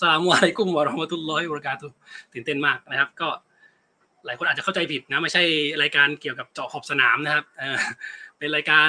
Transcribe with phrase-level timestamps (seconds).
[0.00, 1.88] สลามุอะลัยกุมวะราะห์มะตุลลอฮิวะบะเราะกาตุ
[2.32, 3.28] ตื่นเต้นมากนะครับ ก็
[4.26, 5.42] หลายคนอาจจะเข้าใจผิดนะ ไม่ใช่
[5.82, 7.44] รายการเกี่ยวกับเจาะขอบสนามนะครับ
[8.38, 8.88] เป็นรายการ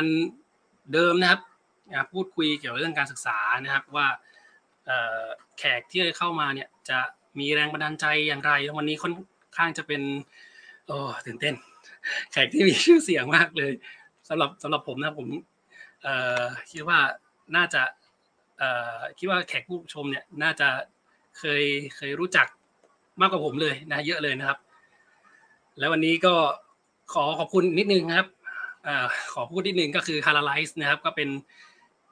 [0.94, 1.42] เดิมนะครับ
[2.14, 4.08] พูดคุยเกี่ยวกับเรื่องการศึกษานะครับ ว่า
[5.58, 7.00] แขกที่เข้ามาเนี่ยจะ
[7.40, 9.14] มีแรงบันดาลใจอย่างไรวันนี้ค่อน
[9.58, 10.02] ข้างจะเป็น
[10.88, 11.54] โอ้ตื่นเต้น
[12.32, 13.72] แขกที่มีชื่อเสียงมากเลย
[14.28, 15.28] สำหรับสำหรับผมนะผม
[16.72, 17.00] คิดว่า
[17.56, 17.82] น่าจะ
[19.18, 20.68] คิดว่าแขกผู้ชมเนี่ยน่าจะ
[21.40, 21.64] เคย
[21.96, 22.48] เคยรู้จัก
[23.22, 24.58] มากกว่าผมเลยนะเยอะเลยนะครับ
[25.80, 26.34] แล้ววันนี้ก็
[27.14, 28.28] ขอขอบคุณนิดนึงนะครับ
[28.84, 31.30] เอ่อขอพูดนิดนึงก็คือ h a r a l i z e นะครับ ก็เป็น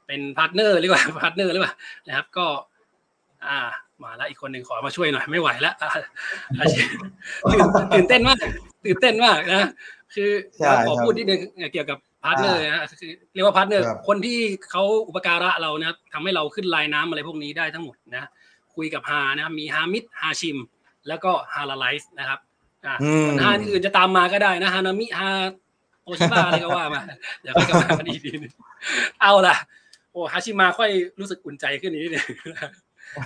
[0.07, 1.73] เป็น partner หรือว่า partner หรือเปล่า
[2.07, 2.45] นะครับ ก็
[3.47, 3.59] อ่า
[4.03, 5.89] มาแล้วอีกคนหนึ่งขอมาช่วยหน่อยไม่ไหวแล้วอะ
[6.59, 6.87] อาชีพ
[7.51, 8.37] ตื่นตื่นเต้นมาก
[8.85, 9.69] ตื่นเต้นมากนะ
[10.13, 11.39] คือใช่ขอครับพูดนิดนึง
[11.73, 18.29] เกี่ยวกับ พาร์ทเนอร์นะคือเรียกว่าพาร์ทเนอร์ครับคนที่เขาอุปการะเรานะครับทำให้เราขึ้นลายน้ำอะไรพวกนี้ได้ทั้งหมดนะ
[18.75, 20.57] คุยกับฮานะครับมีฮามิดฮาชิม
[21.07, 22.39] แล้วก็ฮาลาไลซ์นะครับ
[22.85, 25.29] อ่าอืมส่วนฮาอื่นจะตามมาก็ได้นะฮานามิฮา
[26.03, 27.01] โอชิบะอะไรก็ว่ามา
[27.41, 28.53] เดี๋ยวค่อยกลับมากันอีกทีหนึง
[29.21, 29.55] เอาล่ะ
[30.11, 32.25] โอ้ฮาชิมาค่อยรู้สึกอุ่นใจขึ้นนิดนึง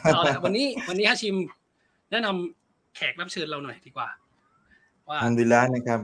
[0.04, 1.36] เอาล่ะวันนี้วันนี้ฮาชิม
[2.12, 4.10] แนะนำแขกรับเชิญเราหน่อยดีกว่า
[5.10, 6.00] ว่าอัลฮัมดุลิลละห์นะครับ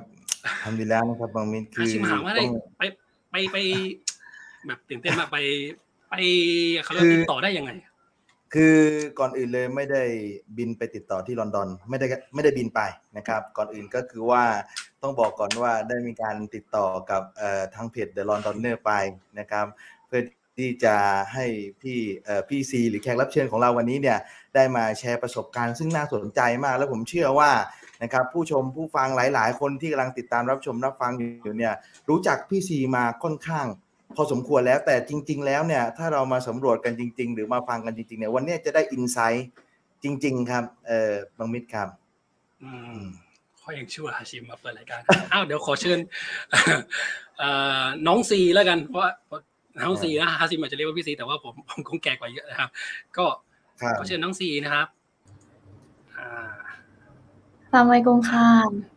[0.46, 2.82] อัลฮัมดุลิลละห์นะครับบางมินคืฮาอชิมหาว่าได้ต้องไป
[3.32, 3.58] ไปไป
[4.68, 5.38] แบบตื่นเต้นมากไป
[6.10, 6.16] ไป
[6.84, 7.72] เขาเรียกว่าติดต่อได้ยังไง
[8.54, 8.78] คือ
[9.20, 10.04] ก่อนอื่นเลยไม่ได้
[10.58, 12.82] บินไปติดต่อที่ลอนดอน ไม่ได้ไม่ได้บินไป
[13.18, 14.44] นะครับ ก่อนอื่นก็คือว่า
[15.02, 18.92] ต้องบอกก่อนว่าได้มีการติดต่อกับเอ่อทางเพจ The Londoner ไป
[19.40, 19.66] นะครับ
[20.08, 20.22] เพื่อ
[20.58, 20.96] ที่จะ
[21.34, 21.46] ให้
[21.82, 24.20] พี่เอ่อพี่ซีหรือแขกรับเชิญของเราวันนี้เนี่ย
[24.56, 27.52] ได้มาแชร์ประสบการณ์ซึ่งน่าสนใจมาก แล้วผมเชื่อว่า
[28.04, 31.74] นะครับผู้ชมผู้ฟังหลาย ๆ คนที่กำลังติดตามรับชมรับฟังอยู่เนี่ย
[32.10, 33.66] รู้จักพี่ซีมาค่อนข้าง
[34.16, 39.48] พอสมควรแล้วแต่จริง ๆ แล้วเนี่ยถ้าเรามาสำรวจกันจริง ๆ หรือมาฟังกันจริง ๆ เนี่ยวันเนี้ยจะได้อินไซต์
[40.04, 41.88] จริง ๆ ครับเออบางมิตรครับ
[42.64, 43.00] อืม
[43.62, 45.02] ข้อยังชั่วฮาชิมมาเปิดรายการ
[45.34, 46.00] อ้าวเดี๋ยวขอเชิญ
[47.40, 47.50] เอ่
[47.82, 49.12] อน้องซีแล้วกันเพราะว่า
[49.86, 52.70] น้องซีนะฮาชิมอาจจะเรียกว่าพี่ซีแต่ว่าผมผมคงแก่กว่าเยอะนะครับ
[53.18, 53.26] ก็
[53.82, 54.88] ครับขอเชิญน้องซีนะครับ
[56.18, 56.50] อ่า
[57.72, 58.46] สลามอะลัยกุมค่ะ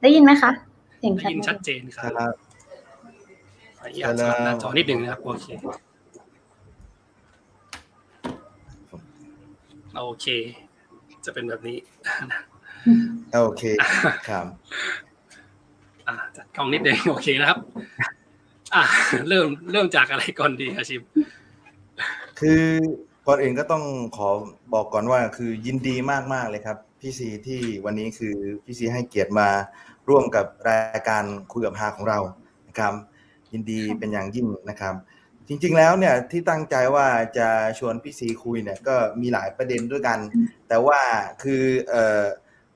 [0.02, 0.50] ได้ยินไหมคะ
[0.98, 2.34] เสียงได้ชัดยินไหมชัดเจนคครับรับ
[3.78, 5.46] ขออนุญาตสลับหน้าจอนิดหนึ่งนะครับโอเค
[9.96, 10.26] โอเค
[11.24, 11.78] จะเป็นแบบนี้
[13.42, 13.62] โอเค
[14.28, 14.46] ครับ
[16.08, 17.58] อ่าจัดกล้องนิดหนึ่งโอเคนะครับ
[18.74, 18.82] อ่า
[19.28, 21.02] เริ่มเริ่มจากอะไรก่อนดีฮาชิม
[22.40, 22.62] คือ
[23.26, 23.84] ก่อนอื่นก็ต้อง
[24.16, 24.28] ขอ
[24.74, 25.96] บอกก่อนว่า คือยินดี
[26.34, 29.48] มากๆเลยครับ พี่ซีที่วันนี้คือพี่ซีให้เกียรติมา
[30.08, 32.18] ร่วมกับรายการคุยกับฮาของเรา
[32.68, 32.92] นะครับ
[33.52, 34.94] ยินดีเป็นอย่างยิ่งนะครับ
[35.48, 37.06] จริงๆแล้วเนี่ยที่ตั้งใจว่า
[37.38, 37.48] จะ
[37.78, 40.18] ชวนพี่ซีคุยเนี่ยก็มีหลายประเด็นด้วยกัน
[40.68, 41.00] แต่ว่า
[41.42, 42.24] คือเอ่อ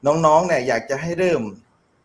[0.07, 1.43] น้องๆเนี่ยอยากจะให้เริ่ม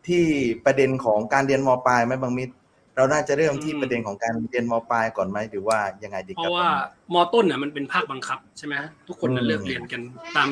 [0.07, 0.23] ที่
[0.65, 2.53] ประเด็นของการเรียนมปลายไหมบางมิตร
[3.01, 6.67] เราน่าจะเริ่มที่อืมประเด็นของการเรียนมปลายก่อนไหมหรือว่ายังไงดีเพครับราะว่า
[7.13, 8.73] มอต้นน่ะมันเป็นภาคบังคับใช่ไหม
[9.07, 10.01] ทุกคนน่ะอืมเลือกเรียนกัน
[10.37, 10.49] ตาม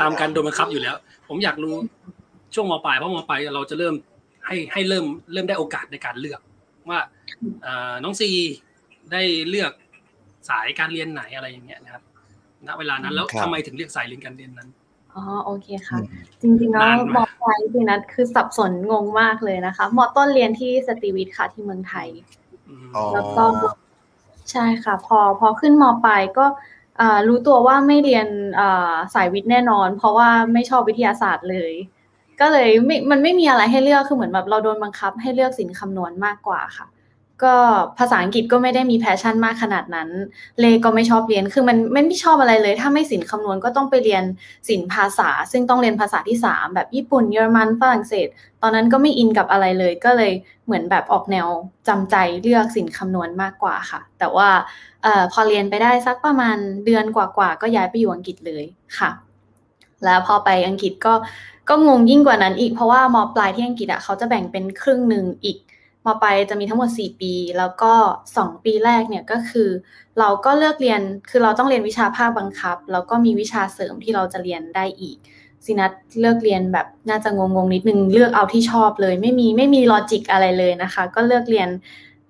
[0.00, 0.96] ตามการโดนบังคับอยู่แล้ว
[1.28, 1.74] ผมอยากรู้
[2.54, 3.94] ช่วงมปลายเพราะมปลายเราจะเริ่ม
[4.46, 6.40] ให้ให้เริ่มเริ่มได้โอกาสในการเลือก
[6.90, 7.00] ว่า
[7.62, 8.28] เอ่อน้องซี
[9.12, 9.72] ได้เลือก
[10.48, 12.02] สายการเรียนไหนอะไรอย่างเงี้ยนะครับ
[12.66, 14.68] ณเวลานั้นแล้วครับทำไมถึงเลือกสายเรียนการเรียนนั้น
[15.20, 15.98] อ๋อโอเคค่ะ
[16.42, 22.08] อืมจริงๆแล้วนานไหมมอปลายจริงๆนะคือสับสนงงมากเลยนะคะมอต้นเรียนที่สตรีวิทย์ค่ะที่เมืองไทย
[22.68, 23.44] อืมอ๋อแล้วก็
[24.50, 26.46] ใช่ค่ะ พอพอขึ้นมปลายก็
[27.00, 28.26] อ่ารู้ตัวว่าไม่เรียน
[28.60, 31.72] อ่าสายวิทย์แน่นอน เพราะว่าไม่ชอบวิทยาศาสตร์เลย
[32.40, 36.86] ก็เลยไม่มันไม่มีอะไรให้เลือกคือเหมือนแบบเราโดนบังคับให้เลือกสินคำนวณมากกว่าค่ะ
[37.44, 37.54] ก็
[37.98, 40.08] ภาษาอังกฤษก็ไม่ได้มี passion มากขนาดนั้น
[40.60, 44.24] เลขก็ไม่ชอบเรียน คือมันไม่ชอบอะไรเลย ถ้าไม่ศิลป์คำนวณก็ต้องไปเรียน
[44.68, 48.26] ศิลป์ภาษา ซึ่งต้องเรียนภาษาที่สามแบบญี่ปุ่น เยอรมัน ฝรั่งเศส
[48.62, 50.32] ตอนนั้นก็ไม่อินกับอะไรเลย ก็เลย
[50.66, 51.46] เหมือนแบบออกแนว
[51.88, 58.64] จำใจเลือกศิลป์คำนวณมากกว่าค่ะ แต่ว่าเออพอเรียนไปได้สักประมาณเดือนกว่าๆ ก็ย้ายไปอยู่อังกฤษเลย
[58.98, 59.10] ค่ะ
[60.04, 61.14] แล้วพอไปอังกฤษก็
[61.68, 65.58] ก็งงยิ่งกว่านั้นอีกเพราะว่ามปลายที่อังกฤษอะเขาจะแบ่งเป็นครึ่งหนึ่งอีก
[66.06, 67.92] มปลายจะมีทั้งหมด 4 ปี แล้วก็
[68.34, 69.68] 2 ปีแรกเนี่ยก็คือ
[70.18, 71.00] เราก็เลือกเรียน
[71.30, 75.16] คือเราต้องเรียนวิชาภาคบังคับ แล้วก็มีวิชาเสริมที่เราจะเรียนได้อีก
[75.66, 81.68] สินัทเลือกเรียนแบบน่าจะงงๆนิดนึงเลือกเอาที่ชอบเลย ไม่มีไม่มีลอจิกอะไรเลยนะคะ ก็เลือกเรียน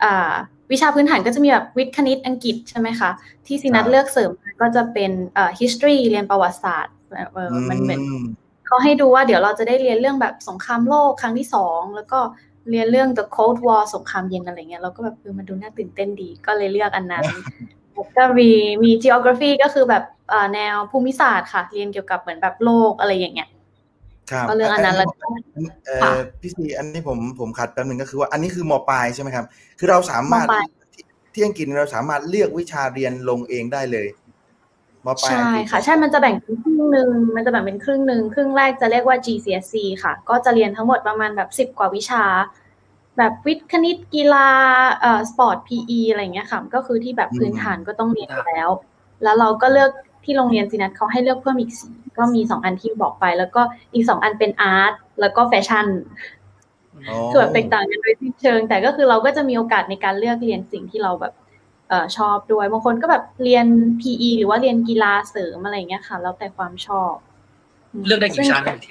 [0.05, 0.33] อ่า
[0.73, 3.11] วิชาพื้นฐานก็จะมีแบบวิทย์คณิตอังกฤษใช่ไหมคะ
[3.47, 4.31] ที่สินัทครับเลือกเสริม
[4.61, 6.95] ก็จะเป็นเอ่อ history เรียนประวัติศาสตร์
[7.33, 8.01] เอ่อมันเหมือน
[8.67, 12.19] เขาให้ดูว่าเดี๋ยวเราจะได้เรียนเรื่องแบบสงครามโลกครั้งที่สองแล้วก็
[12.71, 17.25] เรียนเรื่อง the cold war สงครามเย็นอะไรเงี้ยเราก็แบบเออมันดูน่าตื่นเต้นดีก็เลยเลือกอันนั้น
[17.95, 18.51] แล้วก็มี
[18.85, 23.49] มี geography ก็คือแบบเอ่อแนวภูมิศาสตร์ค่ะ เรียนเกี่ยวกับเหมือนแบบโลกอะไรอย่างเงี้ย
[24.31, 25.27] ครับก็เรื่องอันนั้นแล้วก็
[25.87, 29.47] เอ่ค่ะอพี่ซีอันนี้ผมผมขัดแป๊บนึงก็คือว่าอันนี้คือมปลายใช่ไหมครับ
[29.79, 34.09] คือเราสามารถมปลายที่ที่อังกฤษเราสามารถเลือกวิชาเรียนลงเองได้เลย
[35.07, 42.25] มปลายใช่อังกฤษค่ะ ใช่มันจะแบ่งเป็นครึ่งหนึ่งมันจะแบ่งเป็นครึ่งหนึ่งครึ่งแรกจะเรียกว่า GCSE ค่ะ ก็จะเรียนทั้งหมดประมาณแบบสิบ10กว่าวิชา
[43.21, 44.49] แบบวิทย์คณิตกีฬา
[45.01, 48.69] เอ่อ sport PE อะไรอย่างเงี้ยค่ะก็คือที่แบบพื้นฐานก็ต้องเรียนอยู่แล้ว
[49.23, 49.91] แล้วเราก็เลือก
[50.25, 53.63] ที่โรงเรียนซีนัทเขาให้เลือกเพิ่มอีกสี่ก็มีสองอันที่บอกไป แล้วก็
[53.95, 55.87] อีกสองอันเป็น art แล้วก็แฟชั่น
[57.09, 61.35] อ๋อคือแบบแตกต่างกันโดยสิ้นเชิง แต่ก็คือเราก็จะมีโอกาสในการเลือกเรียนสิ่งที่เราแบบ
[61.89, 63.67] เอ่อชอบด้วยบางคนก็แบบเรียน
[64.01, 67.13] PE หรือว่าเรียนกีฬาเสริมอะไรอย่างเงี้ยค่ะ แล้วแต่ความชอบ
[68.07, 68.91] เลือกได้กี่วิชาครับที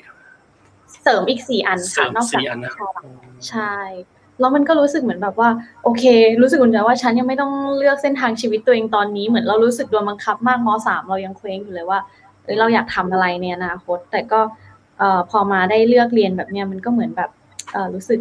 [1.04, 2.90] เสริมอีกสี่อันเสริค่ะมนอกจากสี่อันนะวิชา
[3.50, 3.74] ใช่
[4.40, 5.50] แล้วมันก็รู้สึกเหมือนแบบว่า
[5.84, 6.04] โอเค
[6.42, 12.00] รู้สึกอุ่นใจว่าฉันยังไม่ต้องเลือกเส้นทางชีวิตตัวเองตอนนี้เหมือนเรารู้สึกโดนบังคับมากมสามเรายังเคว้งอยู่เลยว่า
[12.44, 14.40] เอ้ยเราอยากทำอะไรในอนาคต แต่ก็
[15.00, 17.30] เอ่อพอมาได้เลือกเรียนแบบเนี้ยมันก็เหมือนแบบ
[17.74, 18.20] เอ่อรู้สึก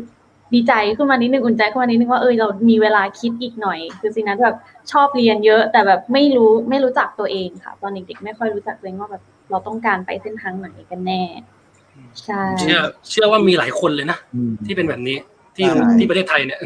[0.54, 4.56] ดีใจขึ้นมานิดนึงอุ่นใจขึ้นมานิดนึงว่าเออเรามีเวลาคิดอีกหน่อย คือสินะแบบ
[4.92, 11.22] ชอบเรียนเยอะ แต่แบบไม่รู้ไม่รู้จักตัวเองค่ะ ตอนเด็กๆไม่ค่อยรู้จักตัวเองว่าแบบเราต้องการไปเส้นทางไหนกันแน่
[12.24, 15.16] ใช่เชื่อเชื่อว่ามีหลายคนเลยนะอืมที่เป็นแบบนี้
[15.58, 16.60] ที่ใช่ที่ประเทศไทยเนี่ย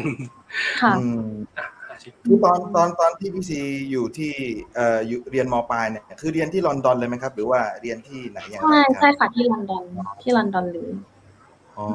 [0.81, 3.59] ค่ะอืมอะอาชีพคือตอนตอนตอนที่พี่ซี
[3.91, 4.31] อยู่ที่
[4.75, 9.83] เอ่ออยู่เรียนมปลายเนี่ยคือเรียนที่ลอนดอนเลยไหมครับ หรือว่าเรียนที่ไหนอย่างไรใช่คใช่รับค่ะที่ลอนดอน
[10.21, 10.91] ที่ลอนดอนเลย
[11.77, 11.87] อ๋อ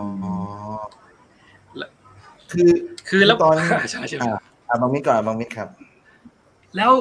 [2.53, 2.71] คือ
[3.09, 3.55] คือแล้วตอน
[3.91, 5.69] ใช่ใช่อ่าอ่าบางมิตรก่อนอะบางมิตรครับ
[6.77, 6.93] แล้ว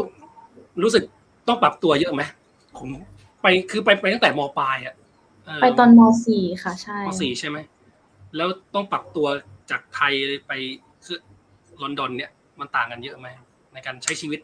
[0.83, 1.03] รู้สึก
[1.47, 2.21] ต้องปรับตัวเยอะไหม
[2.77, 2.89] ผม
[3.41, 4.95] ไปคือไปไปตั้งแต่มปลายอะ
[5.45, 7.57] เไปตอนม .4 ค่ะ ใช่มสี่ใช่ไหม
[8.35, 9.27] แล้วต้องปรับตัว
[9.71, 10.13] จากไทย
[10.47, 10.51] ไป
[11.05, 11.17] คือ
[11.81, 13.27] ลอนดอนเนี่ยมันต่างกันเยอะไหม
[13.73, 14.39] ในการใช้ชีวิต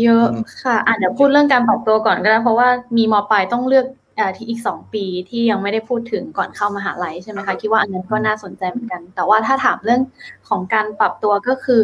[0.00, 3.86] เยอะอืมค่ะอะเดี๋ยวพูดเรื่องการปรับตัวก่อนก็ได้เพราะว่ามีมปลายต้องเลือก
[4.18, 10.00] อ่าที่อีกสองปีที่ยังไม่ได้พูดถึงก่อนเข้ามหาลัยใช่ไหมคะคิดว่าอันนั้นก็น่าสนใจเหมือนกัน แต่ว่าถ้าถามเรื่อง
[10.48, 11.80] ของการปรับตัวก็คือ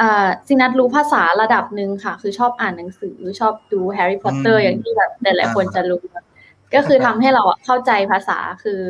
[0.00, 6.02] อ่าซินัทรู้ภาษาระดับหนึ่งค่ะ คือชอบอ่านหนังสือชอบดูแฮร์รี่พอตเตออืร์มอย่างที่แบบหลายๆคนจะรู้
[6.74, 8.80] ก็คือทำให้เราอะเข้าใจภาษาคือ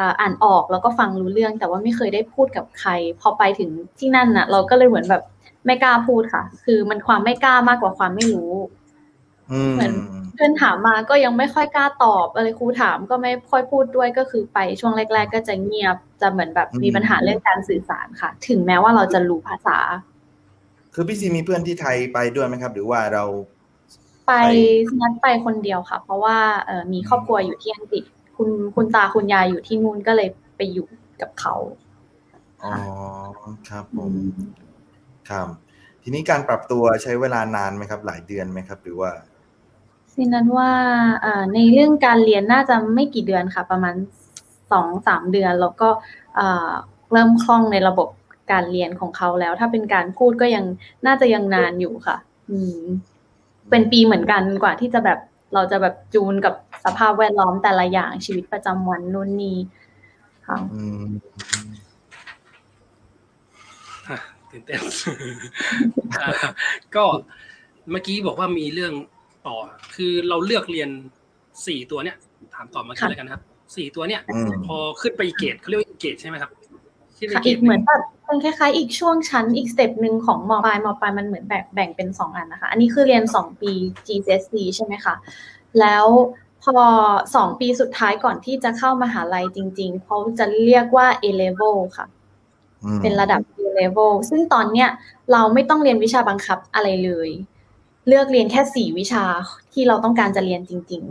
[0.00, 5.22] อ่าอ่านออกแล้วก็ฟังรู้เรื่อง แต่ว่าไม่เคยได้พูดกับใคร พอไปถึงที่นั่นน่ะ เราก็เลยเหมือนแบบ
[5.66, 8.52] ไม่กล้าพูดค่ะ คือมันความไม่กล้ามากกว่าความไม่รู้
[9.52, 9.92] อืมเหมือน
[10.34, 19.78] เพื่อนถามมาก็ยังไม่ค่อยกล้าตอบอะไรครูถามก็ไม่ค่อยพูดด้วยก็คือไปช่วงแรก ๆ ก็จะเงียบจะเหมือนแบบมีปัญหาเรื่องการสื่อสารค่ะ ถึงแม้ว่าเราจะรู้ภาษา
[20.94, 23.24] คือพี่ซีมีเพื่อนที่ไทยไปด้วยไหมครับ หรือว่าเรา
[24.26, 24.50] ไปไป
[25.00, 28.04] นัดไปคนเดียวค่ะ เพราะว่าเอ่อมีครอบครัวอยู่ที่อังกฤษ
[28.42, 30.86] คุณคุณตาคุณยายอยู่ที่นู่นก็เลยไปอยู่
[31.22, 31.54] กับเขา
[32.64, 32.72] อ๋อ
[33.68, 34.12] ครับผม
[35.30, 35.48] ครับ
[36.02, 39.10] ทีนี้การปรับตัวใช้เวลานานไหมครับ หลายเดือนไหมครับ หรือว่า
[40.14, 40.72] สินั้นว่า
[41.22, 43.94] เอ่อในเรื่องการเรียนน่าจะไม่กี่เดือนค่ะ ประมาณ
[44.72, 45.88] สองสามเดือน แล้วก็
[46.36, 46.70] เอ่อ
[47.12, 48.08] เริ่มคล่องในระบบ
[48.52, 50.64] การเรียนของเขาแล้ว ถ้าเป็นการพูดก็ยัง
[51.06, 52.16] น่าจะยังนานอยู่ค่ะ
[52.50, 52.80] อืม
[53.70, 55.18] เป็นปีเหมือนกันกว่าที่จะแบบ
[55.54, 56.54] เราจะแบบจูนกับ
[56.84, 59.56] สภาพแวดล้อมแต่ละอย่างชีวิตประจำวันนู่นนี่
[60.46, 61.08] ค่ะอืม
[64.08, 64.18] อะ
[64.50, 64.80] ตื่นเต้น
[66.20, 66.30] อ่า
[66.94, 67.04] ก็
[67.90, 68.92] เมื่อกี้บอกว่ามีเรื่อง
[69.46, 69.56] ต่อ
[69.94, 70.90] คือเราเลือกเรียน
[71.66, 72.16] สี่ตัวเนี้ย
[72.54, 73.42] ถามต่อเมื่อกี้ค่ะแล้วกันนะครับ
[73.76, 76.50] สี่ตัวเนี้ยอืมพอขึ้นไปอีกเกรดเขาเรียกว่าอีกเกรดใช่ไหมครับ
[77.20, 83.72] ขึ้นไปค่ะอีกเกรดเหมือนแบบเป็นคล้ายๆ อีกช่วงชั้นอีก step หนึ่งของมปลายมปลายมันเหมือนแบ่งแบ่งเป็นสองอันนะคะ อันนี้คือเรียนสองปี
[84.06, 85.14] GCSE ใช่ไหมคะ
[85.80, 86.06] แล้ว
[86.64, 86.76] พอ
[87.34, 92.06] สองปีสุดท้ายก่อนที่จะเข้ามหาลัยจริง ๆเขาจะเรียกว่า A level ค่ะ
[92.84, 94.88] อืมเป็นระดับ A level ซึ่งตอนเนี้ย
[95.32, 97.30] เราไม่ต้องเรียนวิชาบังคับอะไรเลย
[98.08, 99.24] เลือกเรียนแค่สี่วิชา
[99.72, 101.02] ที่เราต้องการจะเรียนจริง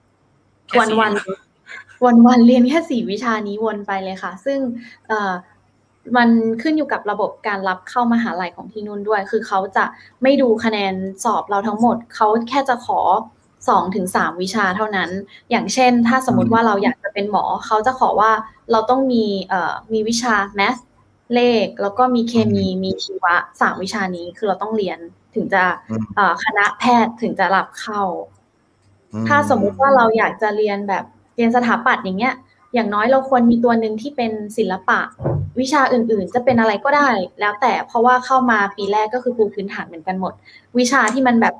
[0.00, 1.12] ๆแค่วันสี่วัน
[2.04, 4.58] วันวันๆเรียนแค่สี่วิชานี้วนไปเลยค่ะ ซึ่ง
[5.08, 5.32] เอ่อ
[6.16, 6.28] มัน
[6.62, 9.84] ขึ้นอยู่กับระบบการรับเข้ามหาลัยของที่นู่นด้วย คือเขาจะ
[10.22, 13.00] ไม่ดูคะแนนสอบเราทั้งหมด เขาแค่จะขอ
[13.68, 15.10] สองถึงสามวิชาเท่านั้น
[15.50, 18.32] อย่างเช่น ถ้าสมมติว่าเราอยากจะเป็นหมอ เขาจะขอว่า
[18.70, 20.80] เราต้องมีเอ่อมีวิชา math
[21.34, 24.98] เลข แล้วก็มีเคมีมีชีวะสามวิชานี้คือเราต้องเรียน
[25.34, 28.02] ถึงจะอืมเอ่อคณะแพทย์ถึงจะรับเข้า
[29.12, 31.04] อือถ้าสมมุติว่าเราอยากจะเรียนแบบ
[31.36, 32.34] เรียนสถาปัตย์อย่างเงี้ย
[32.74, 35.00] อย่างน้อยเราควรมีตัวหนึ่งที่เป็นศิลปะ
[35.60, 37.10] วิชาอื่นๆ จะเป็นอะไรก็ได้
[37.40, 40.32] แล้วแต่เพราะว่าเข้ามาปีแรกก็คือปูพื้นฐานเหมือนกันหมด
[40.78, 41.54] วิชาที่มันแบบ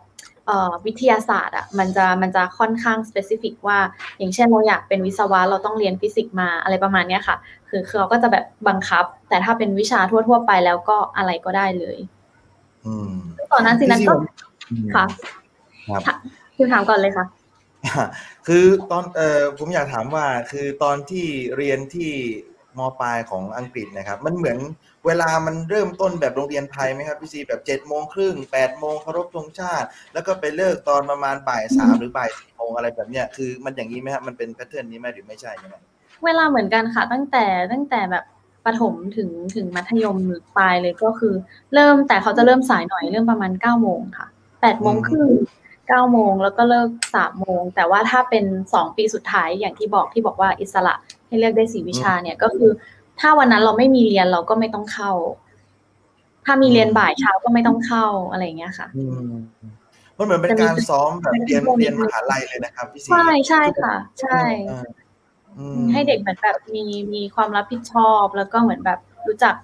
[0.46, 3.78] เอ่อวิทยาศาสตร์อะมันจะมันจะค่อนข้าง specific ว่า
[4.18, 7.36] อย่างเช่นเราอยากเป็นวิศวะเราต้องเรียนฟิสิกส์มาอะไรประมาณเนี้ยค่ะ
[7.68, 11.96] คือคือเขาก็จะแบบบังคับ แต่ถ้าเป็นวิชาทั่ว ๆ ไปแล้วก็อะไรก็ได้เลย
[12.86, 13.12] อืม
[13.52, 14.12] ตอนนั้นสินั้นก็
[14.70, 15.04] อืมค่ะ
[16.06, 16.16] ครับ
[16.56, 17.26] คุณถามก่อนเลยค่ะ
[18.46, 22.12] คือตอนเออผมอยากถามว่าคือตอนที่เรียนที่
[22.78, 24.58] มปลายของอังกฤษนะครับ มันเหมือน
[25.06, 35.76] เวลามันเริ่มต้นแบบโรงเรียนไทยไหมครับพี่ซีแบบเจ็ดโมงครึ่งแปดโมงเคารพธงชาติ แล้วก็ไปเลิกตอนประมาณบ่ายสามหรือบ่ายสี่โมงอะไรแบบเนี้ยคือมันอย่างนี้ไหมครับมันเป็นแพทเทิร์นนี้ไหมหรือไม่ใช่ยังไง
[36.24, 38.24] เวลาเหมือนกันค่ะ ตั้งแต่ตั้งแต่แบบ
[38.66, 40.16] ประถมถึงถึงมัธยม
[40.56, 41.34] ปลายเลยก็คือ
[41.74, 44.26] เริ่มแต่เขาจะเริ่มสายหน่อยเริ่มประมาณเก้าโมงค่ะ
[44.60, 45.28] แปดโมงครึ่ง
[45.90, 48.44] เก้าโมงแล้วก็เลิกสามโมง แต่ว่าถ้าเป็น
[48.74, 50.94] สองปีสุดท้ายอย่างที่บอกที่บอกว่าอิสระ
[51.26, 52.70] ให้เลือกได้สี่วิชาเนี่ยก็คือ
[53.20, 55.12] ถ้าวันนั้นเราไม่มีเรียนเราก็ไม่ต้องเข้า
[56.44, 59.32] ถ้ามีเรียนบ่ายเช้าก็ไม่ต้องเข้าอะไรอย่างเงี้ยค่ะอืม
[60.18, 64.86] มันเหมือนเป็นการซ้อมแบบเรียนเรียนมหาลัยเลยนะครับพี่ซีใช่ใช่ค่ะ ใช่เออ
[65.58, 69.54] อืมให้เด็กเหมือนแบบมีมีความรับผิดชอบ แล้วก็เหมือนแบบรู้จัก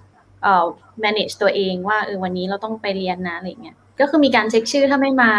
[0.43, 0.65] เอ่อ
[1.03, 5.31] manage ตัวเองว่าเออวันนี้เราต้องไปเรียนนะอะไรเงี้ย ก็คือมีการเช็คชื่อถ้าไม่มา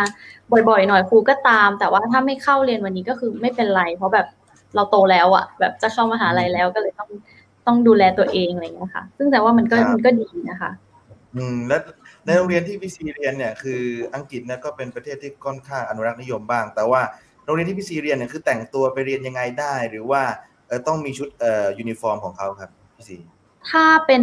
[0.53, 4.27] บ่อยๆ หน่อยครูก็ตาม แต่ว่าถ้าไม่เข้าเรียนวันนี้ก็คือไม่เป็นไร เพราะแบบ
[4.75, 7.11] เราโตแล้วอะแบบจะเข้ามหาลัยแล้วก็เลยต้อง
[7.67, 10.71] ต้องดูแลตัวเองอะไรเงี้ยค่ะ ซึ่งแต่ว่ามันก็มันก็ดีนะคะ
[11.37, 11.77] อืมและ
[12.27, 13.83] ในโรงเรียนที่พี่ซีเรียนเนี่ยคือ
[14.15, 17.01] อังกฤษเนี่ยก็เป็นประเทศที่ค่อนข้างอนุรักษ์นิยมบ้าง แต่ว่า
[17.45, 20.23] โรงเรียนที่พี่ซีเรียนเนี่ยคือแต่งตัวไปเรียนยังไงได้ หรือว่า
[20.69, 23.17] เออต้องมีชุดเอ่อยูนิฟอร์มของเขาครับพี่ซี
[23.71, 24.23] ถ้าเป็น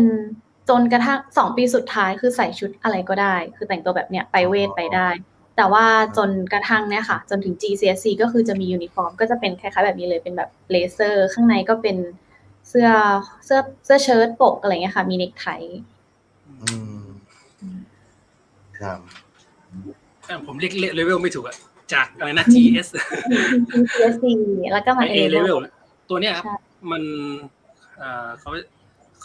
[0.69, 5.09] จนกระทั่งสองปีสุดท้ายคือใส่ชุดอะไรก็ได้ คือแต่งตัวแบบเนี้ยไปเวทไปได้
[5.57, 5.85] แต่ว่า
[6.17, 11.97] จนกระทั่งเนี่ยค่ะ จนถึง GCSE ก็คือจะมียูนิฟอร์ม ก็จะเป็นคล้ายๆแบบนี้เลยเป็นแบบ blazer ข้างในก็เป็น
[12.69, 12.89] เสื้อ
[13.45, 15.47] เสื้อเสื้อเชิ้ตปกอะไรเงี้ยค่ะ มีเนคไท
[16.49, 17.03] อืม
[18.79, 18.99] ครับ
[20.25, 21.55] เอ่อผมเรียกเลเวลไม่ถูกอะ
[21.93, 22.87] จากอะไรนะ GS
[23.71, 24.33] GCSE
[24.71, 25.59] แล้วก็มา A A level level
[26.09, 26.55] ตัวเนี้ยครับใช่
[26.91, 27.03] มัน
[27.97, 28.49] เอ่อเขา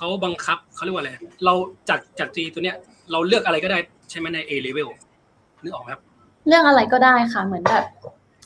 [0.01, 1.13] เขาบังคับเขาเรียกว่าอะไร
[1.45, 1.55] เรา
[1.89, 2.77] จากจาก G ตัวเนี้ย
[3.11, 3.79] เราเลือกอะไรก็ได้
[4.11, 4.89] ใช่ไหมใน A level
[5.63, 6.03] นึกออกไหมครับ
[6.47, 7.85] เรื่องอะไรก็ได้ค่ะเหมือนแบบ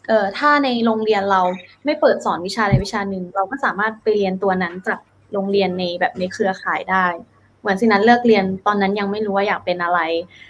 [0.09, 1.41] เอ่อถ้าในโรงเรียนเรา
[1.85, 4.99] ไม่เปิดสอนวิชาใดวิชาหนึ่ง เราก็สามารถไปเรียนตัวนั้นจาก
[5.33, 7.07] โรงเรียนในแบบในเครือข่ายได้
[7.61, 10.01] เหมือนสินั้นเลิกเรียนตอนนั้นยังไม่รู้ว่าอยากเป็นอะไร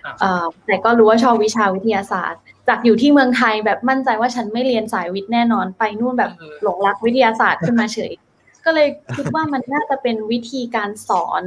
[0.04, 8.12] อ่าเอ่อแต่ก็รู้ว่าชอบวิชาวิทยาศาสตร์ จากอยู่ที่เมืองไทยแบบมั่นใจว่าฉันไม่เรียนสายวิทย์แน่นอนไปนู่นแบบเออหลงรักวิทยาศาสตร์ขึ้นมาเฉย
[8.64, 11.44] ก็เลยคิดว่ามันน่าจะเป็นวิธีการสอน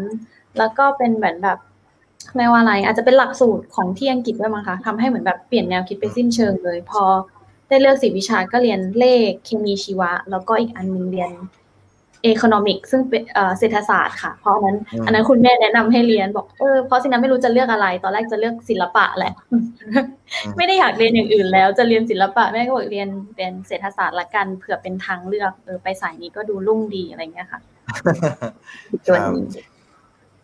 [0.58, 1.60] แล้วก็เป็นเหมือนแบบ
[2.36, 7.04] ไม่ว่าอะไร อาจจะเป็นหลักสูตรของที่อังกฤษด้วยมั้งคะทำให้เหมือนแบบเปลี่ยนแนวคิดไปสิ้นเชิงเลย พอ
[7.68, 11.32] ได้เลือกสี่วิชาก็เรียนเลขเคมีชีวะ แล้วก็อีกอันนึงเรียน
[12.34, 19.34] economic ซึ่งเป็นเอ่อเศรษฐศาสตร์ค่ะ เพราะอันนั้นอืมอันนั้นคุณแม่แนะนำให้เรียนบอกเออเพราะสินะไม่รู้จะเลือกอะไร ตอนแรกจะเลือกศิลปะแหละ
[20.58, 27.60] ไม่ได้อยากเรียนอย่างอื่นแล้ว จะเรียนศิลปะแม่ก็บอกเรียนเรียนเศรษฐศาสตร์ละกันเผื่อเป็นทางเลือกเออไปสายนี้ก็ดูรุ่งดีอะไรเงี้ยค่ะ
[29.06, 29.44] ตัวนี้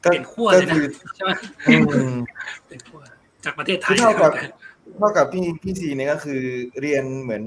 [0.03, 0.85] ก็เป็นขั้วก็เลยนะคือ
[1.15, 1.31] ใช่ไหม
[1.67, 1.75] อื
[2.11, 2.13] ม
[2.67, 3.01] เป็นขั้ว
[3.45, 4.31] จากประเทศไทคืยอเท่ากับ
[4.97, 6.41] เท่ากับพี่พี่ซีเนี่ยก็คือ
[6.81, 7.43] เรียนเหมือน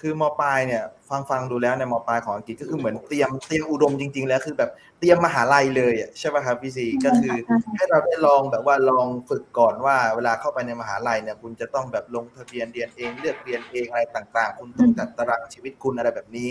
[0.00, 7.34] คือมปลายเนี่ยฟังฟังดูแล้วในมปลายของอังกฤษก็คือเหมือนเตรียมเตรียมอุดมจริง ๆ แล้วคือแบบเตรียมมหาลัยเลยอะใช่ป่ะครับพี่ซีก็คือ
[7.76, 16.48] ให้เราได้ลองแบบว่าลองฝึกก่อนว่า เวลาเข้าไปในมหาลัยเนี่ยคุณจะต้องแบบลงทะเบียนเรียนเองเลือกเรียนเองอะไรต่าง ๆ คุณต้องจัดตารางชีวิตคุณอะไรแบบนี้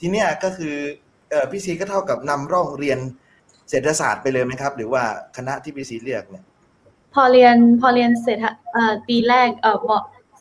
[0.00, 0.76] ทีเนี้ยก็คือ
[1.30, 2.98] เออพี่ซีก็เท่ากับนำร่องเรียน
[3.70, 5.02] เศรษฐศาสตร์ไปเลยไหมครับ หรือว่า
[5.36, 6.44] คณะที่พี่ซีเลือกเนี่ย
[7.14, 9.90] พอเรียนพอเรียนเสร็จอะเอ่อปีแรกเอ่อม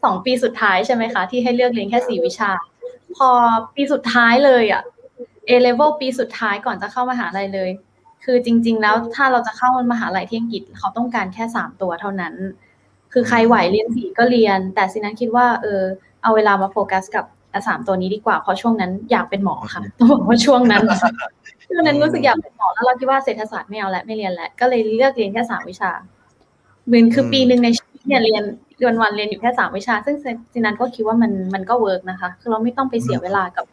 [0.04, 2.52] สองปีสุดท้ายใช่ไหมคะ ที่ให้เลือกเรียนแค่สี่วิชา
[3.16, 3.30] พอ
[3.76, 4.82] ปีสุดท้ายเลยอะ
[5.50, 7.70] A level ปีสุดท้ายก่อนจะเข้ามหาลัยเลย
[8.24, 12.34] คือจริง ๆ แล้วถ้าเราจะเข้ามหาลัยที่อังกฤษเขาต้องการแค่สามตัวเท่านั้น
[13.14, 15.82] คือใครไหวเรียนสี่ก็เรียน แต่สินั้นคิดว่าเออ
[16.24, 20.84] เอาเวลามาโฟกัสกับอะสามตัวนี้ดีกว่าเพราะช่วงนั้นอยากเป็นหมอค่ะต้องบอกว่าช่วงนั้น
[21.66, 25.92] ช่วงนั้นรู้สึกอยากเป็นหมอแล้วเราคิดว่าเศรษฐศาสตร์ไม่เอาแล้วไม่เรียนแล้วก็เลยเลือกเรียนแค่สามวิชา
[26.88, 28.44] เหมือนคืออืมปีหนึ่งในชีวิต เนี่ยเรียน
[28.88, 30.16] วันวันเรียนอยู่แค่สามวิชา ซึ่ง
[30.54, 33.66] ซีนัทก็คิดว่ามันมันก็ work นะคะ คือเราไม่ต้องไปเสียเวลากับ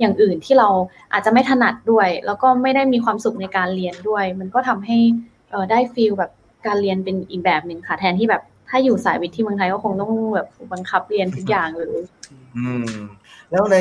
[0.00, 0.68] อย่างอื่นที่เรา
[1.12, 6.30] อาจจะไม่ถนัดด้วย แล้วก็ไม่ได้มีความสุขในการเรียนด้วย มันก็ทำให้ได้ feel แบบ
[6.66, 11.98] การเรียนเป็นอีกแบบหนึ่งค่ะ แทนที่แบบถ้าอยู่สายวิทย์ที่เมืองไทยก็คงต้องแบบบังคับเรียนทุกอย่างเลย
[12.56, 12.90] อืม
[13.50, 13.76] แล้วใน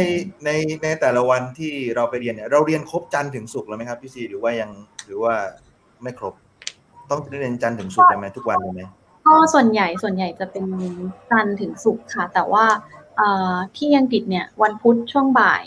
[0.45, 0.49] ใน
[0.83, 4.69] ในแต่ละวันที่เราไปเรียนเนี่ยเราเรียนครบจันทร์ถึงศุกร์แล้วไหมครับพี่ซีหรือว่ายัง
[5.05, 5.33] หรือว่า
[6.03, 6.33] ไม่ครบ
[7.09, 8.81] ต้องเรียนจันทร์ถึงศุกร์เลยไหมทุกวันเลยไหม
[9.25, 10.65] ก็ส่วนใหญ่ส่วนใหญ่จะเป็น
[11.31, 12.65] จันทร์ถึงศุกร์ค่ะ แต่ว่า
[13.17, 15.63] เอ่อที่อังกฤษเนี่ยวันพุธช่วงบ่าย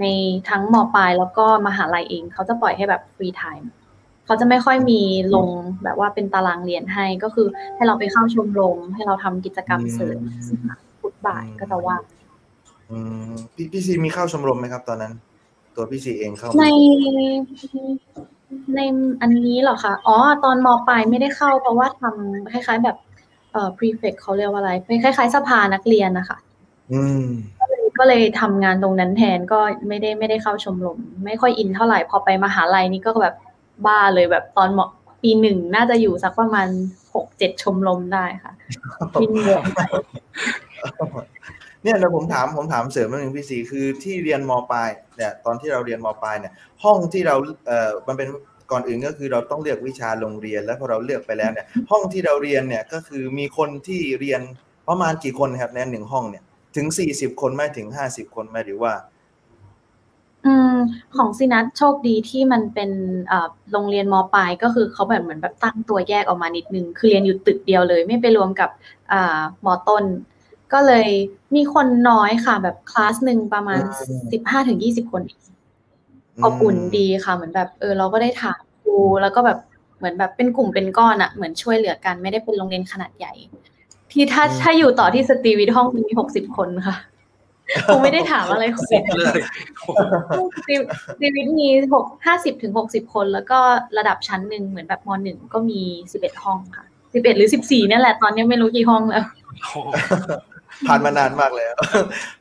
[0.00, 0.04] ใน
[0.48, 3.70] ทั้งมปลายแล้วก็มหาลัยเอง เขาจะปล่อยให้แบบ free time
[4.26, 5.00] เขาจะไม่ค่อยมี
[5.34, 5.48] ลง
[5.84, 10.18] แบบว่าเป็นตารางเรียนให้ก็คือให้เราไปเข้าชมรมให้เราทำกิจกรรมเสริม
[11.00, 12.02] พุธบ่ายก็จะว่าง
[12.90, 12.98] อื
[13.30, 15.12] มพี่พี่ซีมีเข้าชมรมไหมครับ ตอนนั้น
[15.76, 16.64] ตัวพี่ซีเองเข้าไหมใน
[18.76, 18.80] ใน
[19.22, 22.96] อันนี้เหรอคะ อ๋อ ตอนมปลายไม่ได้เข้า เพราะว่าทำคล้าย ๆ แบบ
[23.52, 26.38] เอ่อ prefect เขาเรียกว่าอะไร เป็นคล้าย ๆ สภานักเรียนนะคะ
[26.92, 27.26] อืม
[27.98, 33.34] ก็เลยทำงานตรงนั้นแทนก็ไม่ได้ไม่ได้เข้าชมรมไม่ค่อยอินเท่าไหร่ พอไปมหาลัยนี่ก็แบบ
[33.86, 34.90] บ้าเลยแบบตอนเหมาะ
[35.22, 36.68] ปีหนึ่งน่าจะอยู่สักประมาณ
[37.14, 38.52] หกเจ็ดชมรมได้ค่ะ
[39.20, 39.80] วินเวียนไป
[41.84, 46.52] เนี่ยเดี๋ยวผมถามผมถามเสริมนิดนึงพี่สีคือที่เรียนมปลายเนี่ยตอนที่เราเรียนมปลายเนี่ย
[46.84, 47.36] ห้องที่เรา
[47.66, 48.28] เอ่อมันเป็น
[48.70, 54.40] ก่อนอื่นก็คือเราต้องเลือกวิชาโรงเรียนแล้วพอเราเลือกไปแล้วเนี่ยห้องที่เราเรียนเนี่ยก็คือมีคนที่เรียน
[54.88, 56.44] ประมาณกี่คนครับในหนึ่งห้องเนี่ย
[56.76, 58.92] ถึงสี่สิบคนไหมถึงห้าสิบคนไหมหรือว่า
[60.46, 60.76] อืม
[61.16, 62.90] ของซีนัทโชคดีที่มันเป็น
[63.72, 68.70] โรงเรียนมปลายก็คือเขาแบบเหมือนแบบตั้งตัวแยกออกมานิดนึง คือเรียนอยู่ตึกเดียวเลย ไม่ไปรวมกับ
[69.12, 70.04] อ่ามต้น
[70.74, 71.08] ก็เลย
[71.54, 75.40] มีคนน้อยค่ะ แบบคลาสหนึ่งประมาณอืมสิบห้าถึงยี่สิบคนเอง
[76.44, 79.58] อบอุ่นดีค่ะ เหมือนแบบ เออ เราก็ได้ถามครูแล้วก็แบบ
[79.98, 83.32] เหมือนแบบเป็นกลุ่มเป็นก้อนอะเหมือนช่วยเหลือกันไม่ได้เป็นโรงเรียนขนาดใหญ่
[84.12, 86.96] ที่ถ้าถ้าอยู่ต่อที่สตรีวิทย์ห้องมีหกสิบคนค่ะ
[87.86, 89.40] คงไม่ได้ถามอะไรคนสิบเลย
[89.80, 90.74] โอ้โหซี
[91.18, 93.58] ซีวิตมีหกห้าสิบถึงหกสิบคน แล้วก็
[93.98, 95.80] ระดับชั้นหนึ่งเหมือนแบบมหนึ่งก็มี
[96.12, 99.24] สิบเอ็ดห้องค่ะสิบเอ็ดหรือสิบสี่เนี่ยแหละตอนนี้ไม่รู้กี่ห้องแล้ว
[99.60, 100.53] โอ้โห
[100.86, 101.74] ผ่านมานานมากแล้ว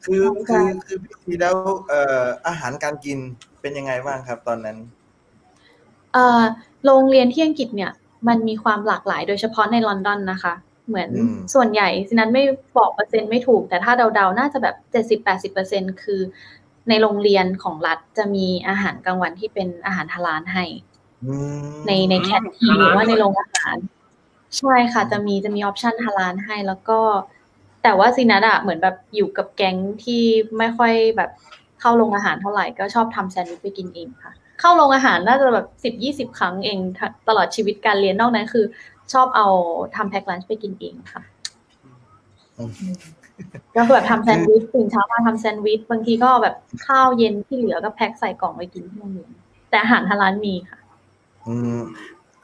[0.06, 1.56] คือใช่คือคือพี่สีแล้ว
[1.90, 3.18] เอ่ออาหารการกิน
[3.62, 4.78] เป็นยังไงบ้างครับตอนนั้น
[6.14, 6.44] เอ่อ
[6.86, 7.92] โรงเรียนที่อังกฤษเนี่ย
[8.28, 10.54] มันมีความหลากหลายโดยเฉพาะในลอนดอนนะคะ
[10.88, 12.44] เหมือนอืมส่วนใหญ่สินั้นไม่
[12.78, 16.22] บอกเปอร์เซ็นต์ไม่ถูก แต่ถ้าเดาๆ น่าจะแบบเจ็ดสิบแปดสิบเปอร์เซ็นคือ
[16.90, 20.66] ในโรงเรียนของรัฐจะมีอาหารกลางวันที่เป็นอาหารทารานให้
[21.26, 21.34] อื
[21.74, 23.78] มในใน canteen หรือว่าในโรงอาหาร
[24.58, 27.00] ใช่ค่ะ จะมีจะมี option ฮาลาลให้แล้วก็
[27.84, 30.24] แต่ว่าซีนัทอะเหมือนแบบอยู่กับแก๊งที่
[30.58, 31.30] ไม่ค่อยแบบ
[31.80, 36.80] เข้าโรงอาหารเท่าไหร่ก็ชอบทำแซนด์วิชไปกินเองค่ะ เข้าโรงอาหารน่าจะแบบสิบยี่สิบครั้งเอง
[37.28, 38.66] ตลอดชีวิตการเรียนนอกนั้นคือ
[39.14, 39.48] ชอบเอา
[39.96, 41.22] ทำ packed lunch ไปกินเองค่ะ
[43.76, 46.56] ก็คือแบบทำแซนด์วิชตื่นเช้ามาทำแซนด์วิชบางทีก็แบบ
[46.88, 49.30] ข้าวเย็นที่เหลือก็แพ็คใส่กล่องไปกินที่โรงเรียน
[49.70, 50.80] แต่อาหารฮาลานมีค่ะ
[51.48, 51.82] อืม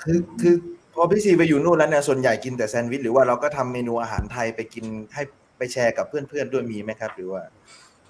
[0.02, 0.56] คือคือ
[0.94, 5.24] พอพี่ซีไปอยู่นู่นแล้วเนี่ยส่วนใหญ่กินแต่แซนด์วิชหรือว่าเราก็ทำเมนูอาหารไทยไปกินให้
[5.58, 7.42] ไปแชร์กับเพื่อนๆด้วยมีไหมครับหรือว่า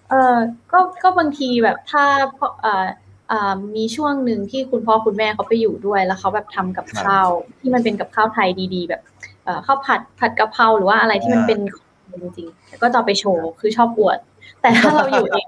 [0.10, 0.38] เออ
[0.72, 2.04] ก็ก็บางทีแบบถ้า
[2.38, 2.86] พ่อเอ่อ
[3.30, 9.02] เอ่อมีช่วงหนึ่งที่คุณพ่อคุณแม่เขาไปอยู่ด้วย แล้วเขาแบบทำกับข้าวที่มันเป็นกับข้าวไทยดีๆ แบบ
[9.44, 14.20] เอ่อข้าวผัดผัดกะเพราหรือว่าอะไรที่มันอ่าเป็นของจริงๆแล้วก็จะเอาไปโชว์คือชอบอวด
[14.62, 15.48] แต่ถ้าเราอยู่เอง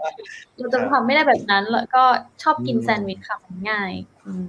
[0.57, 2.03] เราจะทำไม่ได้แบบนั้น แล้วก็
[2.43, 3.91] ชอบกินอืมแซนด์วิชค่ะมันง่าย
[4.27, 4.45] อืม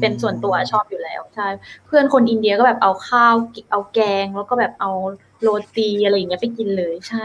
[0.00, 1.48] เป็นส่วนตัวชอบอยู่แล้วใช่
[1.86, 3.34] เพื่อนคนอินเดียก็แบบเอาข้าว
[3.70, 4.90] เอาแกง แล้วก็แบบเอา
[5.42, 7.24] โรตีอะไรอย่างเงี้ยไปกินเลยใช่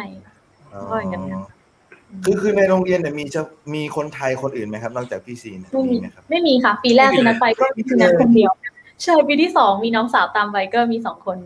[0.90, 1.24] ก็อย่างนั้น
[2.24, 3.42] คือคือในโรงเรียนเนี่ยมีจะ
[3.74, 8.52] มีคนไทยคนอื่นไหมครับนอกจากพี่ซีเนี่ยไม่มีไหมครับไม่มีค่ะ ปีแรกไม่มีซีนัทไปก็ไม่มีซีนัทเลยคนเดียว
[9.04, 11.38] ใช่ปีที่สองมีน้องสาวตามไปก็มีสองคน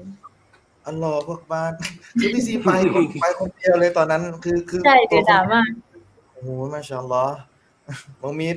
[0.88, 1.72] อัลลอฮ์พวกบ้าน
[2.19, 5.69] คือพี่ซีไปคนไปคนเดียวเลยตอนนั้น คือคือใช่ตัเดืวอดคนดามาก
[6.32, 7.38] โอ้โหมาชาอัลลอฮ์
[8.22, 8.56] มองมิด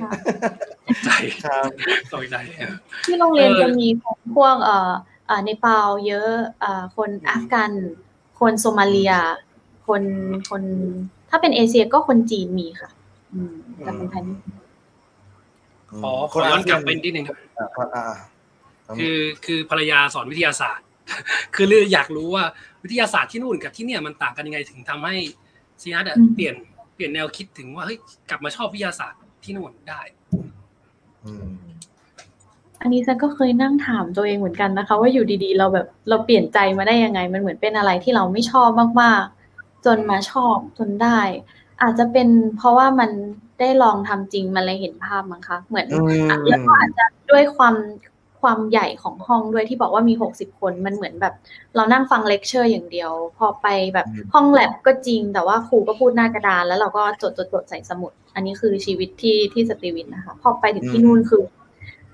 [0.87, 1.09] ตกใจ
[1.43, 1.69] ครับ
[2.13, 2.73] ตกใจเออ
[3.05, 4.91] ที่โรงเรียนเออจะมีคนพวกเอ่อ
[5.27, 7.71] เอ่อเนปาลเยอะเอ่อคนอัฟกัน
[8.39, 9.13] คนโซมาเลีย
[9.87, 10.03] คน
[10.49, 10.63] คน
[11.29, 12.89] ถ้าเป็นเอเชียก็คนจีนมีค่ะ
[13.33, 14.49] อืมแต่เป็นไทยไม่มี
[16.01, 18.15] ขอขอย้อนกลับไปนิดนึงครับอ่าอ่าอ่า
[18.97, 20.86] คือคือภรรยาสอนวิทยาศาสตร์
[21.55, 22.43] คือเรื่องอยากรู้ว่า
[22.83, 25.15] วิทยาศาสตร์ที่นู่นกับที่เนี่ยมันต่างกันยังไงถึงทำให้
[25.81, 26.55] ซีนัทอะเปลี่ยน
[26.95, 27.97] เปลี่ยนแนวคิดถึงว่าเฮ้ย
[28.29, 30.01] กลับมาชอบวิทยาศาสตร์ที่นู่นได้
[31.25, 31.67] อืม
[32.81, 38.69] อันนี้ฉันก็เคยนั่งถามตัวเองเหมือนกันนะคะ ว่าอยู่ดีๆ เราแบบเราเปลี่ยนใจมาได้ยังไง มันเหมือนเป็นอะไรที่เราไม่ชอบ
[39.01, 41.19] มากๆ จนมาชอบจนได้
[41.81, 43.11] อาจจะเป็นเพราะว่ามัน
[43.59, 47.75] ได้ลองทำจริงมันเลยเห็นภาพมั้งคะเหมือนอืมอะแล้วก็อาจจะด้วยความ
[48.41, 51.33] ความใหญ่ของห้องด้วยที่บอกว่ามีหกสิบคนมันเหมือนแบบ
[51.75, 61.43] เรานั่งฟังเลคเชอร์อย่างเดียว พอไปแบบอืมห้องแล็บก็จริง แต่ว่าครูก็พูดหน้ากระดาน แล้วเราก็จดจดจดใส่สมุด อันนี้คือชีวิตที่ที่สตรีวิทนะคะ พอไปถึงที่นู่นคือ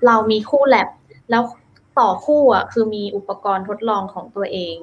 [0.06, 0.88] เรามีคู่แล็บ
[1.30, 1.42] แล้ว
[1.98, 4.76] ต่อคู่อะคือมีอุปกรณ์ทดลองของตัวเอง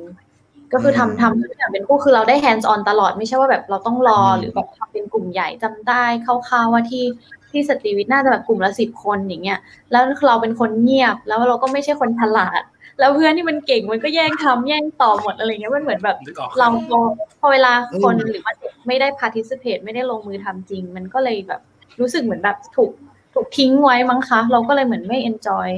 [0.73, 7.04] ก็คืออืมทำทำทุกอย่างเป็นคู่คือเราได้ hands on ตลอดไม่ใช่ว่าแบบเราต้องรออืมหรือแบบทำเป็นกลุ่มใหญ่จำได้คร่าวๆว่าที่
[7.52, 9.60] ที่สตรีวิทน่าจะแบบกลุ่มละสิบคนอย่างเงี้ย
[9.92, 12.62] แล้วเราเป็นคนเงียบแล้วเราก็ไม่ใช่คนฉลาด
[13.00, 17.00] แล้วเพื่อนที่มันเก่งมันก็แย่งทำแย่งต่อหมดอะไรเงี้ยมันเหมือนแบบนึกออกเราพอ
[17.40, 17.72] พอเวลา
[18.04, 21.62] คนอืมหรือว่าเด็กไม่ได้ participate ไม่ได้ลงมือทำจริง มันก็เลยแบบ
[22.00, 22.92] รู้สึกเหมือนแบบถูก
[23.34, 25.70] ถูกทิ้งไว้มั้งคะ เราก็เลยเหมือนไม่ enjoy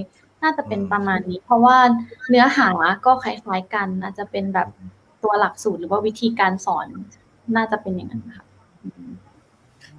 [0.44, 1.78] น่าจะเป็นประมาณนี้ เพราะว่า
[2.30, 2.70] เนื้อหา
[3.06, 4.68] ก็คล้ายๆกันอาจจะเป็นแบบ
[5.24, 6.88] ตัวหลักสูตรหรือว่าวิธีการสอน
[7.56, 8.46] น่าจะเป็นอย่างนั้นค่ะ
[8.84, 9.10] อืม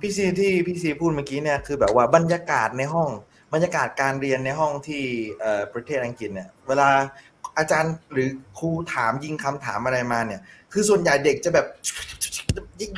[0.05, 3.11] พี่ซีที่พี่ซีพูดเมื่อกี้เนี่ยคือแบบว่าบรรยากาศในห้อง
[3.55, 5.03] บรรยากาศการเรียนในห้องที่
[5.41, 6.89] เอ่อประเทศอังกฤษเนี่ย เวลา
[7.59, 10.41] อาจารย์หรือครูถามยิงคำถามอะไรมาเนี่ย
[10.73, 11.67] คือส่วนใหญ่เด็กจะแบบ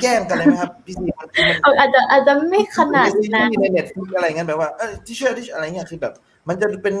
[0.01, 6.13] แย่งกันเลยไหมครับพี่ซีมันคือมันเอออาจจะอาจจะไม่ขนาดซีนั้นรีส์ในเน็ตฟลิกอะไรเงี้ยแบบว่าเออที่เชื่อที่อะไรเงี้ยคือแบบ
[6.47, 6.95] มันจะเป็น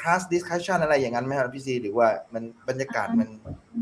[0.00, 3.28] class discussion อะไรอย่างนั้นไหมครับพี่ซีหรือว่ามันบรรยากาศมัน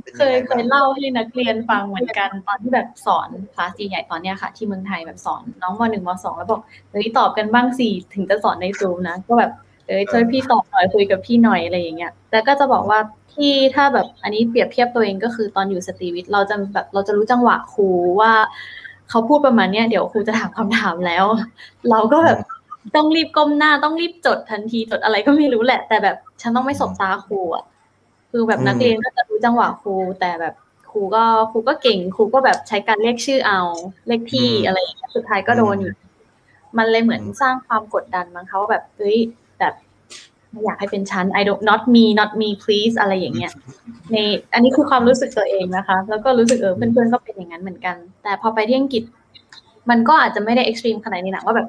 [0.03, 9.53] เป็นเคยังยไงเคบ้างยเล่าให้นักเรียนฟังเหมือนกันตอนที่แบบสอนคลาสใหญ่ๆตอนเนี้ยค่ะ ที่เมืองไทยแบบสอนน้องมหนึ่งมสองแล้วบอกเฮ้ยตอบกันบ้างสิถึงจะสอนในซูมนะ ก็แบบ
[9.89, 12.99] เอ้ยช่วยพี่ตอบหน่อยคุยกับพี่หน่อยอะไรอย่างเงี้ยแต่ก็จะบอกว่า
[13.35, 17.89] ที่ถ้าแบบอันนี้เปรียบเทียบตัวเองก็คือตอนอยู่สตรีวิทย์เราจะแบบเราจะรู้จังหวะครู
[18.21, 18.33] ว่า
[19.11, 21.25] เขาพูดประมาณเนี้ยเดี๋ยวครูจะถามคำถามแล้ว
[21.91, 22.39] เราก็แบบ
[22.97, 27.65] ต้องรีบก้มหน้าต้องรีบจดทันทีจดอะไรก็ไม่รู้แหละ แต่แบบฉันต้องไม่สบตาครูอะ
[28.31, 30.55] คือแบบนักเรียนก็จะรู้จังหวะครูแต่แบบ
[30.91, 33.61] ครูก็ครูก็เก่งครูก็แบบใช้การเรียกชื่อเอา
[34.07, 35.95] เลขที่อะไรอย่างเงี้ยสุดท้ายก็โดนอยู่
[36.79, 39.17] มันเลยเหมือนสร้างความกดดันมั้งเขาว่าแบบเฮ้ย
[39.59, 39.75] แบบ
[40.51, 43.53] ไม่อยากให้เป็นฉัน I don't not me not me please อะไรอย่างเงี้ย
[44.13, 44.17] ใน
[44.55, 49.03] อันนี้คือความรู้สึกตัวเองนะคะ แล้วก็รู้สึกเออเพื่อนๆก็เป็นอย่างนั้นเหมือนกัน แต่พอไปที่อังกฤษ
[49.91, 51.69] มันก็อาจจะไม่ได้เอ็กซ์ตรีมขนาดนี้นะว่าแบบ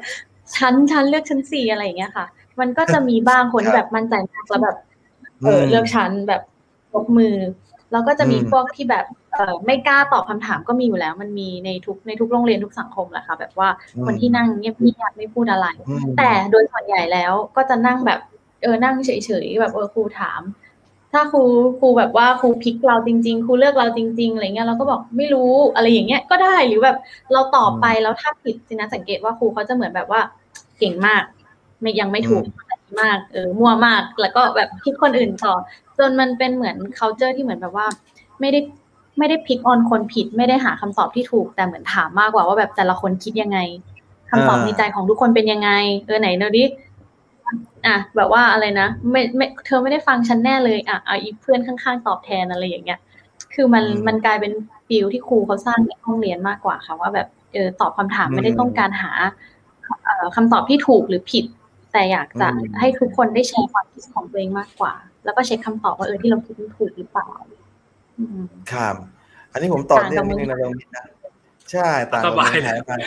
[0.57, 2.25] ฉันฉันเลือกฉันสี่อะไรอย่างเงี้ยค่ะ
[2.59, 4.77] มันก็จะมีบ้างคนที่แบบมั่นใจมากแล้วแบบ
[5.45, 6.41] เออเลือกชั้นแบบ
[6.93, 7.35] ยกมือ
[7.91, 13.69] แล้วก็จะมีอืมพวกที่แบบเออไม่กล้าตอบคำถามก็มีอยู่แล้ว มันมีในทุกในทุกโรงเรียนทุกสังคมแหละค่ะ แบบว่า
[14.05, 18.19] คนที่นั่งเงียบเงียบไม่พูดอะไรอืมแต่โดยส่วนใหญ่แล้วก็จะนั่งแบบ
[18.63, 20.41] เออนั่งเฉยๆแบบเออครูถาม
[21.13, 21.43] ถ้าครู
[21.79, 26.97] ครูแบบว่าครูพิกเราจริง ๆครูเลือกเราจริง ๆอะไรเงี้ยเราก็บอกไม่รู้อะไรอย่างเงี้ยก็ได้หรือแบบ
[27.33, 31.23] เราตอบไปแล้วถ้าผิดสินะสังเกตว่าครูเขาจะเหมือนแบบว่าเก่งมาก
[31.81, 32.45] ไม่ยังไม่ถูก
[33.01, 35.53] มากเออมั่วมากแล้วก็แบบ pick คนอื่นต่อ
[35.97, 37.87] จนมันเป็นเหมือน culture ที่เหมือนแบบว่า
[38.39, 38.59] ไม่ได้
[39.17, 43.59] ไม่ได้ pick on คนผิด ไม่ได้หาคำตอบที่ถูกแต่เหมือนถามมากกว่าว่าแบบแต่ละคนคิดยังไง
[44.29, 45.69] คำตอบอ่าในใจของทุกคนเป็นยังไง
[46.05, 46.63] เออไหนเนดิ
[47.85, 52.99] อะแบบว่าอะไรนะไม่ไม่เธอไม่ได้ฟังฉันแน่เลยอะเอาอีเพื่อนข้างๆตอบแทนอะไรอย่างเงี้ย
[53.53, 54.51] คือมันอืมมันกลายเป็น
[54.87, 59.29] feel ที่ครูเขาสร้างในห้องเรียนมากกว่าค่ะว่าแบบเออตอบคำถามอืมไม่ได้ต้องการหาเอ่อ
[60.35, 61.45] คำตอบที่ถูกหรือผิด
[61.93, 64.93] แต่อยากจะอืมให้ทุกคนได้แชร์ความคิดของตัวเองมากกว่า
[65.25, 67.29] แล้วก็เช็คคำตอบว่าเออที่เราคิดมันถูกหรือเปล่า
[68.19, 68.95] อืมครับ
[69.51, 71.05] อันนี้ผมตอบต่างเรื่กัอบงนิดนึงนะลงนิดนะ
[71.71, 72.99] ใช่ต่างกับสบายเมืองไทยมาก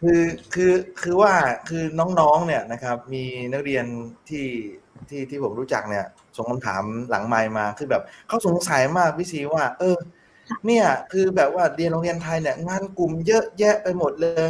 [0.00, 0.20] คือ
[0.54, 1.32] คือคือว่า
[1.68, 1.82] คือ
[2.20, 3.84] น้องๆเนี่ยนะครับ มีนักเรียน
[4.28, 4.46] ที่
[5.08, 6.04] ที่ที่ผมรู้จักเนี่ย
[6.36, 9.96] ส่งคำถามหลังไมค์มาคือแบบเขาสงสัยมากพี่ซีว่า เออ
[10.66, 14.48] เนี่ย คือแบบว่าเรียนโรงเรียนไทยเนี่ย งานกลุ่มเยอะแยะไปหมดเลย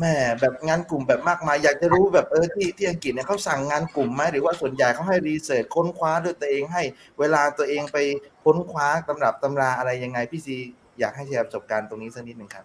[0.00, 6.82] แม่แบบงานกลุ่มแบบมากมาย อยากจะรู้แบบเออที่ที่อังกฤษเนี่ยเขาสั่งงานกลุ่มไหมหรือว่าส่วนใหญ่เขาให้รีเสิร์ชค้นคว้าด้วยตัวเองให้
[7.18, 7.98] เวลาตัวเองไป
[8.44, 10.56] ค้นคว้าตำรับตำราอะไรยังไงพี่ซี
[11.00, 12.64] อยากให้แชร์ประสบการณ์ตรงนี้สักนิดหนึ่งครับ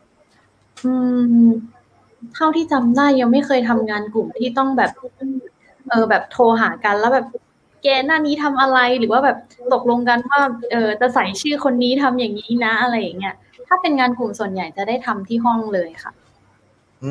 [0.86, 0.94] อื
[1.46, 1.50] ม
[2.36, 4.92] เท่าที่จำได้ยังไม่เคยทำงานกลุ่มที่ต้องแบบ
[5.90, 7.26] เออแบบโทรหากันแล้วแบบ
[7.84, 9.38] แกหน้านี้ทำอะไรหรือว่าแบบ
[9.74, 13.36] ตกลงกันว่าเออจะใส่ชื่อคนนี้ทำอย่างนี้นะอะไรอย่างเงี้ย
[13.68, 16.12] ถ้าเป็นงานกลุ่มส่วนใหญ่จะได้ทำที่ห้องเลยค่ะ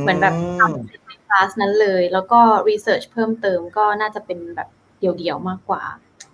[0.03, 5.83] เหมือนแบบทำในคลาสนั้นเลย แล้วก็รีเสิร์ชเพิ่มเติมก็น่าจะเป็นแบบเดี่ยวๆมากกว่า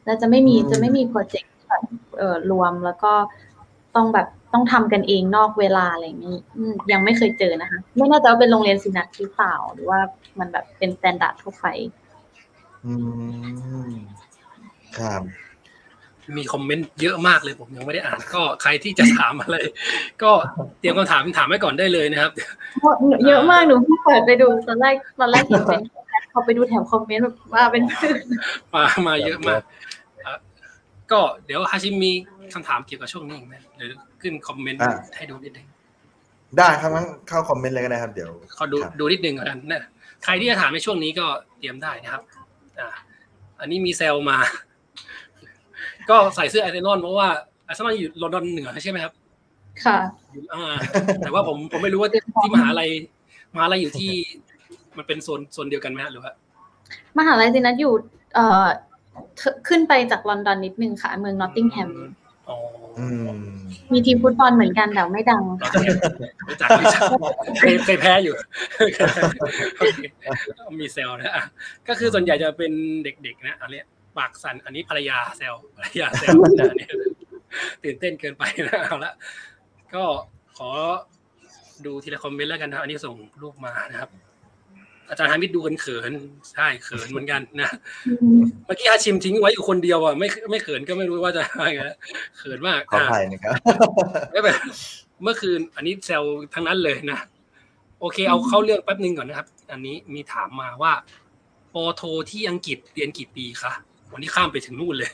[0.04, 1.82] แล้วจะไม่มีอืมจะไม่มีโปรเจกต์แบบ
[2.18, 3.12] เอ่อรวมแล้วก็
[3.96, 9.98] ต้องแบบต้องทำกันเองนอกเวลาอะไรอย่างนี้อืมยังไม่เคยเจอนะคะ ไม่แน่ใจว่าเป็นโรงเรียนซินัทหรือเปล่าหรือว่า
[10.38, 11.66] มันแบบเป็น standard ทั่วไป
[12.86, 12.94] อื
[13.88, 13.92] ม
[14.98, 15.22] ครับ
[16.36, 19.56] มีคอมเมนต์เยอะมากเลยผมยังไม่ได้อ่านก็ใครที่จะถามอะไร
[20.22, 20.30] ก็
[20.78, 22.32] เตรียมคำถามถามไว้ก่อนได้เลยนะครับ
[23.26, 25.82] เยอะมากหนูเพิ่งเปิดไปดูตอนแรกตอนแรกเห็นเป็น
[26.32, 27.82] พอไปดูแถวคอมเมนต์แบบว่าเป็น
[28.74, 29.60] มามาเยอะมาก
[30.26, 30.38] อะ
[31.12, 32.12] ก็เดี๋ยวฮาชิมมี
[32.54, 35.66] คำถามเกี่ยวกับช่วงนี้อีกไหมหรือขึ้นคอมเมนต์อ่าให้ดูนิดนึง
[36.58, 39.82] ได้ครับงั้นเข้าคอมเมนต์เลยก็ได้ครับ เดี๋ยวขอดูครับดูนิดนึงแล้วกันนะ
[40.24, 41.26] ใครที่จะถามในช่วงนี้ก็
[41.58, 42.22] เตรียมได้นะครับ
[42.80, 42.88] อ่า
[43.60, 44.38] อันนี้มีเซลมา
[46.10, 47.28] ก็ใส่เสื้อไอเซนอนเพราะว่า
[47.64, 49.12] ไอเซนอนอยู่ลอนดอนเหนือใช่ไหมครับ
[49.84, 49.98] ค่ะ
[50.32, 50.74] อยู่อ่า
[51.20, 52.90] แต่ว่าผมผมไม่รู้ว่าที่มหาลัย
[53.54, 54.12] มหาลัยอยู่ที่
[54.96, 56.32] มันเป็นโซนโซนเดียวกันไหมฮะหรือว่า
[57.18, 57.92] มหาลัยซินัทอยู่
[58.34, 58.66] เอ่อ
[59.68, 61.90] ขึ้นไปจากลอนดอนนิดนึงค่ะ เมืองนอตติงแฮม
[62.48, 62.56] อ๋อ
[62.98, 63.28] อืม
[63.92, 65.78] มีทีมฟุตบอลเหมือนกันแต่ไม่ดังเราจะ
[66.48, 67.00] รู้จักรู้จัก
[67.58, 68.34] เคยเคยแพ้อยู่
[69.78, 69.98] โอเค
[70.80, 71.44] มีเซลนะอะ
[71.88, 72.72] ก็คือส่วนใหญ่จะเป็น
[73.04, 73.82] เด็กๆนะอันนี้
[74.18, 76.92] ปากสันอันนี้ภรรยาเซลภรรยาเซลนะเนี่ย
[77.84, 79.12] ตื่นเต้นเกินไปนะเอาละ
[79.94, 80.04] ก็
[80.58, 80.68] ขอ
[81.86, 84.10] ดูทีละคอมเมนต์แล้วกันนะอันนี้ส่งรูปมานะครับ
[85.08, 86.12] อาจารย์ฮามิดดูกันเขิน
[86.52, 87.70] ใช่เขินเหมือนกันนะ
[88.66, 91.96] เมื่อกี้อาชิมทิ้งไว้อยู่คนเดียวอะไม่ไม่เขินก็ไม่รู้ว่าจะอะไรนะ
[92.38, 93.54] เขินมากขอออะภัยนะครับ
[94.32, 94.54] ไม่เป็น
[95.22, 96.22] เมื่อคืน อันนี้แซว
[96.54, 97.18] ทั้งนั้นเลยนะ
[98.00, 100.92] โอเค เอาเข้าเรื่องแป๊บนึงก่อนนะครับ อันนี้มีถามมาว่า
[101.74, 103.72] ปอโทที่อังกฤษเรียนกี่ปีคะ
[104.14, 105.10] วันนี้ข้ามไปถึงนู่นเลย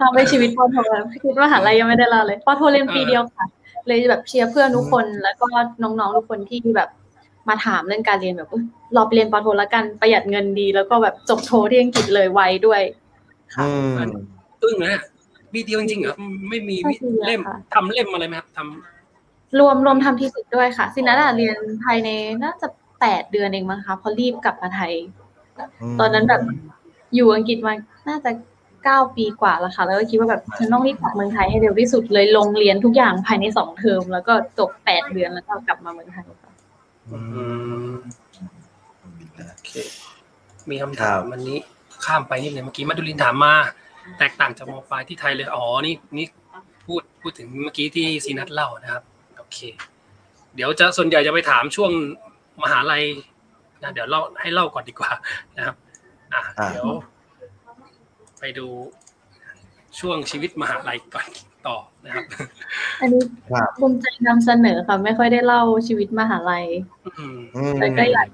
[0.00, 0.76] ทำไปชีวิตปอโท
[1.24, 3.46] คิดว่าหาลัยยังไม่ได้ลาเลยปอโทเรียนปีเดียวค่ะ
[3.86, 5.46] เลยแบบเชียร์เพื่อนทุกคนแล้วก็
[5.82, 6.88] น้องๆทุกคนที่แบบ
[7.48, 8.48] มาถามเรื่องการเรียนแบบ
[8.96, 12.80] รอไปเรียนปอโทแล้วกันประหยัดเงินดี แล้วก็แบบจบโทที่อังกฤษเลยไวด้วย
[13.54, 13.72] ค่ะอื
[14.08, 14.10] ม
[14.62, 15.02] อึ้งนะเนี่ย
[15.54, 16.16] มีเดียวจริงๆเหรอ
[16.50, 22.08] ไม่มีใช่มีเล่มค่ะทำเล่มอะไรไหมครับทำรวมรวมทำทีสิทธ์ด้วยค่ะซินัทอะเรียนภายใน
[22.42, 22.68] น่าจะ
[23.00, 24.92] แปดเดือนเองมั้งคะเพราะรีบกลับมาไทย
[26.00, 26.40] ตอนนั้นแบบ
[27.14, 27.72] อยู่อังกฤษมา
[28.08, 28.30] น่าจะ
[28.84, 36.52] เก้าปีกว่าแล้วค่ะ แล้วก็คิดว่าแบบฉันต้องรีบกลับเมืองไทยให้เร็วที่สุดเลยลงเรียนทุกอย่างภายในสองเทอม แล้วก็จบแปดเดือนแล้วก็กลับมาเมืองไทยค่ะ
[37.10, 37.18] อื
[37.92, 37.94] ม
[39.50, 39.70] โอเค
[40.70, 41.58] มีคำถามวันนี้
[42.04, 43.54] ข้ามไปนิดนึงเมื่อกี้มาดุลินถามมา
[44.18, 46.26] แตกต่างจากมปลายที่ไทยเลยอ๋อนี่นี่
[46.86, 49.02] พูดพูดถึงเมื่อกี้ที่ซีนัทเล่านะครับ
[49.38, 49.58] โอเค
[50.54, 51.90] เดี๋ยวจะส่วนใหญ่จะไปถามช่วง
[52.62, 53.02] มหาลัย
[53.82, 55.10] นะเดี๋ยวเล่าให้เล่าก่อนดีกว่า
[55.56, 55.76] นะครับ
[56.36, 56.88] อะอ่าเดี๋ยว
[58.40, 58.66] ไปดู
[59.98, 61.26] ช่วงชีวิตมหาลัยก่อน
[61.66, 62.24] ต่อนะครับ
[63.00, 66.66] อันนี้ครับภูมิใจนำเสนอค่ะ ไม่ค่อยได้เล่าชีวิตมหาลัย
[67.18, 68.28] อืมอืมแต่ก็อยาก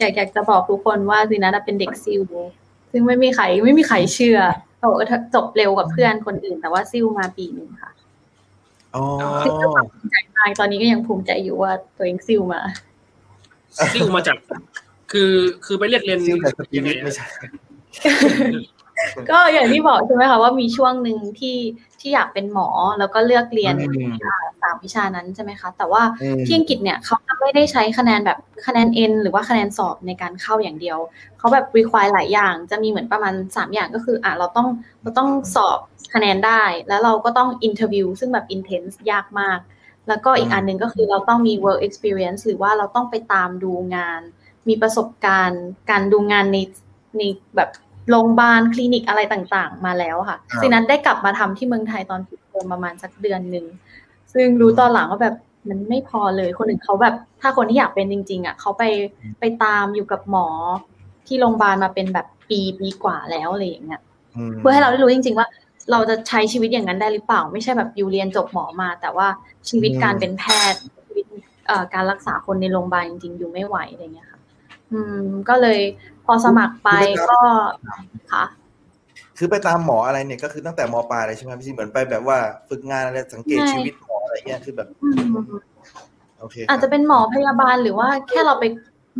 [0.00, 2.22] อยากอยากจะบอกทุกคนว่าซีนัทเป็นเด็กซิล
[2.92, 4.38] ซึ่งไม่มีใครไม่มีใครเชื่อ
[4.80, 4.88] โอ้
[5.34, 7.92] จบเร็วกว่าเพื่อนคนอื่น แต่ว่าซิลมาปีหนึ่งค่ะ
[8.94, 9.04] อ๋อ
[9.44, 12.60] ภูมิใจมากตอนนี้ก็ยังภูมิใจอยู่ว่าตัวเองซิลมา
[13.94, 14.36] ซิ่วมาจาก
[15.12, 15.32] คือ
[15.64, 17.26] คือไปเรียกเรียนซิลแต่สปิยังไงริตไม่นะใช่
[19.30, 21.56] ก็อย่างที่บอกใช่ไหมคะว่ามีช่วงหนึ่งที่
[22.00, 22.68] ที่อยากเป็นหมอ
[22.98, 30.98] แล้วก็เลือกเรียนอืมอ่าสามวิชานั้นใช่ไหมคะ แต่ว่าอืมที่อังกฤษเนี่ยเขาจะไม่ได้ใช้คะแนนแบบคะแนน N หรือว่าคะแนนสอบในการเข้าอย่างเดียว
[31.38, 34.68] เขาแบบ require หลายอย่าง จะมีเหมือนประมาณ 3 อย่างก็คืออะเราต้อง
[35.02, 35.78] เราต้องสอบ
[36.14, 39.58] คะแนนได้ แล้วเราก็ต้อง interview ซึ่งแบบ intense ยากมาก
[40.08, 44.22] แล้วก็อีกอันหนึ่งก็คือเราต้องมี work experience หรือว่าเราต้องไปตามดูงาน
[44.68, 46.58] มีประสบการณ์ การดูงานใน
[47.18, 47.22] ใน
[47.56, 47.70] แบบ
[48.10, 53.66] โรงพยาบาลคลินิกอะไรต่างๆ มาแล้วค่ะครับซีนั้นได้กลับมาทำที่เมืองไทยตอนปิดเทอมประมาณสักเดือนหนึ่ง
[54.32, 55.36] ซึ่งรู้ตอนหลังว่าแบบ
[55.68, 58.84] มันไม่พอเลยคนอื่นเขาแบบ ถ้าคนที่อยากเป็นจริง ๆ อะเขาไป
[59.40, 60.46] ไปตามอยู่กับหมอ
[61.26, 64.00] ที่โรงพยาบาลมาเป็นแบบปีปีกว่าแล้วอะไรอย่างเงี้ย
[64.50, 65.46] มเพื่อให้เราได้รู้จริง ๆ ว่า
[65.90, 69.28] เราจะใช้ชีวิตอย่างนั้นได้หรือเปล่า ไม่ใช่แบบอยู่เรียนจบหมอมา แต่ว่า
[69.68, 71.24] ชีวิตอืมการเป็นแพทย์ชีวิต
[71.66, 74.29] เอ่อการรักษาคนในโรงพยาบาลจริงๆอยู่ไม่ไหวอะไรเงี้ยค่ะ
[74.92, 75.80] อืม ก็เลย
[76.24, 76.90] พอสมัครไป
[77.30, 77.40] ก็
[78.32, 78.44] ค่ะ
[79.38, 85.34] คือไปตามหมออะไรเนี่ยก็คือตั้งแต่มปลายเลยใช่ไหมพี่ซีเหมือนไปแบบว่าฝึกงานอะไรสังเกตใช่ชีวิตหมออะไรเงี้ยคือแบบอืม
[86.40, 88.64] โอเคอาจจะเป็นหมอพยาบาลหรือว่าแค่เราไป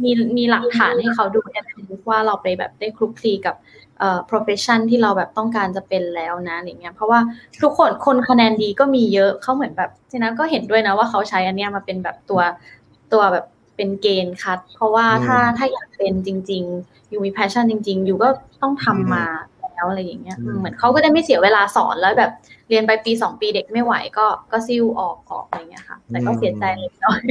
[0.02, 3.56] มีมีหลักฐานให้เขาดู evidence ว่าเราไปแบบได้คลุกคลีกับ
[3.98, 7.20] เอ่อ profession ที่เราแบบต้องการจะเป็นแล้วนะอะไรเงี้ยเพราะว่า
[7.62, 12.40] ทุกคนคนคะแนนดีก็มีเยอะเขาเหมือนแบบฉะนั้นก็เห็นด้วยนะว่าเขาใช้อันเนี้ยมาเป็นแบบตัว
[13.12, 13.46] ตัวแบบ
[13.80, 18.28] เป็นเกณฑ์คัด เพราะว่าถ้าถ้าอยากเป็นจริง ๆ อยู่มี passion จริง ๆ อยู่ก็
[18.62, 19.24] ต้องทำมา
[19.74, 22.32] แล้วอะไรอย่างเงี้ยอืมเหมือนเขาก็ได้ไม่เสียเวลาสอนแล้วแบบ
[22.68, 27.22] เรียนไปปีสองปีเด็กไม่ไหวก็ก็ซิ่วออกออกอะไรเงี้ยค่ะ แต่ก็เสียใจเล็กน้อย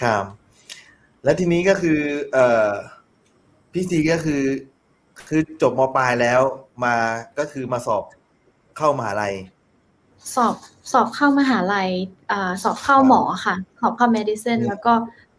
[0.00, 0.24] ครับ
[1.24, 2.00] และทีนี้ก็คือ
[2.32, 2.70] เอ่อ
[3.72, 4.42] พี่ซีก็คือ
[5.28, 6.40] คือจบมปลายแล้ว
[6.84, 6.94] มา
[7.38, 8.02] ก็คือมาสอบ
[8.76, 9.34] เข้ามหาลัย
[10.34, 10.54] สอบ
[10.92, 11.90] สอบเข้ามหาลัย
[12.32, 14.92] อ่าสอบเข้าหมอค่ะ สอบเข้า medicine อืมแล้วก็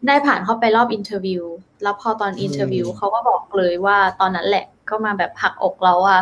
[0.06, 1.44] ได้ผ่านเข้าไปรอบ interview
[1.82, 6.18] แล้วพอตอน interview อืมเขาก็บอกเลยว่าตอนนั้นแหละก็มาแบบหักอกเราว่า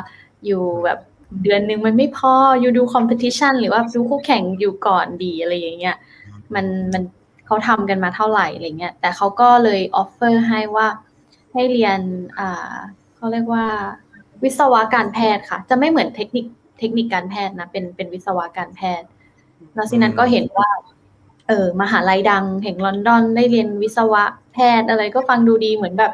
[0.47, 0.99] อยู่แบบ
[1.43, 5.97] เดือนหนึ่งมันไม่พออยู่ดู competition หรือว่าดูคู่แข่งอยู่ก่อนดีอะไรอย่างเงี้ย
[6.55, 7.03] มันมัน
[7.47, 10.87] เขาทำกันมาเท่าไหร่อะไรเงี้ย แต่เขาก็เลย offer ให้ว่า
[11.55, 12.01] ให้เรียน
[12.39, 12.75] อ่า
[13.17, 13.67] เขาเรียกว่า
[14.43, 19.09] วิศวะการแพทย์ค่ะ จะไม่เหมือนเทคนิคเทคนิคการแพทย์นะ เป็นเป็นวิศวะการแพทย์
[19.75, 20.69] แล้วซีนัทก็เห็นว่า
[21.49, 26.13] เออมหาลัยดังแห่งลอนดอนได้เรียนวิศวะแพทย์อะไรก็ฟังดูดีเหมือนแบบ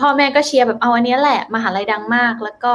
[0.00, 2.72] พ่อแม่ก็เชียร์แบบเอาอันเนี้ยแหละ มหาลัยดังมาก แล้วก็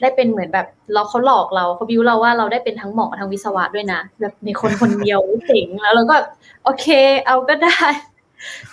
[0.00, 6.16] ได้เป็นเหมือนแบบเราเขาหลอกเราเขาบิวเราว่าเราได้เป็นทั้งหมอทั้งวิศวะด้วยนะ แบบในคนคนเดียวเจ๋งแล้วเราก็
[6.64, 6.86] โอเค
[7.26, 7.80] เอาก็ได้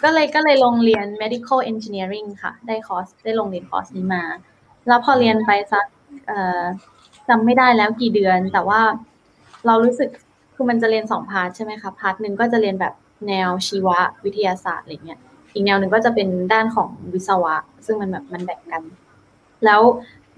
[0.04, 4.24] ก็เลยก็เลยลงเรียน medical engineering ค่ะ ได้คอร์สได้ลงเรียนคอร์สนี้มา
[4.88, 5.86] แล้วพอเรียนไปสัก
[6.28, 6.62] เอ่อ
[7.30, 8.82] จำไม่ได้แล้วกี่เดือน แต่ว่า
[9.66, 10.10] เรารู้สึก
[10.56, 12.94] คือมันจะเรียนสอง part ใช่ไหมคะ part หนึ่งก็จะเรียนแบบ
[13.28, 13.88] แนวชีว
[14.26, 15.20] วิทยาศาสตร์อะไรเงี้ย
[15.54, 18.82] อีกแนวหนึ่งก็จะเป็นด้านของวิศวะ ซึ่งมันแบบมันแบ่งกัน
[19.66, 19.82] แล้ว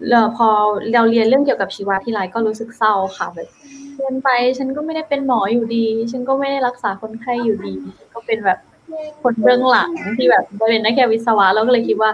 [0.09, 0.47] เอ่อพอ
[0.93, 3.49] เราเรียนเรื่องเกี่ยวกับชีวะที่ไรก็รู้สึกเศร้าค่ะแบบ
[3.95, 7.73] เรียนไปฉันก็ไม่ได้เป็นหมออยู่ดี ฉันก็ไม่ได้รักษาคนไข้อยู่ดี
[8.13, 8.59] ก็เป็นแบบ
[9.23, 12.11] คนเบื้องหลังที่แบบเป็นนักแค่วิศวะเราก็เลยคิดว่า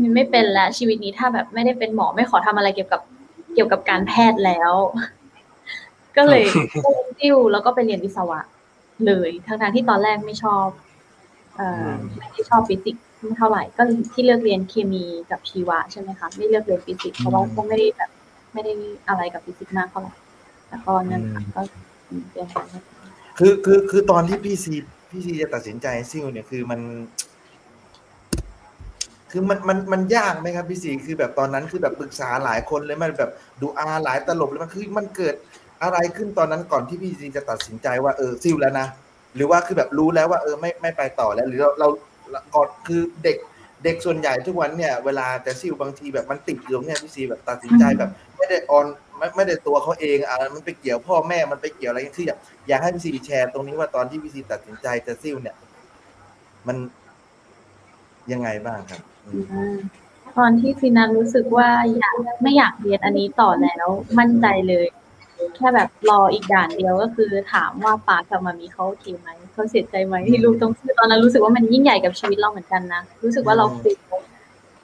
[0.00, 3.00] มันไม่เป็นแล้วชีวิตนี้ถ้าแบบไม่ได้เป็นหมอไม่ขอทำอะไรเกี่ยวกับ
[3.56, 4.72] เกี่ยวกับการแพทย์แล้ว
[6.16, 6.44] ก็เลย
[6.84, 8.40] ก็เลยติ้วแล้วก็ไปเรียนวิศวะ
[9.06, 10.66] เลยทั้งๆที่ตอนแรกไม่ชอบ
[11.56, 18.10] เอ่อไม่ได้ชอบฟิสิกส์ไม่เท่าไหร่ ก็ที่เลือกเรียนเคมีกับชีวะใช่ไหมคะไม่เลือกเรียนฟิสิกส์เพราะว่าก็ไม่ได้แบบ
[18.52, 18.72] ไม่ได้
[19.08, 20.14] อะไรกับฟิสิกส์มากเท่าไหร่
[20.68, 21.60] แล้วก็นั่นค่ะก็
[22.32, 22.56] เรียนไป
[23.38, 24.74] คือคือคือตอนที่พี่ซี
[25.10, 26.80] พี่ซีจะตัดสินใจซิ่วเนี่ยคือมัน
[29.30, 35.34] คือมันมันมันยากไหมครับพี่ซีคือแบบตอนนั้นคือแบบปรึกษาหลายคนเลยมันแบบดูอาหลายตลบเลยมันคือมันเกิด
[35.82, 38.86] อะไรขึ้นตอนนั้นก่อนที่พี่ซีจะตัดสินใจว่าเออซิ่วแล้วนะ
[39.36, 41.88] หรือว่าคือแบบรู้แล้วว่าเออไม่ไม่ไปต่อแล้ว หรือเราเรา
[42.54, 43.36] ก่อนคือเด็ก
[43.84, 48.86] เด็กส่วนใหญ่ทุกวันเนี่ยเวลาจะซิ่วบางทีแบบมันติดอยู่ตรงเนี่ยพี่ซีแบบตัดสินใจแบบ ไม่ได้ออน
[49.18, 55.56] ไม่ไม่ได้ตัวเขาเองอะมันไปเกี่ยวพ่อแม่มันไปเกี่ยวอะไรที่อยากอยากให้พี่ซีแชร์ตรงนี้ว่าตอนที่พี่ซีตัดสินใจจะซิ่วเนี่ย
[56.66, 56.76] มัน
[58.32, 59.76] ยังไงบ้างครับอืมอืม
[60.36, 63.86] ตอนที่ซีนัทรู้สึกว่าอยากไม่อยากเรียนอันนี้ต่อแล้ว
[64.18, 64.86] มั่นใจเลย
[65.56, 73.98] แค่แบบรออีกด่านเดียวก็คือถามว่าป๊ากับมามี้เขาโอเคไหมเขาเสียใจไหมที่ลูกต้องซิ่วตอนนั้นรู้สึกว่ามันยิ่งใหญ่กับชีวิตเราเหมือนกันนะรู้สึกว่าเรา fail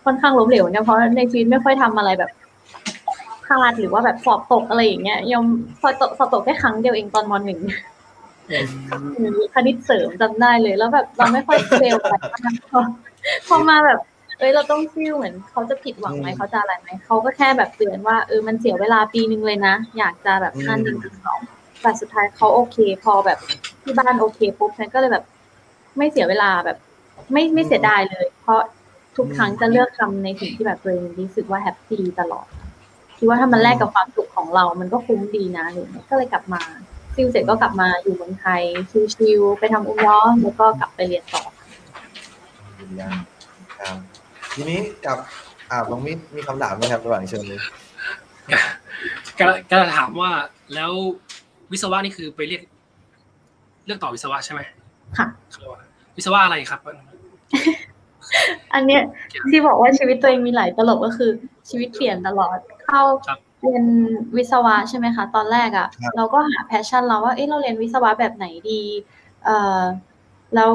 [0.04, 2.30] ค่อนข้างล้มเหลวเหมือนกันเพราะในชีวิตไม่ค่อยทำอะไรแบบ
[3.44, 5.46] พลาดหรือว่าแบบสอบตกอะไรอย่างเงี้ยยอม
[5.80, 7.60] พอตกสอบตกแค่ครั้งเดียวเองตอนมหนึ่ง
[9.54, 12.52] คณิตเสริมจำได้เลย แล้วแบบเราไม่ค่อยเฟลอะไรมา
[12.86, 12.88] ก
[13.48, 14.00] พอพอมาแบบ
[14.38, 21.40] เอ้ยเราต้องฟิลเหมือนเขาจะผิดหวังไหมอืมเขาจะอะไรไหมเขาก็แค่แบบเตือนว่าเออมันเสียเวลาปีนึงเลยนะ อยากจะแบบอืมขั้นหนึ่งถึงสอง
[21.82, 23.38] แต่สุดท้ายเขาโอเค พอแบบ
[23.82, 25.24] ที่บ้านโอเคปุ๊บฉันก็เลยแบบ
[25.98, 26.78] ไม่เสียเวลาแบบ
[27.32, 28.60] ไม่ไม่เสียดายเลย เพราะ
[29.16, 32.46] ทุกครั้งจะเลือกทำในสิ่งที่แบบตัวเองรู้สึกว่าแฮปปี้ตลอด
[33.16, 36.60] คิดว่าถ้ามันแลกกับความสุขของเรา มันก็คุ้มดีนะอะไรอย่างเงี้ยก็เลยกลับมา
[37.14, 38.62] ซิลเสร็จก็กลับมาอยู่เมืองไทย
[39.14, 41.42] ชิวๆไปทำอุ้มย้อมแล้วก็กลับไปเรียนต่อ
[43.80, 43.96] ครับ
[44.54, 45.18] ทีนี้กับ
[45.70, 47.58] อ่าบางมิตรมีคำถามไหมครับระหว่างเชิญนี้
[49.40, 50.30] ก็ก็ถามว่า
[50.74, 50.92] แล้ว
[51.72, 52.62] วิศวะนี่คือไปเรียก
[53.86, 54.60] เลือกต่อวิศวะใช่ไหม
[55.18, 55.82] ค่ะเขาเรียกว่า
[56.16, 56.80] วิศวะอะไรครับ
[58.74, 59.02] อันเนี้ย
[59.50, 61.30] ที่บอกว่าชีวิตตัวเองมีหลายตลบก็คือ
[61.68, 63.84] ชีวิตเปลี่ยนตลอดเข้าครับเรียน
[64.36, 68.82] วิศวะใช่ไหมคะ ตอนแรกอะ่ะครับเราก็หา passion เราว่าเอ๊ะเราเรียนวิศวะแบบไหนดี
[69.44, 69.80] เอ่อ
[70.54, 70.70] แล้ว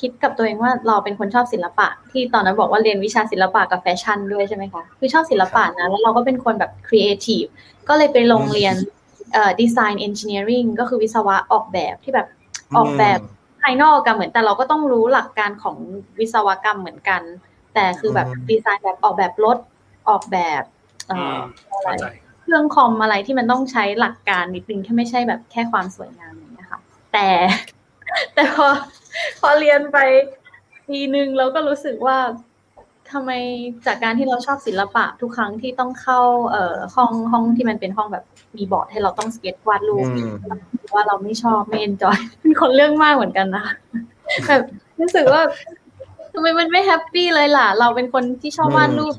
[0.00, 7.44] คิดกับตัวเองว่าเราเป็นคนชอบศิลปะ ที่ตอนนั้นบอกว่าเรียนวิชาศิลปะกับแฟชั่นด้วยใช่ไหมคะคือชอบศิลปะนะแล้วเราก็เป็นคนแบบครีเอทีฟ
[7.88, 8.74] ก็เลยไปลงเรียน
[9.32, 12.28] เอ่อดีไซน์เอนจิเนียริงก็คือวิศวะออกแบบที่แบบ
[12.76, 13.18] ออกแบบ
[13.60, 15.76] ภายนอกกันเหมือนแต่เราก็ต้องรู้หลักการของ
[16.18, 17.22] วิศวกรรมเหมือนกัน
[17.74, 19.58] แต่คือแบบอืมดีไซน์แบบออกแบบรถ
[20.08, 20.62] ออกแบบ
[21.08, 22.06] เอ่อือมอะไรเข้าใจ
[22.42, 26.80] เครื่องคอมอะไรที่มันต้องใช้หลักการนิดนึงแค่ไม่ใช่แบบแค่ความสวยงามอย่างนี้ยค่ะ
[27.12, 27.28] แต่
[28.34, 28.68] แต่พอ
[29.40, 29.98] พอเรียนไป
[30.88, 32.18] ปีหนึ่งเราก็รู้สึกว่า
[33.12, 33.32] ทำไม
[33.86, 36.20] จากการที่เราชอบศิลปะทุกครั้งที่ต้องเข้า
[36.50, 38.24] เอ่อห้องห้องที่มันเป็นห้องแบบ
[38.56, 40.34] มีบอร์ดให้เราต้องสเก็ตวาดรูปอืม
[40.94, 43.64] ว่าเราไม่ชอบไม่ enjoy เป็นคนเรื่องมากเหมือนกันนะ
[44.46, 44.62] แบบ
[45.00, 45.42] รู้สึกว่า
[46.32, 49.14] ทำไมมันไม่ happy เลยล่ะ เราเป็นคนที่ชอบวาดรูป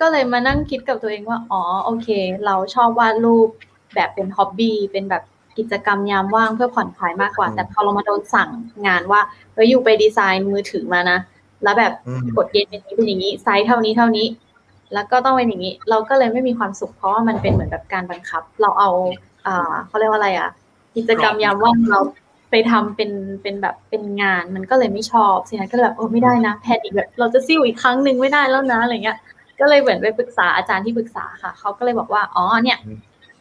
[0.00, 2.08] ก็เลยมานั่งคิดกับตัวเองว่า อ๋อ โอเค
[2.46, 3.48] เราชอบวาดรูป
[3.94, 5.22] แบบเป็น hobby เป็นแบบ
[5.58, 8.48] กิจกรรมยามว่างเพื่อผ่อนคลายมากกว่าอืมแต่พอเรามาโดนสั่ง
[8.86, 9.20] งานว่า
[9.54, 11.18] เฮ้ยอยู่ไปดีไซน์มือถือมานะ
[11.62, 14.26] แล้วแบบอืมกฎเกณฑ์เป็นอย่างนี้เป็นอย่างนี้ไซส์เท่านี้เท่านี้
[14.94, 18.90] แล้วก็ต้องเป็นอย่างนี้ เราก็เลยไม่มีความสุขเพราะว่ามันเป็นเหมือนแบบการบังคับ เราเอา
[19.46, 20.50] อ่าเขาเรียกว่าอะไรอะ
[20.96, 22.00] กิจกรรมยามว่างเรา
[22.50, 23.10] ไปทำเป็น
[23.42, 29.18] เป็นแบบเป็นงานมันก็เลยไม่ชอบสินะก็เลยแบบโอ้ไม่ได้นะแพนอีกแบบเราจะซิ่วอีกครั้งหนึ่งไม่ได้แล้วนะอะไรเงี้ย
[29.60, 32.98] ก็เลยเหมือนไปปรึกษาอาจารย์ที่ปรึกษาค่ะเขาก็เลยบอกว่าอ๋อเนี่ยอืม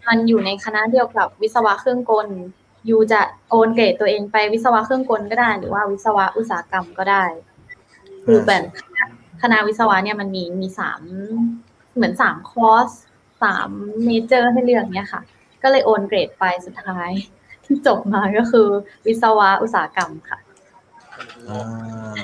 [0.07, 2.27] มันอยู่ในคณะเดียวกับวิศวะเครื่องกล
[2.89, 7.23] ยูจะโอนเกรดตัวเองไปวิศวะเครื่องกลก็ได้ หรือว่าวิศวะอุตสาหกรรมก็ได้
[8.25, 8.63] คือแบบ
[9.41, 11.01] คณะวิศวะเนี่ยมันมีมีสาม
[11.95, 12.89] เหมือนสามคอร์ส
[13.43, 13.69] สาม
[14.05, 15.21] เมเจอร์ให้เลือกเนี่ยค่ะ
[15.63, 17.11] ก็เลยโอนเกรดไปสุดท้าย
[17.65, 18.67] ที่จบมาก็คือ
[19.07, 20.39] วิศวะอุตสาหกรรมค่ะ
[21.49, 21.61] อ่า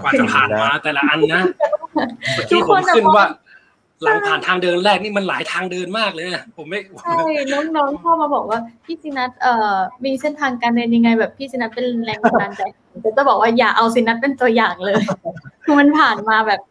[0.01, 1.41] กว่าจะผ่านมาแต่ละอันนะ
[2.35, 3.27] เมื่อทุกี้กผคมนอะขึ้นบอกว่า
[4.03, 7.13] หลังผ่านทางเดินแรกนี่มันหลายทางเดินมากเลยนะผมไม่ใช่
[7.75, 12.61] น้องๆเข้ามาบอกว่าพี่ซินัทเอ่อมีเส้นทางการเรียนยังไง แบบพี่ซินัทเป็นแรงบันดาลใจ
[13.01, 15.01] แต่จะบอกว่าอย่าเอาซินัทเป็นตัวอย่างเลย
[15.65, 16.61] คือมันผ่านมาแบบ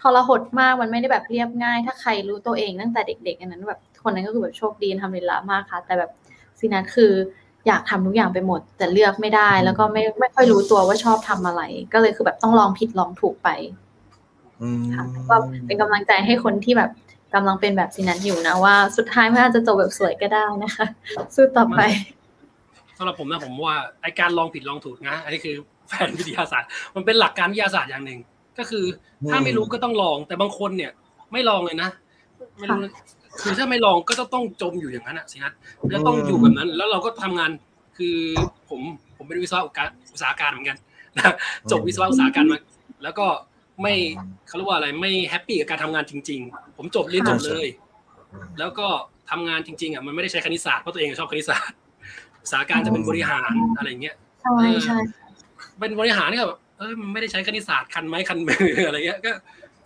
[0.00, 6.10] ทรหดมากมันไม่ได้แบบเรียบง่าย ถ้าใครรู้ตัวเองตั้งแต่เด็กๆอันนั้นแบบคนนั้นก็คือแบบโชคดีทำเวลามากค่ะ แต่แบบ
[6.60, 7.12] ซินัทคือ
[7.66, 11.62] อยากทำทุกอย่างไปหมด แต่เลือกไม่ได้ แล้วก็ไม่ไม่ค่อยรู้ตัวว่าชอบทำอะไร
[11.92, 13.48] ก็เลยคือแบบต้องลองผิดลองถูกไป
[14.94, 15.36] ค่ะก็
[15.66, 16.90] เป็นกำลังใจให้คนที่แบบ
[17.34, 20.86] กำลังเป็นแบบซินันอยู่นะว่า สุดท้ายมันอาจจะจบแบบสวยก็ได้นะคะ
[21.34, 21.80] สู้ต่อไป
[22.98, 25.54] สำหรับผมนะผมว่าไอการลองผิดลองถูกนะอันนี้คือ
[25.88, 28.20] แฟนวิทยาศาสตร์ มันเป็นหลักการวิทยาศาสตร์อย่างหนึ่ง
[28.58, 28.84] ก็คือ
[29.30, 30.92] ถ้าไม่รู้ก็ต้องลอง แต่บางคนเนี่ย
[31.32, 31.90] ไม่ลองเลยนะ
[32.58, 32.80] ไม่รู้
[33.42, 35.52] คือถ้าไม่ลองก็จะต้องจมอยู่อย่างนั้นอะสินะ
[35.90, 37.50] แล้วต้องอยู่แบบนั้น แล้วเราก็ทำงาน
[37.98, 38.16] คือ
[38.68, 38.80] ผม
[39.16, 40.76] ผมเป็นวิศวะอุตสาหการเหมือนกัน
[41.16, 41.34] นะ
[41.70, 42.58] จบวิศวะอุตสาหการมา
[43.02, 43.26] แล้วก็
[43.82, 43.94] ไม่
[44.46, 47.66] เขาเรียกว่าอะไรไม่แฮปปี้กับการทำงานจริง ๆ ผมจบเรียนจบเลย
[48.58, 48.86] แล้วก็
[49.30, 51.76] ทำงานจริงๆอะมันไม่ได้ใช้คณิตศาสตร์เพราะตัวเองชอบคณิตศาสตร์
[52.50, 54.98] สาการจะเป็นบริหารอะไรเงี้ยใช่ใช่
[55.78, 59.32] เป็นบริหารนี่ก็แบบเออมันไม่ได้ใช้คณิตศาสตร์คันไม้คันมืออะไรเงี้ยก็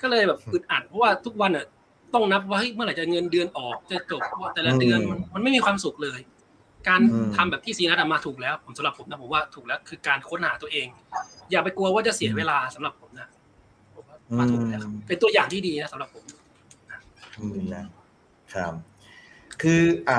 [0.02, 1.66] ก็เลยแบบอึดอัดเพราะว่าทุกวันอะ
[2.14, 6.18] ต้องนับว่าเฮ้ยเมื่อไหร่จะเงินเดือนออกจะจบเพราะว่าแต่ละเดือนมันมันไม่มีความสุขเลย
[6.88, 7.00] การ
[7.36, 10.86] ทำแบบที่ซีนัทอะมาถูกแล้ว ผมสำหรับผมนะผมว่าถูกแล้วคือการค้นหาตัวเอง
[11.50, 13.01] อย่าไปกลัวว่าจะเสียเวลาสำหรับผ
[14.38, 16.24] มนะผมว่ามาถูกแล้วครับเป็นตัวอย่างที่ดีนะสำหรับผม
[17.38, 17.84] อืมนะ
[18.54, 18.72] ครับ
[19.62, 20.18] คืออะ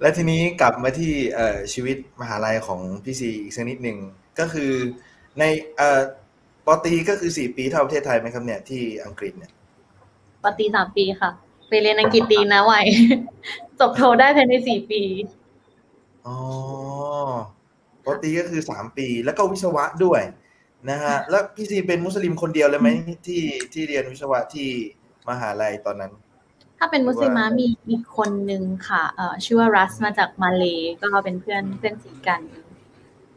[0.00, 3.98] แล้วทีนี้กลับมาที่เอ่อชีวิตมหาลัยของพี่ซีอีกสักนิดหนึ่ง
[4.38, 4.72] ก็คือ
[5.38, 5.44] ใน
[5.76, 6.00] เอ่อ
[6.66, 9.52] ปอตรีก็คือสี่ปีเท่าประเทศไทยไหมครับเนี่ยที่อังกฤษเนี่ย
[10.44, 11.30] ปฏิสามปีค่ะ
[11.68, 12.86] ไปเรียนอังกฤษดีนะไวย
[13.80, 15.02] จบโทได้ภายในสี่ปี
[16.26, 16.36] อ๋อ
[18.04, 20.22] ปอตรีก็คือสามปี แล้วก็วิศวะด้วย
[20.90, 22.88] นะฮะ แล้วพี่ซีเป็นมุสลิมคนเดียวเลยไหม
[23.26, 24.68] ที่ที่เรียนวิศวะที่
[25.28, 26.12] มหาลัยตอนนั้น
[26.78, 30.64] ถ้าเป็นมุสลิมะมีอีกคนนึงค่ะเอ่อชื่อว่ารัสมาจากมาเล
[31.02, 32.42] ก็เป็นเพื่อนเพื่อนสีกัน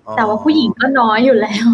[0.05, 1.67] อ๋อแต่ว่าผู้หญิงก็น้อยอยู่แล้ว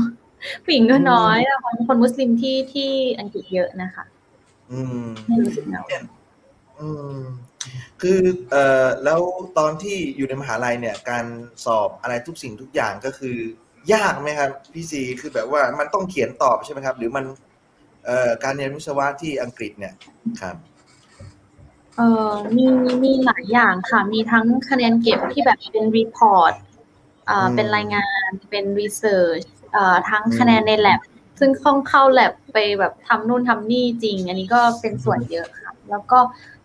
[0.63, 2.89] ผู้หญิงก็น้อยแล้วคนคนมุสลิมที่ที่
[3.20, 4.03] อังกฤษเยอะนะคะ
[4.72, 5.84] อืมไม่รู้สึกเหงา
[6.80, 7.20] อืม
[8.01, 8.20] คือ
[8.51, 9.20] เอ่อแล้ว
[9.57, 11.26] ตอนที่อยู่ในมหาลัยเนี่ย การ
[11.66, 13.38] สอบอะไรทุกสิ่งทุกอย่างก็คือ
[13.93, 17.25] ยากไหมครับพี่ซีคือแบบว่ามันต้องเขียนตอบใช่ไหมครับ หรือมัน
[18.05, 19.93] เอ่อการเรียนวิศวะที่อังกฤษเนี่ย
[20.41, 20.55] ครับ
[21.97, 22.65] เอ่อมี
[23.03, 26.53] มีหลายอย่างค่ะ มีทั้งคะแนนเก็บที่แบบเป็น report
[27.29, 29.41] อ่าเป็นรายงานเป็น research
[29.75, 31.01] อ่าทั้งคะแนนใน lab
[31.39, 36.19] ซึ่งเข้าเข้า lab ไปแบบทำนู่นทำนี่จริง อันนี้ก็เป็นส่วนเยอะค่ะ แล้วก็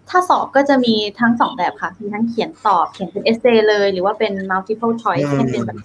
[0.08, 5.78] ถ้าสอบก็จะมีทั้งสองแบบค่ะ มีทั้งเขียนตอบเขียนเป็นเอเซเลย หรือว่าเป็น multiple choice อืมให้เป็นแบบ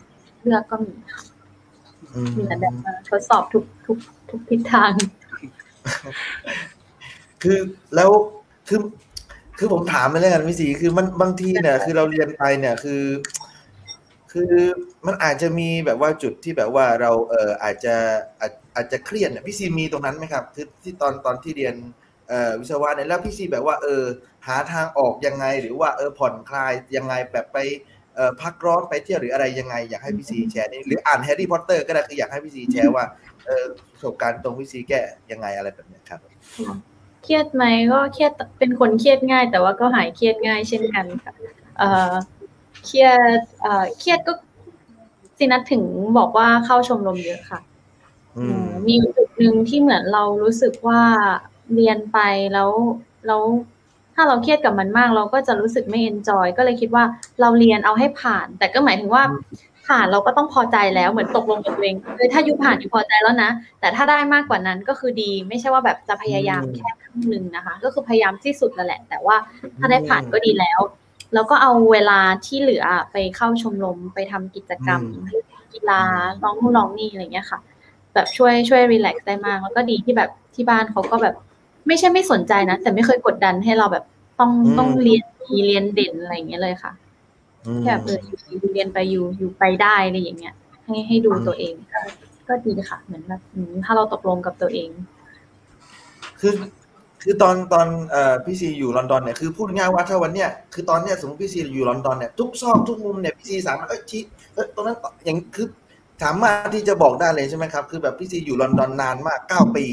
[0.46, 1.22] เลือกก็มีค่ะ
[2.16, 3.98] อืมมีหลายแบบมาทดสอบทุกทุก
[4.30, 4.92] ทุกทิศทาง
[7.44, 7.60] คือ
[7.96, 8.10] แล้ว
[8.68, 8.80] คือ
[9.58, 13.04] คือผมถามไปแล้วกันพี่สีคือมันบางทีเนี่ยคือเราเรียนไปเนี่ยคือ
[14.32, 14.54] คือ
[15.06, 17.96] มันอาจจะมีแบบว่าจุดที่แบบว่าเราเอออาจจะ
[18.40, 21.76] อาจอาจจะเครียดเนี่ยพี่ซีมีตรงนั้นไหมครับที่ที่ตอนตอนที่เรียน
[22.30, 24.04] เอ่อวิศวะเนี่ยแล้วพี่ซีแบบว่า เออ
[24.48, 27.95] หาทางออกยังไงหรือว่าเออผ่อนคลายยังไงแบบไปเอ่อ
[28.42, 33.06] พักร้อนไปเที่ยวหรืออะไรยังไงอยากให้พี่ซีแชร์นี่หรืออ่านแฮร์รี่พอตเตอร์ก็ได้คืออยากให้พี่ซีแชร์ว่า
[33.46, 35.02] เออประสบการณ์ตรงพี่ซีแก้
[35.32, 36.20] ยังไงอะไรแบบเนี้ยครับ
[37.24, 41.34] เครียดไหมก็เครียดเป็นคนเครียดง่าย แต่ว่าก็หายเครียดง่ายเช่นกันค่ะ
[41.78, 42.12] เอ่อ
[42.86, 43.10] เครีย
[43.40, 44.34] ดเอ่อเครียดก็
[45.38, 45.84] สินัทถึง
[46.18, 47.60] บอกว่าเข้าชมรมเยอะค่ะ
[48.38, 51.02] อืมมีจุดหนึ่งที่เหมือนเรารู้สึกว่า
[51.74, 52.20] เรียนไป
[52.54, 52.72] แล้ว
[53.28, 53.42] แล้ว
[54.16, 57.04] ถ้าเราเครียดกับมันมาก เราก็จะรู้สึกไม่เอนจอยก็เลยคิดว่า
[57.42, 59.24] เราเรียนเอาให้ผ่าน แต่ก็หมายถึงว่า
[59.88, 69.36] ผ่านเราก็ต้องพอใจแล้วเหมือนตกลงกับตัวเองเออถ้าอยู่ผ่านอยู่พอใจแล้วนะ แต่ถ้าได้มากกว่านั้นก็คือดี ไม่ใช่ว่าแบบจะพยายามอืมแค่ครึ่งหนึ่งนะคะ ก็คือพยายามที่สุดนั่นแหละ แต่ว่า
[69.80, 70.80] ถ้าได้ผ่านก็ดีแล้ว
[71.34, 76.02] แล้วก็เอาเวลาที่เหลือไปเข้าชมรมไปทำกิจกรรมอืมกีฬา
[76.44, 77.60] ร้องนู่นร้องนี่อะไรเงี้ยค่ะ
[78.14, 81.36] แบบช่วยช่วยรีแลกซ์ได้มาก แล้วก็ดีที่แบบที่บ้านเขาก็แบบ
[81.88, 84.04] ไม่ใช่ไม่สนใจนะ แต่ไม่เคยกดดันให้เราแบบ
[84.40, 86.92] ต้องอืมต้องเรียนดีเรียนเด่นอะไรอย่างเงี้ยเลยค่ะ
[87.68, 90.54] อืมแค่แบบเอออยู่อยู่เรียนไปอยู่อยู่ไปได้อะไรอย่างเงี้ย
[90.86, 92.02] ให้ให้ดูตัวเองก็
[92.48, 94.90] ก็ดีค่ะ เหมือนแบบอืมถ้าเราตกลงกับตัวเอง
[96.40, 96.54] คือ
[97.24, 104.22] คือตอนตอนเอ่อพี่ซีอยู่ลอนดอนเนี่ยคือพูดง่ายๆว่าถ้าวันเนี้ยคือตอนเนี้ยสมมติพี่ซีอยู่ลอนดอนเนี่ยทุกซอกทุกมุมเนี่ยพี่ซีสามารถเอ้ยชี้
[104.54, 105.68] เอ้ยตรงนั้นอย่างคือ
[106.24, 109.86] สามารถที่จะบอกได้เลยใช่ไหมครับ คือแบบพี่ซีอยู่ลอนดอนนานมากเก้าปี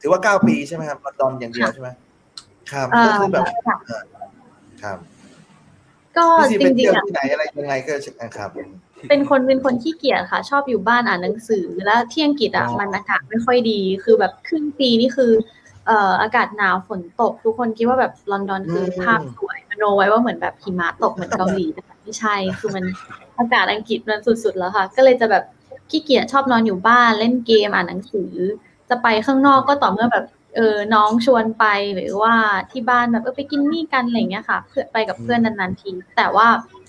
[0.00, 1.88] ถือว่าเก้าปีใช่ไหมครับลอนดอนอย่างเดียวใช่ไหม
[2.72, 3.76] ครับเอ่ก็อคือแบบค่ะ
[4.82, 4.98] ครับ
[6.16, 7.92] ก็พี่ซีจไปริเที่งยวๆอะที่ไหนอะไรยังไงก็
[8.36, 8.50] ครับ
[9.08, 15.32] เป็นคนเป็นคนขี้เกียจค่ะ ชอบอยู่บ้านอ่านหนังสือแล้วที่อังกฤษอะอ๋อมันอากาศไม่ค่อยดีคือแบบครึ่งปีนี่คือ
[15.86, 22.84] เอ่ออากาศหนาวฝนตก ทุกคนคิดว่าแบบลอนดอนคือภาพสวยมโนไว้ว่าเหมือนแบบหิมะตกเหมือนเกาหลีแต่ไม่ใช่คือมัน
[23.38, 25.44] อากาศอังกฤษมันสุดๆแล้วค่ะ ก็เลยจะแบบ
[25.90, 28.32] ขี้เกียจชอบนอนอยู่บ้านเล่นเกมอ่านหนังสือ
[28.90, 30.24] จะไปข้างนอกก็ต่อเมื่อแบบ
[30.56, 31.64] เออน้องชวนไป
[31.94, 32.34] หรือว่า
[32.70, 36.46] ที่บ้านแบบเออไปกินนี่กันอะไรอย่างเงี้ยค่ะ เพื่อไปกับเพื่อนนานๆที แต่ว่า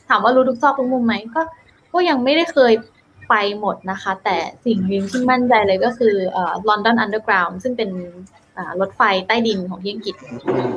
[0.09, 1.41] ถามว่ารู้ทุกซอกทุกมุมไหมก็
[1.93, 2.73] ก็ยังไม่ได้เคย
[3.29, 7.89] ไปหมดนะคะ แต่สิ่งหนึ่งที่มั่นใจเลยก็คือเอ่อ London Underground ซึ่งเป็น
[8.57, 10.15] อ่ารถไฟใต้ดินของที่อังกฤษ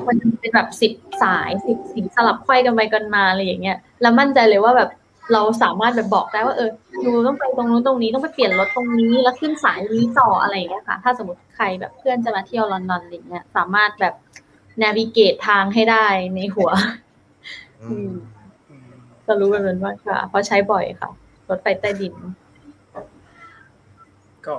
[0.07, 0.93] มันเป็นแบบสิบ
[1.23, 4.91] สายสิบสีสลับไขว้กันไปกันมาอะไรอย่างเงี้ยแล้วมั่นใจเลยว่าแบบ
[5.33, 6.71] เราสามารถแบบบอกได้ว่าเออ
[7.01, 14.15] หนูต้องไปตรงนู้นตรงนี้ต้องไปเปลี่ยนรถตรงนี้แล้วขึ้นสายนี้ต่ออะไรอย่างเงี้ยค่ะ ถ้าสมมติใครแบบเพื่อนจะมาเที่ยวลอนดอนอะไรเงี้ย สามารถแบบ
[14.83, 16.71] navigate ทางให้ได้ในหัว
[17.83, 18.11] อืม
[19.27, 21.11] จะรู้เป็นมากค่ะ เพราะใช้บ่อยค่ะ
[21.49, 22.15] รถไฟใต้ดิน
[24.47, 24.57] ก็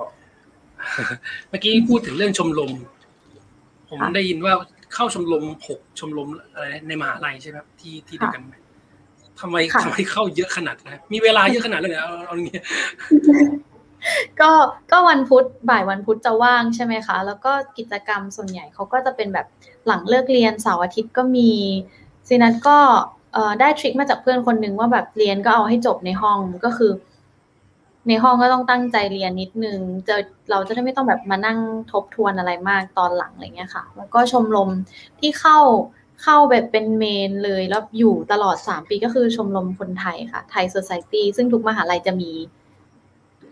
[1.49, 2.71] เมื่อกี้พูดถึงเรื่องชมรม
[3.89, 4.53] ผมค่ะได้ยินว่า
[4.93, 8.53] เข้าชมรมหกชมรมอะไรในมหาลัยใช่ไหมครับที่ที่เดียวกันไหม
[9.43, 12.63] ทำไมค่ะทำไมเข้าเยอะขนาดนั้นมีเวลาเยอะขนาดนั้นเลยเอาเอาอย่างเงี้ย
[14.41, 14.51] ก็
[14.91, 19.47] ก็วันพุธบ่ายวันพุธจะว่างใช่ไหมคะ แล้วก็กิจกรรมส่วนใหญ่เขาก็จะเป็นแบบ
[19.87, 21.51] หลังเลิกเรียนเสาร์อาทิตย์ก็มี
[22.27, 22.77] ซีนัทก็
[23.33, 26.91] เอ่อได้ทริคมาจากเพื่อนคนหนึ่งว่าแบบเรียนก็เอาให้จบในห้องก็คือ
[28.07, 30.15] ในห้องก็ต้องตั้งใจเรียนนิดนึงจะ
[30.51, 31.57] เราจะได้ไม่ต้องแบบมานั่ง
[31.91, 34.69] ทบทวนอะไรมากตอนหลังอะไรเงี้ยค่ะ แล้วก็ชมรม
[35.19, 35.59] ที่เข้า
[36.23, 42.31] เข้าแบบเป็นเมนเลยแล้วอยู่ตลอดสามปีก็คือชมรมคนไทยค่ะ ไทย Society ซึ่งทุกมหาลัยจะมี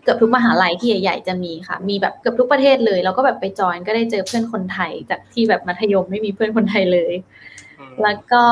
[0.02, 7.14] เกือบทุกมหาลัยที่ใหญ่ ๆ จะมีค่ะ มีแบบเกือบทุกประเทศเลย แล้วก็แบบไปจอยก็ได้เจอเพื่อนคนไทย จากที่แบบมัธยมไม่มีเพื่อนคนไทยเลย
[7.78, 8.44] อืมแล้วก็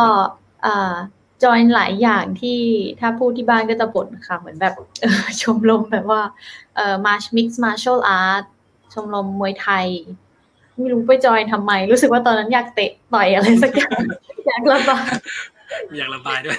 [1.43, 2.61] จอยหลายอย่างที่
[3.01, 6.23] ถ้าพูดที่บ้านก็จะบ่นค่ะ เหมือนแบบเอ่อชมรมแบบว่า
[6.77, 8.45] เอ่อมาร์ชมิกซ์มาร์ช a ลอาร์ต
[8.95, 9.87] ชมรมมวยไทย
[10.81, 13.99] ไม่รู้ไปจอยทำไม รู้สึกว่าตอนนั้นอยากเตะต่อยอะไรสักอย่าง
[14.47, 15.07] อยากระบาย
[15.97, 16.57] อยากระบายด้วย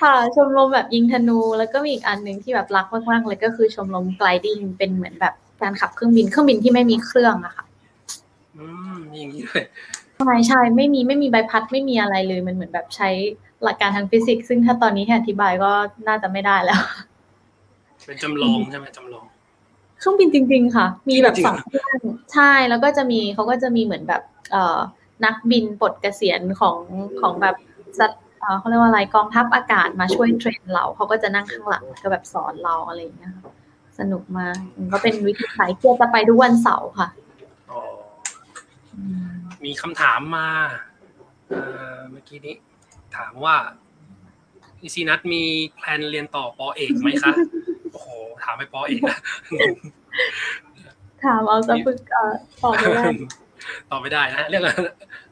[0.00, 7.64] ค่ะชมรมแบบยิงธนูแล้วก็มีอีกอันหนึ่งที่แบบรักมากๆเลยก็คือชมรม gliding เป็นเหมือนแบบการขับเครื่องบินเครื่องบินที่ไม่มีเครื่องอะค่ะ
[8.56, 8.64] อื
[8.94, 9.62] มมีอย่างนี้ด้วย
[10.18, 13.08] ใช่ใช่ไม่มีไม่มีใบพัดไม่มีอะไรเลยมันเหมือนแบบใช้
[13.62, 15.70] หลักการทางฟิสิกส์ซึ่งถ้าตอนนี้ให้อธิบายก็
[16.08, 16.80] น่าจะไม่ได้แล้ว
[18.06, 19.24] เป็นจำลองใช่ไหมจำลอง
[19.98, 22.00] เครื่องบินจริง ๆ ค่ะ มีแบบจริงๆสองเครื่อง
[22.32, 24.78] ใช่แล้วก็จะมีเขาก็จะมีเหมือนแบบเอ่อ
[25.24, 26.78] นักบินปลดเกษียณของ
[27.20, 27.56] ของแบบ
[27.98, 33.52] สัตว์เอ่อเขาเรียกว่าอะไรกองทัพอากาศมาช่วยเทรนเราเขาก็จะนั่งข้างหลังก็แบบสอนเราอะไรอย่างเงี้ยค่ะ
[33.98, 37.08] สนุกมากมันก็เป็นวิธีสายเที่ยวจะไปทุกวันเสาร์ค่ะ
[37.70, 37.80] อ๋อ
[38.94, 39.30] อืม
[39.64, 40.48] มีคำถามมา
[41.48, 41.62] เอ่
[41.94, 42.56] อเมื่อกี้นี้
[43.16, 43.56] ถามว่า
[44.78, 45.42] พี่ซีนัทมี
[45.76, 49.18] แพลนเรียนต่อปอเอกไหมคะโอ้โหถามไปปอเอกนะ
[51.24, 52.32] ถามเอาจะฝึกเอ่อ
[52.62, 53.04] ตอบไม่ได้
[53.90, 54.62] ตอบไม่ได้นะเรื่อง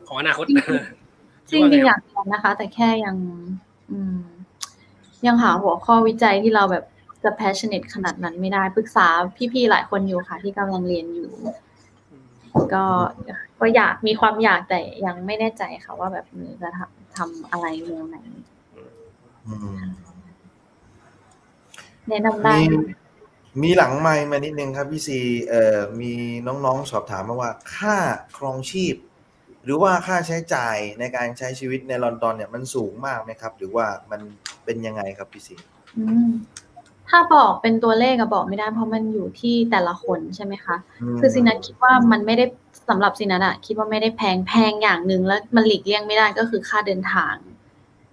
[0.06, 0.44] ของอนาคต
[1.50, 3.16] จริงจริงๆอยากเรียนนะคะ แต่แค่ยัง
[3.90, 4.18] อืม
[5.26, 6.84] ยังหาหัวข้อวิจัยที่เราแบบ
[7.24, 9.06] จะ passionate ขนาดนั้นไม่ได้ปรึกษา
[9.52, 11.30] พี่ๆหลายคนอยู่ค่ะ ที่กำลังเรียนอยู่
[12.74, 12.84] ก็
[13.60, 18.16] ก็อยากมีความอยากแต่ยังไม่แน่ใจค่ะ ว่าแบบหนูจะทำทำอะไรแนวไหน
[19.46, 19.78] อืม
[22.08, 22.56] แนะนำได้
[23.62, 26.12] มีมีหลังไมค์มานิดนึงครับพี่ซีเอ่อมี
[26.46, 27.96] น้องๆสอบถามมาว่าค่า
[28.36, 28.94] ครองชีพ
[29.64, 34.20] หรือว่าค่าใช้จ่ายในการใช้ชีวิตในลอนดอนเนี่ยมันสูงมากไหมครับ หรือว่ามัน
[34.64, 35.54] เป็นยังไงครับพี่ซี
[35.96, 36.30] อืม
[37.08, 40.76] ถ้าบอกเป็นตัวเลขอะบอกไม่ได้เพราะมันอยู่ที่แต่ละคนใช่ไหมคะ
[41.14, 42.44] มคือซินัทคิดว่ามันไม่ได้
[42.88, 47.34] สำหรับซินัทอะคิดว่าไม่ได้แพงแพงอย่างหนึ่งแล้วมันหลีกเลี่ยงไม่ได้ก็คือค่าเดินทาง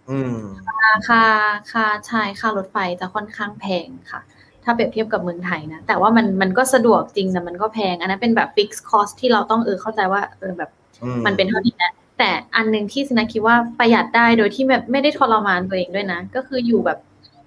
[0.10, 0.38] อืม
[0.68, 1.24] ค่าค่า
[1.72, 4.22] ค่าใช่ค่ารถไฟจะค่อนข้างแพงค่ะ
[4.64, 10.70] ถ้าเปรียบเทียบกับเมืองไทยนะ แต่ว่ามันมันก็สะดวกจริงแต่มันก็แพง อันนั้นเป็นแบบ fixed cost ที่เราต้องเออเข้าใจว่าเออแบบ
[11.04, 17.00] อืมันเป็นเท่านี้นะแต่อันหนึ่งที่ซินาคิดว่าประหยัดได้โดยที่แบบไม่ได้ทรมานตัวเองด้วยนะ ก็คืออยู่แบบ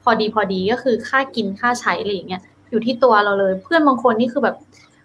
[0.02, 4.56] พอดีพอดีก็คือค่ากินค่าใช้อะไรอย่างเงี้ยอยู่ที่ตัวเราเลย เพื่อนบางคนนี่คือแบบ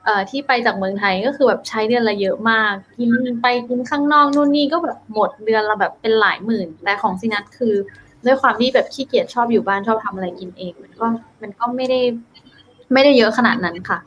[0.05, 3.09] เอ่อที่ไปจากเมืองไทยก็คือแบบใช้เดือนละเยอะมาก กิน
[3.41, 7.75] ไปกินข้างนอกนู่นนี่ก็แบบหมดเดือนละแบบเป็นหลายหมื่น แต่ของซินัทคือ
[8.25, 11.05] ด้วยความที่แบบขี้เกียจชอบอยู่บ้านชอบทำอะไรกินเอง มันก็
[11.41, 11.99] มันก็ไม่ได้
[12.93, 13.99] ไม่ได้เยอะขนาดนั้นค่ะ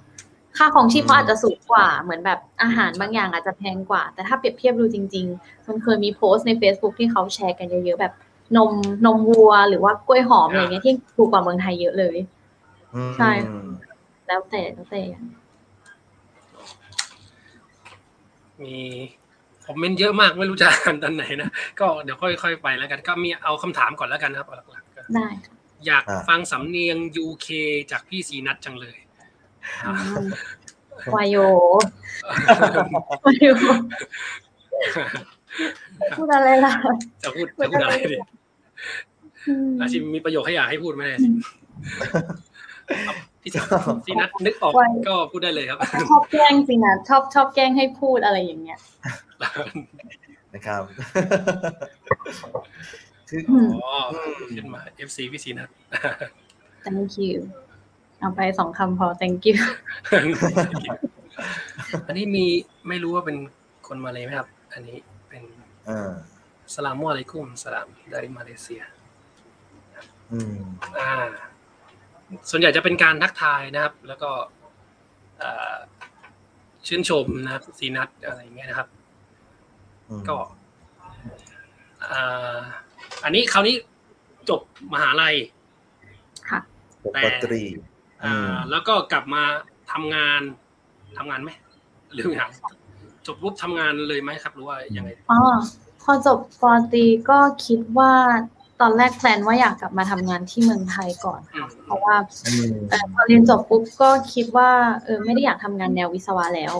[0.56, 8.12] ค่าของชีพเขาอาจจะสูงกว่า เหมือนแบบอาหารบางอย่างอาจจะแพงกว่า แต่ถ้าเปรียบเทียบดูจริงๆมันเคยมีโพสต์ใน Facebook ที่เขาแชร์กันเยอะๆแบบ
[8.56, 8.72] นม
[9.06, 12.16] นมวัวหรือว่ากล้วยหอมอะไรเงี้ยที่ถูกกว่าเมืองไทยเยอะเลย
[12.94, 13.30] อืมใช่
[14.26, 15.02] แล้วแต่แล้วแต่
[18.60, 18.74] มี
[19.66, 21.50] คอมเมนต์เยอะมากไม่รู้จะอ่านตอนไหนนะ
[21.80, 25.54] ก็เดี๋ยวค่อยๆไปแล้วกัน ก็มีเอาคำถามก่อนแล้วกันนะครับเอาหลักๆก็ได้ค่ะ
[25.86, 27.48] อยากฟังสำเนียง UK
[27.90, 28.96] จากพี่สีนัทจังเลย
[29.86, 29.92] อื
[30.24, 30.26] ม
[31.14, 31.36] วายโย
[33.24, 33.46] วายโย
[36.16, 36.72] พูดอะไรล่ะ
[37.22, 38.18] จะพูดจะพูดอะไรดิ
[39.48, 41.20] อืมอาชิมมีประโยคให้อยากให้พูดไหมเนี่ย
[43.44, 43.52] พี่
[44.06, 44.72] สีนัทนึกออก
[45.08, 45.78] ก็พูดได้เลยครับ
[46.10, 48.78] ชอบแกล้งสินะชอบชอบแกล้งให้พูดอะไรอย่างเงี้ย
[50.54, 50.82] นะครับ
[53.28, 53.94] คืออืมอ๋อ
[54.56, 55.68] ขึ้นมา FC พี่สีนัท
[56.84, 57.38] thank you
[58.18, 59.56] เอาไปสองคำพอ thank you
[62.06, 62.44] อันนี้มี
[62.88, 63.36] ไม่รู้ว่าเป็น
[63.88, 65.42] คนมาเลยไหมครับ อันนี้เป็น
[65.86, 66.12] เออ
[66.74, 68.82] สลามอะลัยกุมสลาม dari มาเลเซีย
[70.32, 70.58] อืม
[70.98, 71.12] อ่า
[72.50, 74.30] ส่วนใหญ่จะเป็นการทักทายนะครับ แล้วก็
[75.38, 75.74] เอ่อ
[76.86, 78.88] ชื่นชมนะครับซีนัทอะไรอย่างเงี้ยนะครับ
[80.08, 80.38] อืมก็
[82.12, 82.56] อ่า
[83.24, 83.74] อันนี้คราวนี้
[84.50, 84.60] จบ
[84.92, 85.34] มหาลัย
[86.50, 86.60] ค่ะ
[87.04, 87.62] ปกตรี
[88.24, 89.42] อ่าแล้วก็กลับมา
[89.92, 90.40] ทำงาน
[91.18, 91.50] ทำงานไหม
[92.12, 92.50] หรือยัง
[93.26, 95.40] จบปุ๊บทำงานเลยไหมครับหรือว่ายังไงอ๋อ
[96.02, 98.12] พอจบปอตรีก็คิดว่า
[98.80, 102.14] ตอนแรกแพลนว่าอยากกลับมาทำงานที่เมืองไทยก่อนอืมเพราะว่า
[102.46, 104.70] อืมเอ่อพอเรียนจบปุ๊บก็คิดว่า
[105.04, 106.74] เออไม่ได้อยากทำงานแนววิศวะแล้ว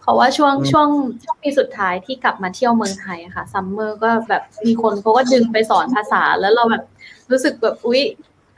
[0.00, 0.88] เพราะว่าช่วงอืมช่วง
[1.24, 6.84] ช่วงปีสุดท้ายที่กลับมาเที่ยวเมืองไทยอะค่ะ summer ก็แบบมีคนเขาก็ดึงไปสอนภาษาแล้วเราแบบ
[7.30, 8.02] รู้สึกแบบอุ๊ย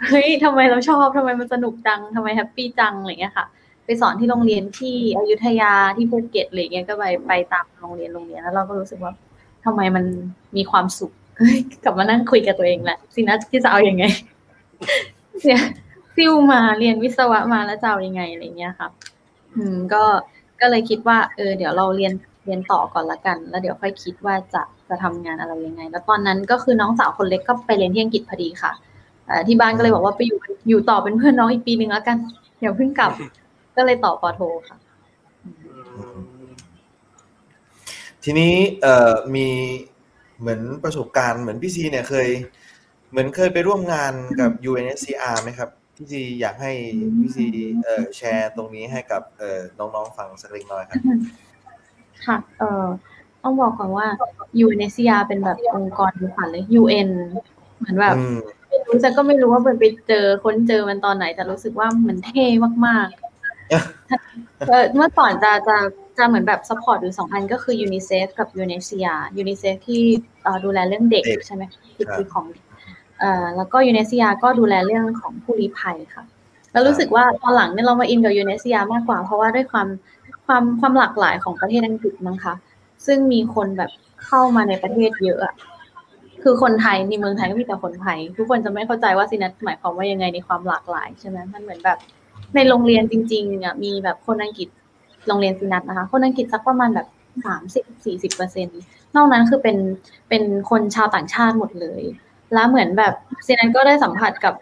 [0.09, 3.47] เฮ้ยทำไมเราชอบทำไมมันสนุกจังทำไม happy จังอะไรเงี้ยค่ะ
[3.85, 9.13] ไปสอนที่โรงเรียนที่อยุธยาที่ภูเก็ตอะไรเงี้ยก็ไปไปตามโรงเรียนโรงเรียนแล้วเราก็รู้สึกว่า
[9.65, 10.05] ทำไมมัน
[10.57, 11.28] มีความสุขเฮ้ย
[11.85, 14.05] กลับมานั่งคุยกับตัวเองแหละสินะที่จะเอาอยัางไง
[15.45, 15.63] เนี่ย
[16.15, 18.91] ซิ่วมาเรียนวิศวะมาแล้วจะเอายังไงอะไรเงี้ยครับ
[19.57, 20.05] อืมก็
[20.61, 22.13] ก็เลยคิดว่า เออ เดี๋ยวเราเรียน
[22.45, 28.73] เรียนต่อก่อนละกัน แล้วเดี๋ยวค่อยคิดว่าจะจะทำงานอะไรยังไง แล้วตอนนั้นก็คือน้องสาวคนเล็กก็ไปเรียนที่อังกฤษพอดีค่ะ
[29.27, 32.17] เอ่อที่บ้านก็เลยบอกว่าไปอยู่อยู่ต่อเป็นเพื่อนน้องอีกปีหนึ่งแล้วกัน
[32.61, 33.13] อย่าเพิ่งกลับ
[33.77, 34.77] ก็เลยต่อปอโทค่ะ
[38.25, 39.47] ทีนี้เอ่อมี
[40.41, 42.29] เหมือนประสบการณ์เหมือนพี่ซีเนี่ยเคย
[43.11, 46.73] เหมือนเคยไปร่วมงานกับ UNSCR ไหมครับพี่ซีอยากให้
[47.21, 47.47] พี่ซี
[47.85, 51.01] เอ่อแชร์ตรงนี้ให้กับเอ่อน้องๆฟังสักเล็กน้อยครับ
[52.27, 52.87] ค่ะ เอ่อ
[53.43, 54.07] ต้องบอกก่อนว่า
[54.65, 57.11] UNHCR เป็นแบบองค์กรในฝันเลย UN
[57.79, 62.47] เหมือนแบบอืมไม่รู้จะก็ไม่รู้ว่ามันไปเจอค้นเจอมันตอนไหนแต่รู้สึกว่ามันเท่
[62.87, 65.77] มากๆเออเมื่อก่อนจะจะ
[66.19, 70.03] จะเหมือนแบบ support อยู่สองอันก็คือ UNICEF กับ UNHCR UNICEF ที่
[70.43, 71.65] เอ่อดูแลเรื่องเด็กเด็กใช่ไหม
[71.99, 72.65] สิทธิของเด็ก
[73.21, 76.25] เอ่อแล้วก็ UNHCR ก็ดูแลเรื่องของผู้ลี้ภัยค่ะ
[76.73, 79.89] แล้วรู้สึกว่าตอนหลังเนี่ยเรามาอินกับ UNHCR มากกว่า เพราะว่าด้วยความ
[80.47, 82.55] ความความหลากหลายของประเทศอังกฤษมั้งคะ
[83.07, 83.91] ซึ่งมีคนแบบ
[84.25, 85.55] เข้ามาในประเทศเยอะอะ
[86.43, 91.99] คือคนไทยในเมืองไทยก็มีแต่คนไทย ทุกคนจะไม่เข้าใจว่าซินัทหมายความว่ายังไงในความหลากหลายใช่ไหมมันเหมือนแบบ
[92.55, 94.69] ในโรงเรียนจริงๆอะมีแบบคนอังกฤษ
[95.29, 97.07] โรงเรียนซินัทนะคะ คนอังกฤษสักประมาณแบบ
[97.47, 98.69] สามสิบสี่สิบเปอร์เซ็น
[99.17, 99.77] นอกนั้นคือเป็น
[100.29, 102.03] เป็นคนชาวต่างชาติหมดเลย
[102.55, 103.15] แล้วเหมือนแบบ
[103.47, 104.55] ซินัทก็ได้สัมผัสกับ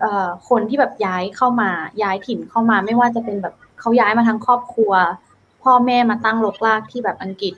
[0.00, 1.70] เอ่อคนที่แบบย้ายเข้ามา
[2.02, 4.92] ย้ายถิ่นเข้ามา ไม่ว่าจะเป็นแบบเขาย้ายมาทั้งครอบครัว
[5.62, 7.54] พ่อแม่มาตั้งรกรากที่แบบอังกฤษ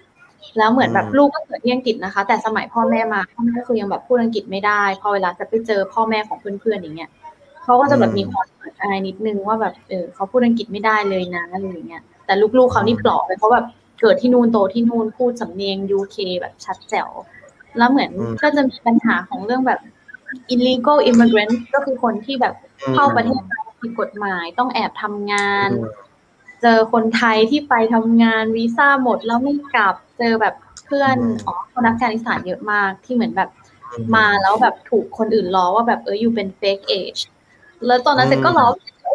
[0.59, 7.11] แล้วเหมือนแบบอืมลูกก็เกิดที่อังกฤษนะคะ แต่สมัยพ่อแม่มาพ่อแม่ก็คือยังแบบพูดอังกฤษไม่ได้ พอเวลาจะไปเจอพ่อแม่ของเพื่อนๆอย่างเงี้ย
[7.65, 13.67] เขาก็จะแบบมีความเขินอายนิดนึงว่าแบบเออเขาพูดอังกฤษไม่ได้เลยนะอะไรอย่างเงี้ย แต่ลูกๆเขานี่ปลอบเลยเพราะแบบ
[14.01, 17.11] เกิดที่นู่นโตที่นู่นพูดสำเนียง UK แบบชัดแจ๋ว
[17.79, 19.81] แล้วเหมือนอืมก็จะมีปัญหาของเรื่องแบบ
[20.55, 22.55] illegal immigrant ก็คือคนที่แบบ
[22.95, 25.93] เข้าประเทศไทยผิดกฎหมายต้องแอบทำงานอืม
[26.63, 30.55] เจอคนไทยที่ไปทำงานวีซ่าหมดแล้วไม่กลับเจอแบบ
[30.87, 33.51] เพื่อนอืมอ๋อคนอัฟกานิสถานเยอะมากที่เหมือนแบบ
[34.17, 37.21] มาแล้วแบบถูกคนอื่นล้อว่าแบบเอออยู่เป็น fake age
[37.87, 38.67] แล้วตอนนั้นเสร็จก็ล้อ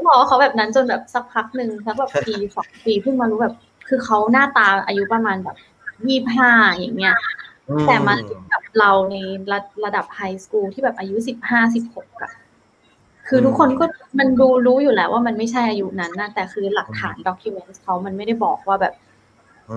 [0.03, 3.55] ก็ล้อเขาแบบนั้นจนแบบสักพักหนึ่งสักแบบปีสองปีเพิ่งมารู้แบบ
[3.87, 5.57] คือเขาหน้าตาอายุประมาณแบบ
[6.07, 7.17] ยี่ห้าอย่างเงี้ย
[7.87, 9.15] แต่มาเรียนกับเราใน
[9.51, 12.31] ระระดับไฮสคูลที่แบบอายุสิบห้าสิบหกอะ
[13.27, 13.85] คือทุกคนก็
[14.19, 18.93] มันดูรู้อยู่แล้วว่ามันไม่ใช่อายุนั้นนะแต่คือหลักฐานด็อกิเมนต์เขามันไม่ได้บอกว่าแบบ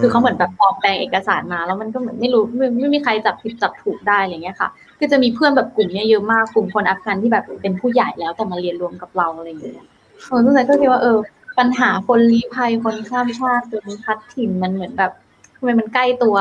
[0.00, 4.68] คือเขาเหมือนแบบปลอมแปลงเอกสารมาแล้วมันก็เหมือนไม่รู้ไม่ไม่มีใครจับผิดจับถูกได้อะไรเงี้ยค่ะ
[5.00, 9.86] ก็จะมีเพื่อนแบบกลุ่มเนี้ยเยอะมากกลุ่มคนอัฟกันที่แบบเป็นผู้ใหญ่แล้วแต่มาเรียนรวมกับเราอะไรอย่างเงี้ย
[10.28, 11.18] เออตั้งแต่ก็คิดว่าเออ
[11.58, 15.12] ปัญหาคนลี้ภัยคนข้ามชาติจนพัดถิ่นมันเหมือนแบบ
[15.56, 16.36] ทำไมมันใกล้ตัว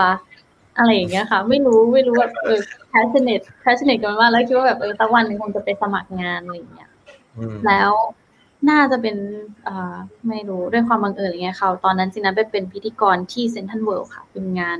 [0.77, 2.59] อะไรอย่างเงี้ยค่ะ ไม่รู้ไม่รู้แบบเออ
[2.91, 6.89] passionate passionate กันมากแล้วคิดว่าแบบเออสักวันหนึ่งคงจะไปสมัครงานอะไรอย่างเงี้ย
[7.37, 7.91] อืมแล้ว
[8.69, 9.15] น่าจะเป็น
[9.67, 9.95] อ่า
[10.27, 14.79] ไม่รู้ด้วยความบังเอิญอะไรเงี้ยเขาตอนนั้นสินะไปเป็นพิธีกรที่เซนทันเวิลด์ค่ะ เป็นงาน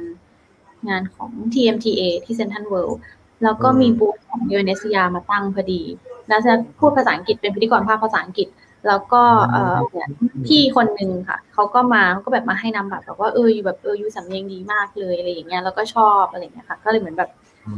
[0.90, 3.00] งานของ TMTA ที่เซนทันเวิลด์
[3.44, 5.82] แล้วก็มีบูธของ u n s c r มาตั้งพอดี
[6.28, 8.48] แล้วจะพูดภาษาอังกฤษเป็นพิธีกรภาคภาษาอังกฤษ
[8.88, 9.22] แล้วก็
[9.52, 10.10] เออเหมือน
[10.48, 17.30] พี่คนหนึ่งค่ะเขาก็มาเขาก็แบบมาให้นำบัตรบอกว่าเอออยู่แบบเอออยู่สำเนียงดีมากเลยอะไรอย่างเงี้ยแล้วก็ชอบอะไรอย่างเงี้ยค่ะก็เลยเหมือนแบบ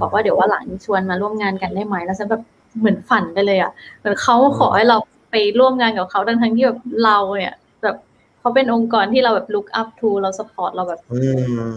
[0.01, 2.41] บอกว่าเดี๋ยวว่าหลังชวนมาร่วมงานกันได้ไหมแล้วฉันแบบ
[2.79, 4.97] เหมือนฝันไปเลยอะเหมือนเขาขอให้เรา
[5.31, 7.95] ไปร่วมงานกับเขาทั้งทั้งๆที่แบบเราเนี่ยแบบ
[8.39, 11.19] เขาเป็นองค์กรที่เราแบบ look up to เรา support เราแบบอื
[11.63, 11.71] ม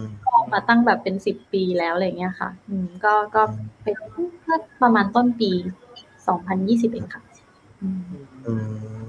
[0.53, 3.41] มาตั้งแบบเป็นสิบปีแล้วอะไรเงี้ยค่ะ อืม ก็ก็
[3.83, 3.95] เป็น
[4.43, 5.51] เมื่อประมาณต้นปี
[6.21, 7.21] 2020เองค่ะ
[7.81, 8.01] อืม
[8.45, 8.53] อื
[8.99, 9.00] ม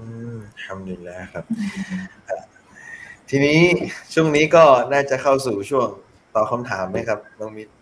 [0.65, 1.45] ทำอยู่แล้วครับ
[2.29, 2.37] อะ
[3.31, 3.61] ทีนี้
[4.13, 5.89] ช่วงนี้ก็น่าจะเข้าสู่ช่วง
[6.35, 7.73] ตอบคำถามไหมครับน้องมิตร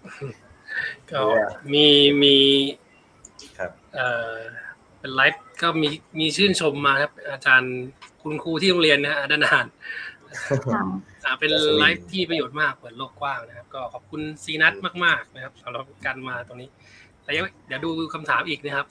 [1.13, 1.21] ก็
[1.73, 1.87] มี
[2.23, 2.37] มี
[3.59, 4.35] ครับเอ่อ
[4.99, 7.77] เป็นไลฟ์ก็มีมีชื่นชมมาครับ อาจารย์
[8.23, 9.67] คุณครูที่โรงเรียนนะฮะด้านอาหาร
[10.73, 10.83] ค่ะ
[11.25, 14.75] อ่าเป็นไลฟ์ที่ประโยชน์มากเปิดโลกกว้างนะครับ ก็ขอบคุณซีนัท
[15.05, 16.69] มากๆนะครับสำหรับการมาตรงนี้
[17.23, 18.87] แต่ยังเดี๋ยวดูคำถามอีกนะครับ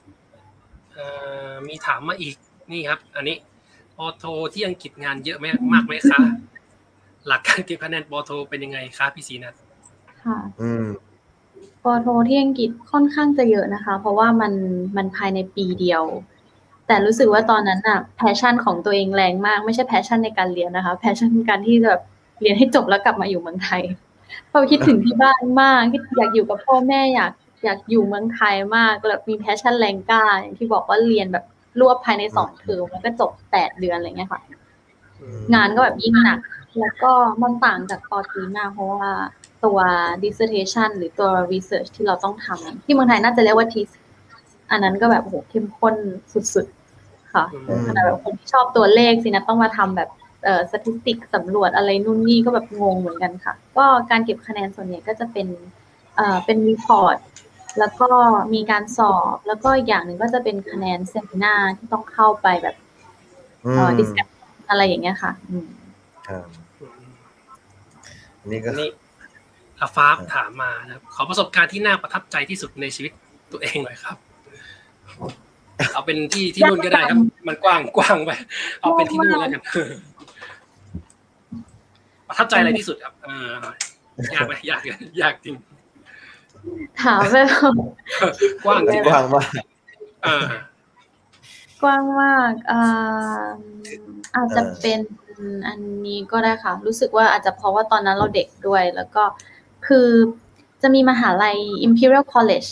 [0.93, 1.05] เอ่
[1.49, 2.35] อมีถามมาอีก
[2.71, 3.37] นี่ครับ อันนี้
[3.99, 6.19] ออโทที่อังกฤษงานเยอะไหมมากไหมคะ
[7.27, 9.53] หลักการเก็บคะแนนปอโทเป็นยังไงครับพี่สีนัท
[10.23, 10.85] ค่ะอืม
[11.83, 14.53] ปอโทที่อังกฤษค่อนข้างจะเยอะนะคะ เพราะว่ามัน
[14.97, 16.03] มันภายในปีเดียว
[16.87, 22.01] แต่รู้สึกว่าตอนนั้นอะ passion ของตัวเองแรงมากไม่ใช่ passion ในการเรียนนะคะ passion การที่จะแบบ
[22.41, 23.83] เรียนให้จบแล้วกลับมาอยู่เมืองไทย
[24.49, 27.31] เพราะคิดถึงที่บ้านมากคิดอยากอยู่กับพ่อแม่อยาก
[27.63, 31.45] อยากอยู่เมืองไทยมากแบบมี passion แรงกล้าอย่างที่บอกว่าเรียนแบบ
[31.79, 34.41] รวบภายในสองเทอมแล้วก็จบแปดเดือนอะไรเงี้ยค่ะ
[35.53, 36.39] งานก็แบบยิ่งหนัก
[36.79, 37.11] แล้วก็
[37.41, 39.09] มันต่างจากปอตรีมากเพราะว่า
[39.65, 39.79] ตัว
[40.23, 44.03] dissertation หรือตัว research ที่เราต้องทำที่เมืองไทยน่าจะเรียกว่า thesis
[44.71, 45.95] อันนั้นก็แบบโอ้โหเข้มข้น
[46.53, 50.09] สุดๆ ค่ะอืมขนาดแบบคนที่ชอบตัวเลขซีนัทต้องมาทำแบบ
[50.43, 55.47] เอ่อสถิติสำรวจอะไรนู่นนี่ก็แบบงงเหมือนกันค่ะ ก็การเก็บคะแนนส่วนใหญ่ก็จะเป็น
[56.15, 57.17] เอ่อเป็น report
[57.79, 58.07] แล้วก็
[58.53, 62.75] มีการสอบแล้วก็อีกอย่างหนึ่งก็จะเป็นคะแนน seminar ที่ต้องเข้าไปแบบ
[63.65, 64.23] อืเอ่อมดิสคั
[64.69, 65.67] อะไรอย่างเงี้ยค่ะ อืม
[66.27, 66.45] ครับ
[68.41, 68.89] อันนี่ก็นี่
[69.79, 73.11] อาฟ้าถามมานะครับ ขอประสบการณ์ที่น่าประทับใจที่สุดในชีวิต
[73.51, 74.17] ตัวเองหน่อยครับ
[75.93, 77.17] เอาเป็นที่ที่นู่นก็ได้ครับ
[77.47, 78.31] มันกว้างกว้างไป
[78.81, 79.61] เอาเป็นที่นู่นแล้วกัน
[82.27, 83.29] ประทับใจอะไรที่สุดครับเอ
[84.33, 84.81] อยากไหมยาก
[85.21, 85.55] ยากจริง
[87.03, 87.47] ถามแบบ
[88.65, 89.49] กว้างจริงกว้างมาก
[90.23, 90.45] เออ
[91.81, 93.43] กว้างมากอ่า
[94.35, 94.99] อาจจะเป็น
[95.67, 99.23] อันนี้ก็ได้ค่ะ รู้สึกว่าอาจจะเพราะว่าตอนนั้นเราเด็กด้วย แล้วก็
[99.87, 100.07] คือ
[100.81, 101.57] จะมีมหาลัย
[101.87, 102.69] Imperial College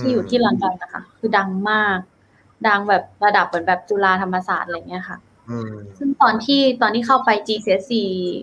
[0.00, 1.98] ที่อยู่ที่ลอนดอนนะคะ คือดังมาก
[2.68, 5.18] ดังแบบระดับเหมือนแบบจุฬาธรรมศาสตร์อะไรเงี้ยค่ะ
[5.50, 8.02] อืมซึ่งตอนที่ตอนที่เข้าไป GCSE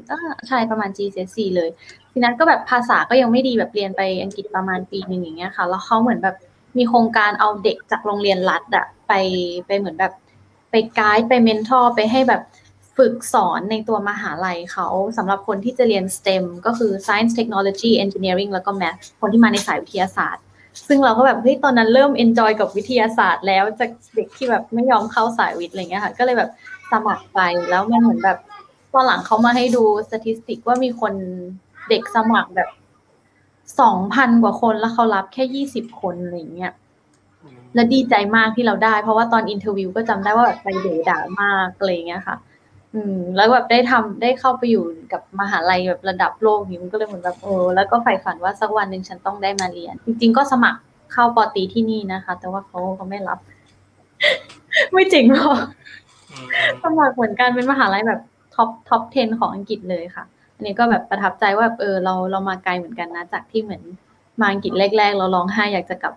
[0.10, 0.16] ก็
[0.48, 1.70] ใช่ประมาณ GCSE เลย
[2.18, 6.36] ทีนั้นก็แบบภาษาก็ยังไม่ดีแบบเรียนไปอังกฤษประมาณปีหนึ่งอย่างเงี้ยค่ะ แล้วเขาเหมือนแบบ
[6.78, 9.14] มีโครงการเอาเด็กจากโรงเรียนรัฐอะไป
[9.68, 10.14] ไปเหมือนแบบ
[10.72, 12.42] ไปไกด์ไปเมนทอร์ไปให้แบบ
[12.98, 14.88] ฝึกสอนในตัวมหาลัยเขา
[15.18, 20.44] สำหรับคนที่จะเรียน STEM ก็คือ Science Technology Engineering แล้วก็ Math คนที่มาในสายวิทยาศาสตร์
[20.88, 26.50] ซึ่งเราก็แบบเฮ้ยตอนนั้นเริ่ม enjoy กับวิทยาศาสตร์ แล้วจากเด็กที่แบบไม่ยอมเข้าสายวิทย์อะไรเงี้ยค่ะ ก็เลยแบบ
[26.92, 27.40] สมัครไป
[27.70, 28.40] แล้วมันเหมือนแบบ
[28.94, 31.14] ตอนหลังเขามาให้ดูสถิติว่ามีคน
[31.90, 32.70] เด็กสมัครแบบ
[33.82, 36.74] สองพันกว่าคนแล้วเขารับแค่ยี่สิบคนอะไรเงี้ย
[37.76, 42.36] แล้วดีใจมากที่เราได้ เพราะว่าตอนอินเทอร์วิวก็จำได้ว่าแบบไปเดด่ามากอะไรเงี้ยค่ะ
[42.94, 50.80] อืม แล้วแบบได้ทำได้เข้าไปอยู่กับมหาลัยแบบระดับโลกนี้มันก็เลยเหมือนแบบเออแล้วก็ใฝ่ฝันว่าสักวันหนึ่งฉันต้องได้มาเรียน จริง ๆ ก็สมัคร
[51.14, 53.40] เข้าปอตรีที่นี่นะคะ แต่ว่าเขาเขาไม่รับ
[54.94, 55.58] ไม่จริงหรอก
[56.32, 56.48] อืม
[56.84, 58.22] สมัครเหมือนกันเป็นมหาลัยแบบ
[58.56, 60.26] top top 10 ของอังกฤษเลยค่ะ
[60.58, 63.84] อันนี้ก็แบบประทับใจว่าแบบเออเราเรามาไกลเหมือนกันนะ จากที่เหมือน
[64.42, 66.14] มาอังกฤษแรก ๆ เราร้องไห้อยากจะกลับ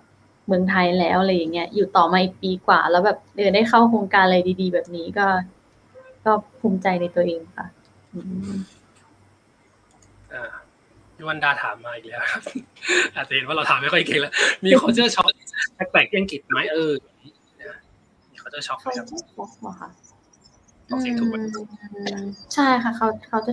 [0.46, 5.26] เมืองไทยแล้วอะไรอย่างเงี้ยอยู่ต่อมาอีกปีกว่า แล้วแบบเออได้เข้าโครงการอะไรดี ๆ แบบนี้ก็
[6.24, 7.66] ก็ภูมิใจในตัวเองค่ะ
[8.14, 8.20] อื
[8.52, 8.56] ม
[10.32, 10.50] อ่า
[11.14, 12.42] พี่วันดาถามมาอีกแล้วครับ
[13.14, 14.32] อาจจะเห็นว่าเราถามไม่ค่อยเก่งแล้ว
[14.64, 15.30] มี culture shock
[15.74, 16.92] แปลกๆที่อังกฤษไหมเออ
[18.30, 19.88] มี culture shock ไหมเขาครับจะช็อกเหรอคะ
[20.88, 21.34] ออกเสียงถูกไหม
[21.94, 22.24] อืม
[22.54, 23.52] ใช่ค่ะเขาเขาจะ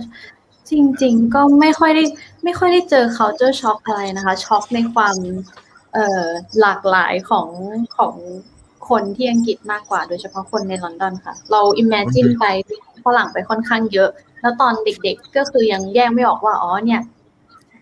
[0.70, 2.04] จริง ๆ ก็ไม่ค่อยได้
[2.44, 5.16] ไม่ค่อยได้เจอ culture shock อะไรนะคะ ช็อกในความ
[5.94, 6.24] เอ่อ
[6.60, 7.48] หลากหลายของ
[7.96, 8.14] ของ
[8.88, 12.44] คนที่อังกฤษมากกว่า โดยเฉพาะคนในลอนดอนค่ะ เรา imagine ไป
[13.04, 14.10] ฝรั่งไปค่อนข้างเยอะ
[14.42, 17.00] แล้วตอนเด็กๆ ก็คือยังแยกไม่ออกว่า อ๋อเนี่ย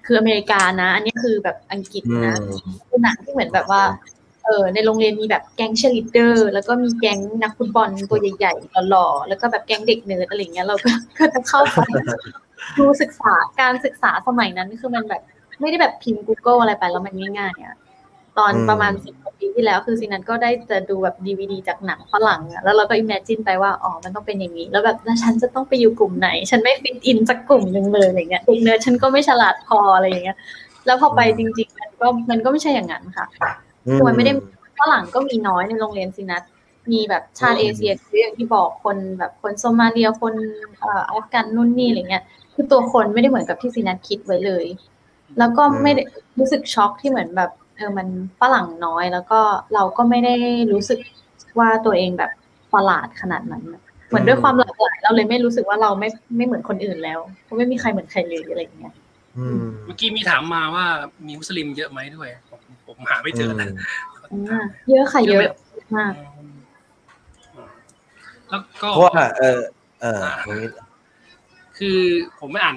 [0.06, 3.82] คืออเมริกานะ อันนี้คือแบบอังกฤษอืนะมคือหนังที่เหมือนแบบว่า
[4.44, 11.78] เออในโรงเรียนมีแบบแก๊งเชลิเดอร์ แล้วก็มีแก๊งนักฟุตบอลตัวใหญ่ๆหล่อๆแล้วก็แบบแก๊งเด็กเนิร์ดอะไรเงี้ยเราก็ก็จะเข้าไป
[12.78, 15.22] ดูศึกษาการศึกษาสมัยนั้นคือมันแบบ
[15.60, 17.76] ไม่ได้แบบพิมพ์ Google อะไรไปแล้วมันง่ายๆอะ
[18.38, 30.36] ตอนอืมประมาณสิบกว่าปีที่แล้ว คือซีนัทก็ได้จะดูแบบดีวีดีจากหนังฝรั่งอะแล้วเราก็ imagine ไปว่าอ๋อมันต้องเป็นอย่างนี้ แล้วแบบแล้วฉันจะต้องไปอยู่กลุ่มไหน ฉันไม่ fit in สักกลุ่มหนึ่งเลยอะไรเงี้ยเด็กเนิร์ดฉันก็ไม่ฉลาดพออะไรอย่างเงี้ย
[30.86, 33.26] แล้วพอไปจริง ๆ มันก็มันก็ไม่ใช่อย่างนั้นค่ะ
[33.92, 34.32] คือมันไม่ได้
[34.80, 36.42] ฝรั่งก็มีน้อยในโรงเรียนสินัท
[36.92, 40.34] มีแบบชาติอืเอมเชียคืออย่างที่บอกคนแบบคนโซมาเลียคน
[40.80, 42.24] เอ่ออัฟกันนู่นนี่อะไรเงี้ย
[42.56, 44.64] คือตัวคนไม่ได้เหมือนกับที่สินัทคิดไว้เลย
[45.38, 46.02] แล้วก็ไม่ได้
[46.38, 48.08] รู้สึกช็อกที่เหมือนแบบเออมัน
[48.40, 49.40] ฝรั่งน้อย แล้วก็
[49.74, 50.34] เราก็ไม่ได้
[50.72, 50.98] รู้สึก
[51.58, 52.30] ว่าตัวเองแบบ
[52.74, 58.94] ประหลาดขนาดนั้นน่ะเหมือนด้วยความหลากหลายเราเลยไม่รู้สึกว่าเราไม่ไม่เหมือนคนอื่นแล้วเพราะไม่มีใครเหมือนใครเลยอะไรอย่างเงี้ย
[59.38, 60.84] อืมเมื่อกี้มีถามมาว่า
[61.26, 63.68] มีมุสลิมเยอะไหมด้วย ผมผมหาไม่เจอนะ
[64.32, 65.48] อ่าเยอะค่ะเยอะ
[65.96, 66.12] มาก
[68.50, 69.60] แล้วก็เพราะว่าเออ
[70.00, 70.68] เออตรงนี้
[71.78, 71.98] คือ
[72.38, 72.76] ผมไม่อ่าน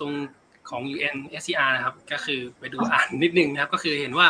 [0.00, 0.12] ตรง
[0.70, 4.26] ของ UN SCR นะครับ ก็คือไปดูอ่านนิดนึงนะครับ ก็คือเห็นว่า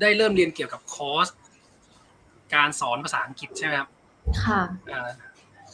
[0.00, 1.28] ได้เริ่มเรียนเกี่ยวกับคอร์ส
[2.54, 3.88] การสอนภาษาอังกฤษใช่ไหมครับ
[4.44, 4.60] ค่ะ
[4.90, 5.10] อ่า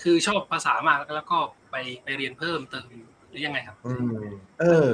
[0.02, 1.38] คือชอบภาษามากแล้วก็
[1.70, 2.90] ไปไปเรียนเพิ่มเติม
[3.28, 4.12] หรือยังไงครับ อืม
[4.60, 4.88] เออ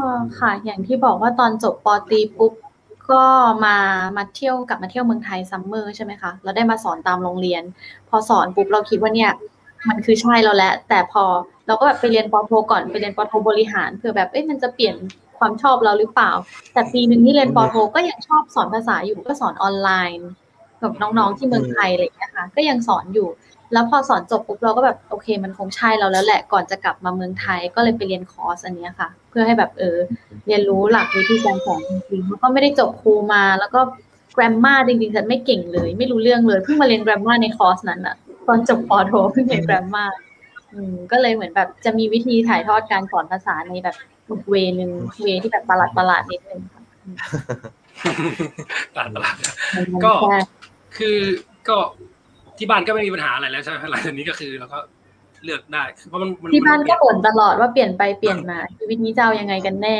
[0.00, 2.52] ก็ค่ะ อย่างที่บอกว่าตอนจบปอตรีปุ๊บ
[3.10, 3.24] ก็
[3.64, 3.76] มา
[4.16, 7.62] มาเที่ยวกลับมาเที่ยวเมืองไทยซัมเมอร์ใช่ไหมคะเราได้มาสอนตามโรงเรียน
[8.08, 9.30] พอสอนปุ๊บเราคิดว่าเนี่ย
[9.88, 11.24] มันคือใช่เราแล้วแต่พอ
[11.66, 14.96] เราก็แบบไปเรียนปอโทก่อนไปเรียนปอโทบริหารเผื่อแบบเอ้ยมันจะเปลี่ยน
[15.38, 16.32] ความชอบเราหรือเปล่า
[16.72, 20.28] แต่ปีหนึ่งที่เรียนปอโทก็ยังชอบสอนภาษาอยู่ก็สอนออนไลน์
[20.80, 23.28] กับน้องๆที่เมืองไทยอะไรอย่างเงี้ยค่ะก็ยังสอนอยู่
[23.72, 29.96] แล้วพอสอนจบปุ๊บเราก็แบบโอเค มันคงใช่เราแล้วแหละก่อนจะกลับมาเมืองไทยก็เลยไปเรียนคอร์สอันเนี้ยค่ะ เพื่อให้แบบเออ
[30.46, 33.80] เรียนรู้หลักวิธีการสอนจริงๆแล้วก็ไม่ได้จบครูมา แล้วก็
[34.36, 38.16] grammar จริงๆฉันไม่เก่งเลย ไม่รู้เรื่องเลยเพิ่งมาเรียน grammar ในคอร์สนั้นอะ
[38.46, 40.10] ตอนจบปอโทเพิ่งเรียน grammar
[40.74, 43.96] อืมก็เลยเหมือนแบบจะมีวิธีถ่ายทอดการสอนภาษาในแบบ
[44.28, 44.90] อีกเวนึง
[45.22, 47.16] เวที่แบบประหลาดประหลาดๆนิดนึงค่ะอืม
[48.94, 49.34] ตลาดตลาด
[49.76, 50.38] มันก็ใช่
[50.98, 51.18] คือ
[51.68, 51.78] ก็
[52.58, 54.78] ที่บ้านก็ไม่มีปัญหาอะไรแล้วใช่ไหมหลังจากนี้ก็คือเราก็
[55.44, 59.98] เลือกได้คือเพราะมันมัที่บ้านก็เปลี่ยบ่นตลอดว่าเปลี่ยนไปเปลี่ยนมาชีวิตนี้จะเอายังไงกันแน่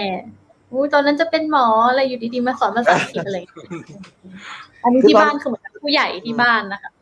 [0.70, 3.68] อู้ตอนนั้นจะเป็นหมออะไรอยู่ดีๆมาสอนภาษาอังกฤษอะไรอย่างเงี้ย
[4.84, 6.99] อันนี้ที่บ้านคือเหมือนกับผู้ใหญ่ที่บ้านนะคะม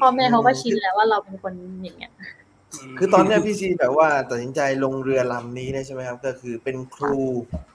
[0.00, 1.52] พ่อแม่เขาก็ชินแล้วว่าเราเป็นคน
[1.82, 7.22] อย่างเงี้ยมคือตอนเนี้ยพี่ซีแบบว่าตัดสินใจลงเรือลำนี้เนี่ยใช่ไหมครับ ก็คือเป็นครู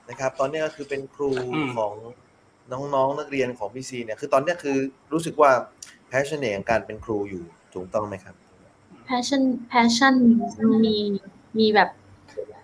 [0.09, 1.31] นะครับ ตอนเนี้ยก็คือเป็นครู
[1.75, 1.93] ของ
[2.71, 4.77] น้องๆนักเรียนของพี่ซีเนี่ยคือตอนเนี้ยคือ
[5.13, 5.51] รู้สึกว่า
[6.07, 8.35] แพชชั่นในการเป็นครูอยู่ถูกต้องไหมครับ
[9.07, 10.13] passion passion
[10.85, 10.95] มี
[11.57, 11.89] มีแบบ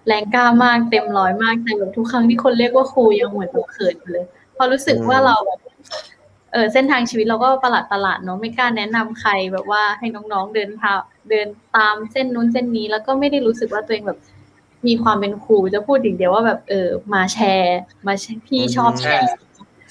[0.08, 5.60] แรงกล้ามากเต็มร้อยมากแต่แบบทุกครั้งที่คนเรียกว่าครูยังเหมือนแบบเขินอยู่เลยเพอรู้สึกว่าเราแบบ
[6.56, 10.99] เออเส้นทางชีวิตเราก็ประหลาดประหลาดๆเนาะไม่กล้าแนะนำใครแบบว่าให้น้องๆเดินทาง
[11.30, 14.20] เดินตามเส้นนู้นเส้นนี้แล้วก็ไม่ได้รู้สึกว่าตัวเองแบบ
[14.88, 19.28] มีความเป็นครูจะพูดอย่างเดียวว่าแบบเออมาแชร์มาแชร์พี่ชอบแชร์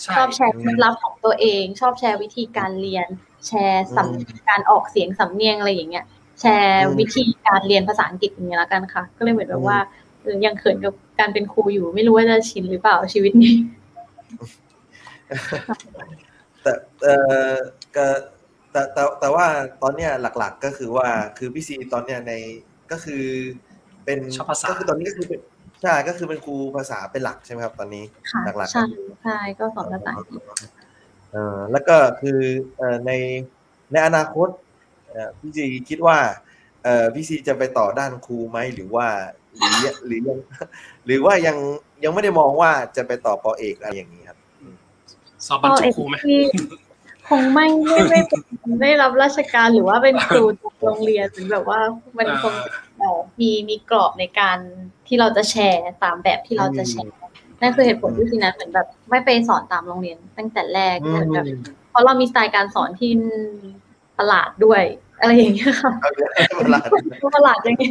[0.02, 3.08] ใช่ชอบแชร์เคล็ดลับของตัวเอง ชอบแชร์วิธีการเรียน
[3.46, 6.04] แชร์สำการออกเสียงสำเนียงอะไรอย่างเงี้ย
[6.40, 9.78] แชร์วิธีการเรียนภาษาอังกฤษอย่างเงี้ยแล้วกันค่ะ ก็เลยเหมือนแบบว่า
[10.22, 13.54] เออยังเขินกับการเป็นครูอยู่ ไม่รู้ว่าจะชินหรือเปล่าชีวิตนี้
[16.64, 17.08] แต่เอ
[17.50, 17.52] อ
[17.96, 18.06] ก็
[18.72, 19.46] แต่แต่แต่ว่า
[19.82, 21.08] ตอนเนี้ยหลักๆก็คือว่า
[21.38, 22.32] คือพี่ซีตอนเนี้ยใน
[22.90, 23.24] ก็คือ
[24.04, 25.40] เป็นชอบภาษาก็คือตอนนี้ก็คือเป็น
[25.82, 28.84] ใช่ก็คือเป็นครูภาษาเป็นหลักใช่ไหมครับตอนนี้ค่ะหลักๆใช่
[29.22, 30.42] ใช่ก็สอนภาษาอังกฤษ
[31.32, 32.38] เออแล้วก็คือ
[32.78, 33.12] เอ่อใน
[33.92, 34.48] ในอนาคต
[35.10, 36.18] เอ่อพี่ซีคิดว่า
[36.82, 39.06] เอ่อพี่ซีจะไปต่อด้านครูไหมหรือว่า
[39.56, 39.72] หรือ
[40.06, 40.38] หรือยัง
[41.06, 41.56] หรือว่ายัง
[42.04, 44.38] ยังไม่ได้มองว่าจะไปต่อปอเอกอะไรอย่างนี้ครับ
[45.47, 46.40] สอบบรรจุครูไหมที่
[47.28, 48.40] คงไม่ไม่ไม่เป็น
[48.82, 51.80] ได้รับราชการหรือว่าเป็นครูจากโรงเรียนหรือแบบว่า
[52.18, 52.55] มันคง
[52.99, 54.59] เอ่อมีมีกรอบในการ
[55.07, 57.12] ที่เราจะแชร์ตามแบบที่เราจะแชร์
[57.61, 61.47] นั่นคือเหตุผลที่ทีนั้นเหมือนแบบ ไม่ไปสอนตามโรงเรียนตั้งแต่แรกอืมเหมือนแบบ
[61.90, 63.11] เพราะเรามีสไตล์การสอนที่
[64.18, 64.82] ประหลาดด้วย
[65.20, 65.92] อะไรอย่างเงี้ยค่ะ
[66.57, 66.78] เวลา
[67.34, 67.84] ประหลาดยังไง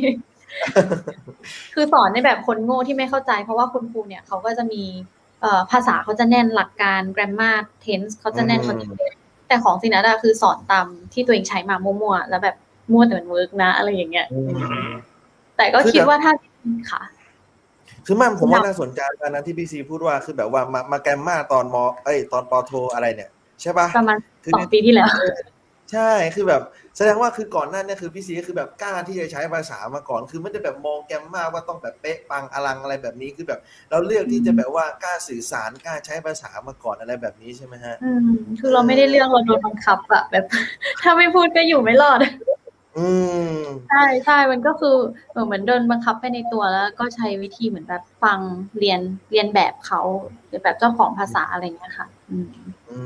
[1.73, 5.22] คือสอนในแบบคนโง่ที่ไม่เข้าใจ เพราะว่าคุณครูเนี่ยเขาก็จะมีเอ่อ
[5.71, 9.13] ภาษาเขาจะแน่นหลักการ grammar tense เขาจะแน่นอืมเขาจะเยอะ
[9.47, 12.55] แต่ของซีนัทอะคือสอนตามที่ตัวเองใช้มามั่วๆแล้วแบบ
[12.91, 14.91] มั่วแต่มัน work นะ อะไรอย่างเงี้ยอืมอืม
[15.57, 16.31] แต่ก็คือคิดแบบว่าถ้า
[16.91, 17.01] ค่ะ
[18.05, 21.75] คือมันผมว่าน่าสนใจตอนนั้นที่พี่ซีพูดว่าคือแบบว่ามามา grammar ตอนม
[22.05, 23.29] เอ้ยตอนปอโทอะไรเนี่ย
[23.61, 25.07] ใช่ปะประมาณคือสองปีที่แล้ว
[25.93, 26.61] ใช่คือแบบ
[26.97, 38.29] แสดงว่าคือก่อนหน้าเนี่ยคือพี่ซีก็คือแบบกล้าที่จะใช้ภาษามาก่อน คือไม่ได้แบบมองแกรมมาว่าต้องแบบเป๊ะปังอลังอะไรแบบนี้คือแบบ เราเลือกที่จะแบบว่ากล้าสื่อสารกล้าใช้ภาษามาก่อนอะไรแบบนี้ใช่ไหมฮะอืม
[38.59, 40.45] คือเราไม่ได้เรื่องเราโดนบังคับอะแบบ
[41.03, 42.19] ถ้าไม่พูดก็อยู่ไม่รอด
[42.97, 43.07] อื
[43.55, 44.95] มใช่ใช่มันก็คือ
[45.45, 48.39] เหมือนโดนบังคับไปในตัวแล้ว ก็ใช้วิธีเหมือนแบบฟัง
[48.79, 48.99] เรียน
[49.31, 50.01] เรียนแบบเขา
[50.47, 52.47] เรียนแบบเจ้าของภาษาอะไรอย่างเงี้ยค่ะ อืม
[52.89, 52.97] อื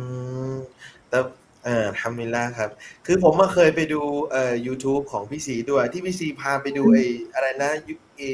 [0.52, 0.56] ม
[1.10, 2.70] แต่เออทำมิลล่าครับ
[3.05, 4.01] คือผมมาเคยไปดู
[4.32, 8.30] เอ่อ YouTube ของพี่ซีด้วย ที่พี่ซีพาไปดูไอ้อะไรนะยุไอ้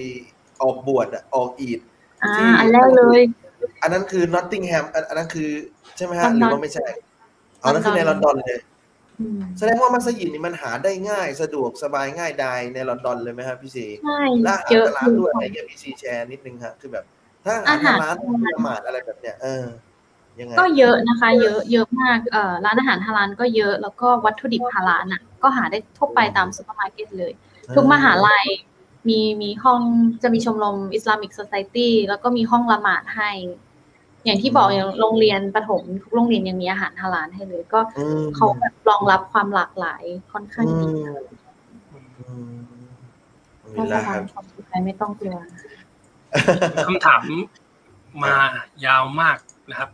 [0.62, 1.80] ออกบวชอะออกอีด
[2.24, 3.22] อ่าที่อันแรกเลย
[3.82, 5.50] อันนั้นคือ Nottingham อันอันนั้นคือ
[5.98, 6.88] ใช่ไหมลฮะอนหดรืออนว่าไม่ใช่
[7.62, 8.60] อ๋อนั่นคือในลอนดอนเลย
[9.20, 17.06] อืมแสดงว่ามัสยิดนี่มันหาได้ง่ายสะดวกสบายง่ายดายในลอนดอนเลยไหมครับพี่ซีใช่และอาหารเยอะร้านด้วยอะไรเงี้ยพี่ซีแชร์นิดนึงครับคือแบบ
[17.46, 18.16] ถ้าอาหารร้าน
[18.56, 19.66] ละหมาดอะไรแบบเนี้ยเออ
[20.40, 27.32] ยังไงก็เยอะนะคะ เยอะเยอะมากเอ่อร้านอาหารฮาลาลก็เยอะแล้วก็วัตถุดิบฮาลาลน่ะ ก็หาได้ทั่วไปตามซูเปอร์มาร์เก็ตเลย
[27.76, 28.46] ทุกมหาลัย
[29.10, 29.82] มีมีห้อง
[30.24, 33.32] จะมีชมรมอิสลามิก s ซ i ตี้แล้วก็มีห้องละหมาดให้
[34.26, 41.16] อย่างที่บอกอย่างโรงเรียนประถมทุกโรงเรียนยังมีอาหารฮาลาลให้เลย ก็อืมเขาแบบรองรับความหลากหลายค่อนข้างอืดีม
[42.20, 42.56] อืม
[43.74, 45.38] มิถ้าลจะล่าครับทำความสุขใจไม่ต้องกลัว
[46.86, 47.24] คำถาม
[48.24, 48.36] มา
[48.86, 49.38] ยาวมาก
[49.70, 49.90] นะครับ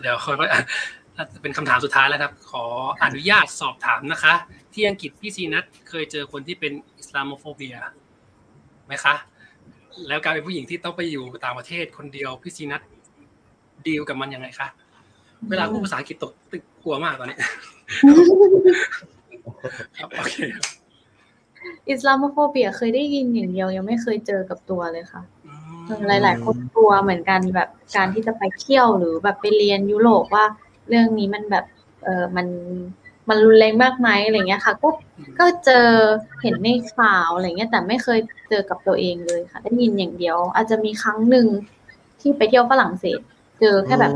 [0.00, 2.64] เดี๋ยวค่อยๆเป็นคำถามสุดท้ายแล้วครับ ขอ
[3.04, 4.34] อนุญาตสอบถามนะคะ
[4.74, 7.76] ที่อังกฤษพี่ซีนัทเคยเจอคนที่เป็นอิสลามโฟเบีย
[8.86, 9.14] ไหมคะ
[10.08, 12.82] แล้วการเป็นผู้หญิงที่ต้องไปอยู่ต่างประเทศคนเดียวพี่ซีนัท
[13.86, 14.68] ดีลกับมันยังไงคะ
[15.48, 17.38] เวลาพูดภาษาอังกฤษตกตึกกลัวมากตอนนี้
[19.98, 20.36] ครับโอเค
[21.88, 25.22] อิสลามโฟเบียเคยได้ยินอย่างเดียวยังไม่เคยเจอกับตัวเลยค่ะ
[26.08, 30.44] หลาย ๆ คนกลัวเหมือนกันแบบการที่จะไปเที่ยวหรือแบบไปเรียนยุโรปว่า
[30.88, 31.64] เรื่องนี้มันแบบ
[32.02, 32.46] เออมัน
[33.28, 34.88] มันรุนแรงมากไหมอะไรเงี้ยค่ะ ก็
[35.38, 35.86] ก็เจอ
[36.42, 38.18] เห็นในข่าวอะไรเงี้ย แต่ไม่เคย
[38.48, 41.46] เจอกับตัวเองเลยค่ะ ได้ยินอย่างเดียว อาจจะมีครั้งหนึ่ง
[42.20, 43.20] ที่ไปเที่ยวฝรั่งเศส
[43.60, 44.12] เจอแค่แบบ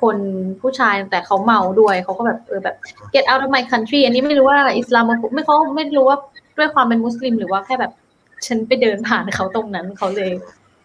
[0.00, 0.18] คน
[0.60, 2.76] ผู้ชายแต่เขาเมาด้วยเขาก็แบบเออแบบ
[3.14, 5.04] get out of my country อันนี้ไม่รู้ว่าอิสลาม
[5.34, 6.18] ไม่เขาไม่รู้ว่า
[6.58, 7.92] ด้วยความเป็นมุสลิม หรือว่าแค่แบบ
[8.46, 10.32] ฉันไปเดินผ่านเขาตรงนั้นเขาเลย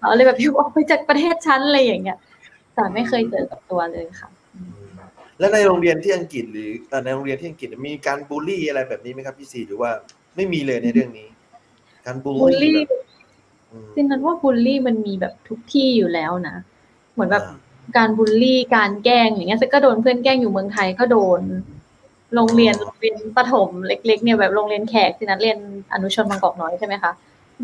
[0.03, 2.17] เขาเลยแบบอยู่ออกไปจากประเทศชั้นอะไรอย่างเงี้ย
[2.75, 4.29] แต่ไม่เคยเจอกับตัวเลยค่ะ
[5.39, 9.91] แล้วในโรงเรียนที่อังกฤษหรือเอ่อในโรงเรียนที่อังกฤษมีการบูลลี่อะไรแบบนี้ไหมครับพี่ซีหรือว่า
[10.35, 11.27] ไม่มีเลยในเรื่องนี้
[12.05, 13.01] การบูลบูลลี่ลี่แบบ
[13.71, 16.55] อืมจริงๆนั้นว่าบูลลี่มันมีแบบทุกที่อยู่แล้วนะ
[17.13, 17.57] เหมือนแบบอ่า
[17.97, 21.41] การบูลลี่การแกล้งอย่างเงี้ยก็โดนเพื่อนแกล้งอยู่เมืองไทยก็โดน
[22.35, 25.57] โรงเรียนโรงเรียนประถมเล็ก ๆ เนี่ยแบบโรงเรียนแขกที่นัดเรียน
[25.93, 27.11] อนุชนบางกอกน้อยใช่ไหมคะ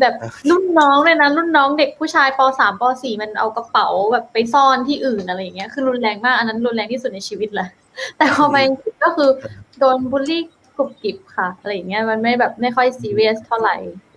[0.00, 0.14] แบบ
[0.50, 7.68] รุ่นน้องเลยนะรุ่นน้องเด็กผู้ชายปสามปสี่มันเอากระเป๋าแบบไปซ่อนที่อื่นอะไรอย่างเงี้ยคือรุนแรงมากอันนั้นรุนแรงที่สุดในชีวิตเลย
[8.16, 9.30] แต่พอไปอังกฤษก็คือ
[9.78, 10.42] โดนบูลลี่
[10.76, 13.76] กรุบกริบค่ะอะไรอย่างเงี้ยมันไม่แบบไม่ค่อยซีเรียสเท่าไหร่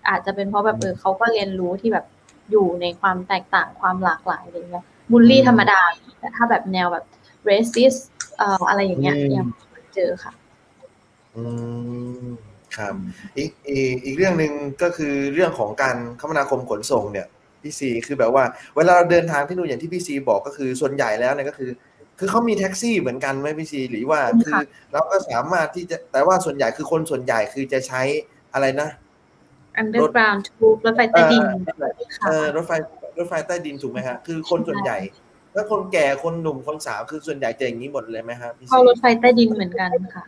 [0.09, 2.05] อาจจะเป็นเพราะแบบเออเขาก็เรียนรู้ที่แบบ
[2.51, 5.81] อยู่ในความแตกต่างความหลากหลายอะไรเงี้ยบูลลี่ธรรมดา
[6.19, 7.05] แต่ถ้าแบบแนวแบบ
[7.49, 7.99] racist
[8.37, 10.33] เอ่ออะไรอย่างเงี้ยยังไม่เคยเจอค่ะ
[11.35, 11.43] อื
[12.27, 12.31] ม
[12.77, 12.93] ครับ
[13.37, 14.51] อีกอีกอีกเรื่องหนึ่ง
[14.81, 17.27] ก็คือเรื่องของการคมนาคมขนส่งเนี่ย
[17.61, 18.43] พี่ซีคือแบบว่า
[18.75, 21.71] เวลาเราเดินทางที่นู่นอย่างที่พี่ซีบอกก็คือส่วนใหญ่แล้วเนี่ยก็คือ
[22.19, 24.61] คือเขามีแท็กซี่เหมือนกันไหมพี่ซีหรือว่ามีคือค่ะ
[24.91, 28.01] เราก็สามารถที่จะแต่ว่าส่วนใหญ่คือคนส่วนใหญ่คือจะใช้
[28.53, 28.89] อะไรนะ
[29.81, 31.43] underground tube รถไฟใต้ดิน
[32.17, 32.71] ค่ะเออรถไฟ
[33.17, 34.97] รถไฟใต้ดินถูกไหมฮะคือคนส่วนใหญ่
[35.53, 40.25] ถ้าคนแก่คนหนุ่มคนสาวคือส่วนใหญ่จะอย่างนี้หมดเลยไหมฮะพี่ซีเข้ารถไฟใต้ดินเหมือนกันค่ะ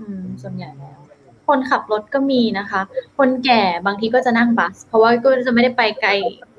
[0.00, 0.98] อืมส่วนใหญ่แล้ว
[1.48, 2.80] คนขับรถก็มีนะคะ
[3.18, 6.10] คนแก่บางทีก็จะนั่งบัส เพราะว่าก็จะไม่ได้ไปไกล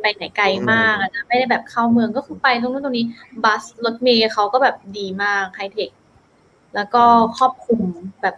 [0.02, 3.06] ไปไหนไกลมากอะนะไม่ได้แบบเข้าเมืองก็คือไปตรงนู้นตรงนี้
[3.44, 5.90] บัสรถเมล์เขาก็แบบดีมากไฮเทค
[6.76, 7.04] แล้วก็
[7.38, 7.82] ครอบคลุม
[8.22, 8.36] แบบ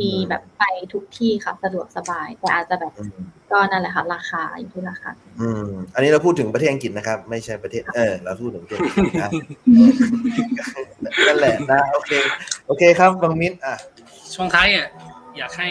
[0.00, 9.30] มีแบบไปทุกที่ค่ะสะดวกสบายแต่อาจจะแบบอืมก็นั่นแหละค่ะราคาอยู่ที่ราคาอืม อันนี้เราพูดถึงประเทศอังกฤษนะครับ ไม่ใช่ประเทศเออเราพูดถึงประเทศอังกฤษนะ
[11.26, 12.12] นั่นแหละนะโอเค
[12.66, 13.74] โอเคครับบางมิ้นอะ
[14.34, 14.88] ช่วงท้ายอะ
[15.36, 15.68] อยากให้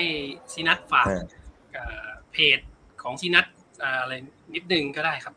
[0.54, 1.24] ซีนัทฝากเออ
[1.74, 2.60] เอ่อเพจ
[3.02, 3.46] ของซีนัท
[3.80, 4.14] เอ่ออะไร
[4.54, 5.34] นิดนึงก็ได้ครับ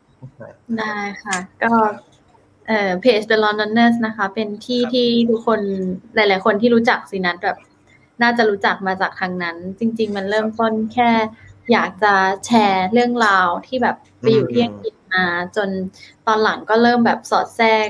[0.79, 1.73] ได้ค่ะ ก็
[2.67, 5.61] เอ่อเพจ The Londoners นะคะ เป็นที่ครับที่ทุกคน
[6.15, 7.57] หลาย ๆ คนที่รู้จักสินัทแบบ
[8.21, 11.11] น่าจะรู้จักมาจากทางนั้น จริง ๆ มันเริ่มต้นแค่
[11.71, 12.13] อยากจะ
[12.45, 15.25] แชร์เรื่องราวที่แบบไปอยู่ที่อังกฤษมา
[15.55, 15.69] จน
[16.27, 17.87] ตอนหลังก็เริ่มแบบสอดแทรก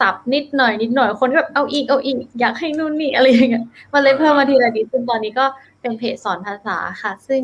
[0.00, 5.44] สับนิดหน่อยนิดหน่อยคนก็แบบเอาอีกเอาอีกอยากให้นู่นนี่อะไรอย่างเงี้ยมันเลยเพิ่มมาทีละนิดจนตอนนี้ก็
[5.80, 7.42] เป็นเพจสอนภาษาค่ะ ซึ่ง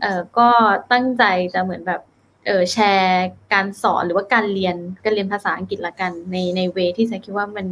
[0.00, 0.48] เอ่อก็
[0.92, 1.24] ตั้งใจ
[1.54, 2.00] จะเหมือนแบบ
[2.46, 7.66] เออแชร์การสอนหรือว่าการเรียนการเรียนภาษาอังกฤษละกัน ในใน way ที่ฉันคิดว่ามัน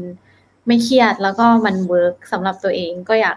[0.66, 3.36] ไม่เครียดแล้วก็มัน work สำหรับตัวเองก็อยาก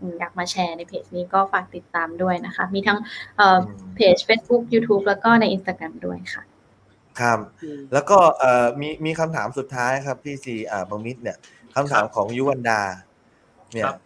[0.00, 2.98] อืมอยากมาแชร์ในเพจนี้ก็ฝากติดตามด้วยนะคะ มีทั้ง
[3.36, 3.58] เอ่อ
[3.94, 6.42] เพจ Facebook YouTube แล้วก็ใน Instagram ด้วยค่ะ
[7.20, 7.38] ครับ
[7.92, 11.36] แล้วก็เอ่อมีมีคำถามสุดท้ายครับพี่ซีอ่าบางมิตรเนี่ย
[11.74, 12.80] คำถามของยุวันดา
[13.72, 13.96] เนี่ยครับ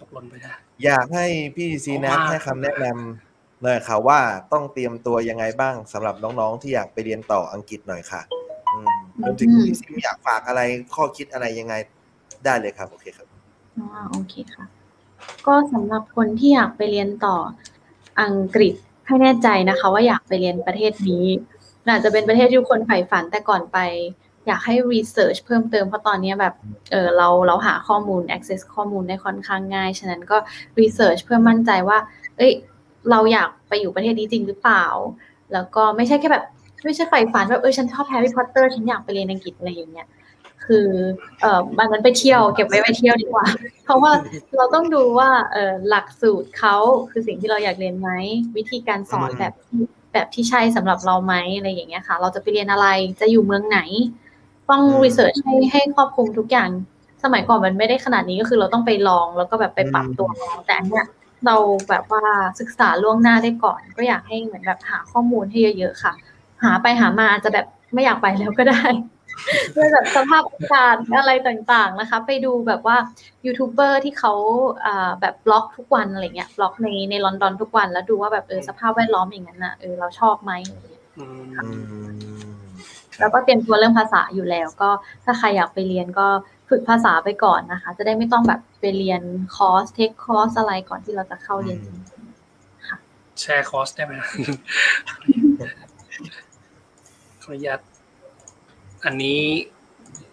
[0.00, 0.52] ตกหล่นไปได้
[0.84, 1.26] อยากให้
[1.56, 4.20] พี่ซีนัทขอบคุณมากให้คำแนะนำหน่อยค่ะว่า
[4.52, 8.22] ต้องเตรียมตัวยังไงบ้างสำหรับน้องๆที่อยากไปเรียนต่ออังกฤษหน่อยค่ะ
[8.72, 10.60] อืมรวมถึงอืมพี่ซีอยากฝากอะไร
[10.94, 11.74] ข้อคิดอะไรยังไง
[12.44, 13.26] ได้เลยครับโอเคครับ
[13.78, 14.64] อ๋อโอเคค่ะ
[15.46, 17.36] ก็สำหรับคนที่อยากไปเรียนต่อ
[18.22, 18.74] อังกฤษ
[19.06, 21.26] ให้แน่ใจนะคะ ว่าอยากไปเรียนประเทศนี้
[21.92, 23.78] อาจจะเป็นประเทศที่ทุกคนใฝ่ฝันแต่ก่อนไป
[24.46, 26.54] อยากให้ research เพิ่มเติมเพราะตอนนี้แบบ
[26.90, 30.36] เออเราเราหาข้อมูล access ข้อมูลได้ค่อนข้างง่าย ฉะนั้นก็
[30.80, 31.98] research เพื่อมั่นใจว่า
[32.36, 32.52] เอ้ย
[33.10, 34.84] เราอยากไปอยู่ประเทศนี้จริงหรือเปล่า
[35.52, 36.44] แล้วก็ไม่ใช่แค่แบบ
[36.84, 40.08] ไม่ใช่ใฝ่ฝันแบบเออฉันชอบแฮร์รี่พอตเตอร์ฉันอยากไปเรียนอังกฤษอะไรอย่างเงี้ย
[40.64, 40.88] คือ
[41.40, 43.46] เอ่อมันมันไปเที่ยวเก็บไว้ไปเที่ยวดีกว่า
[43.84, 44.12] เพราะว่า
[44.56, 46.76] เราต้องดูว่าเออหลักสูตรเขา
[47.10, 48.10] คือสิ่งที่เราอยากเรียนไหม
[48.56, 49.82] วิธีการสอนแบบที่
[50.14, 52.86] แบบที่ใช่สำหรับเราไหมอะไรอย่างเงี้ยค่ะ เราจะไปเรียนอะไร
[53.20, 53.80] จะอยู่เมืองไหน
[54.70, 56.70] ต้อง research ให้ให้ครอบคลุมทุกอย่าง
[57.24, 61.06] สมัยก่อนมันไม่ได้ขนาดนี้ก็คือเราต้องไปลองแล้วก็แบบไปปรับตัวเอาแต่อันเนี้ย
[61.46, 61.56] เรา
[61.88, 62.22] แบบว่า
[62.60, 66.12] ศึกษาล่วงหน้าได้ก่อน ก็อยากให้เหมือนแบบหาข้อมูลให้เยอะ ๆ ค่ะ
[66.62, 68.82] หาไปหามาอาจจะแบบไม่อยากไปแล้วก็ได้
[69.76, 72.96] ด้วยแบบสภาพอากาศอะไรต่างๆนะคะ ไปดูแบบว่า
[73.46, 74.32] ยูทูบเบอร์ที่เขา
[74.86, 81.68] อ่าแบบ vlog ทุกวันอะไรเงี้ย vlog ในในลอนดอนทุกวันแล้วดูว่าแบบเออสภาพแวดล้อมอย่างนั้นน่ะเออเราชอบไหมอะไรเงี้ยอืมอื
[82.08, 82.44] ม
[83.20, 84.90] แล้วก็เตรียมตัวเรื่องภาษาอยู่แล้ว ก็
[85.24, 86.26] ถ้าใครอยากไปเรียนก็
[86.70, 89.22] ฝึกภาษาไปก่อนนะคะ จะได้ไม่ต้องแบบไปเรียน
[89.56, 91.98] คอร์ส take คอร์สอะไรก่อนที่เราจะเข้าเรียนจริง
[93.40, 94.14] แชร์คอร์สได้ไหม
[97.42, 97.80] ขออนุญาต
[99.04, 99.38] อันนี้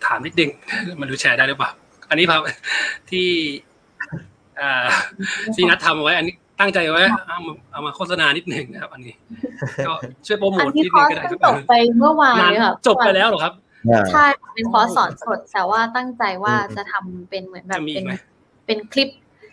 [0.05, 0.49] ถามนิดนึง
[0.99, 1.71] มันดูแชร์ได้หรือเปล่า
[2.09, 2.41] อันนี้ครับ
[3.09, 3.27] ที่
[4.61, 4.87] อ่า
[5.55, 9.15] ซีนัททำเอาไว้ อันนี้ตั้งใจไว้เอามาเอามาโฆษณานิดนึงนะครับ อันนี้
[9.87, 9.93] ก็
[10.25, 13.53] ช่วยโปรโมอันทนี้นิดคนึองร์สก็ได้คเพิ่รังบจบไปเมื่อวานนานเลยค่ะจบไปแล้วเหรอครับ
[14.11, 18.13] ใช่เป็นคอร์สสอนสด แต่ว่าตั้งใจว่าอืมจะทำเป็นเหมือนแบบจะมีอีเป็กนไหม
[18.65, 19.09] เป็นคลิป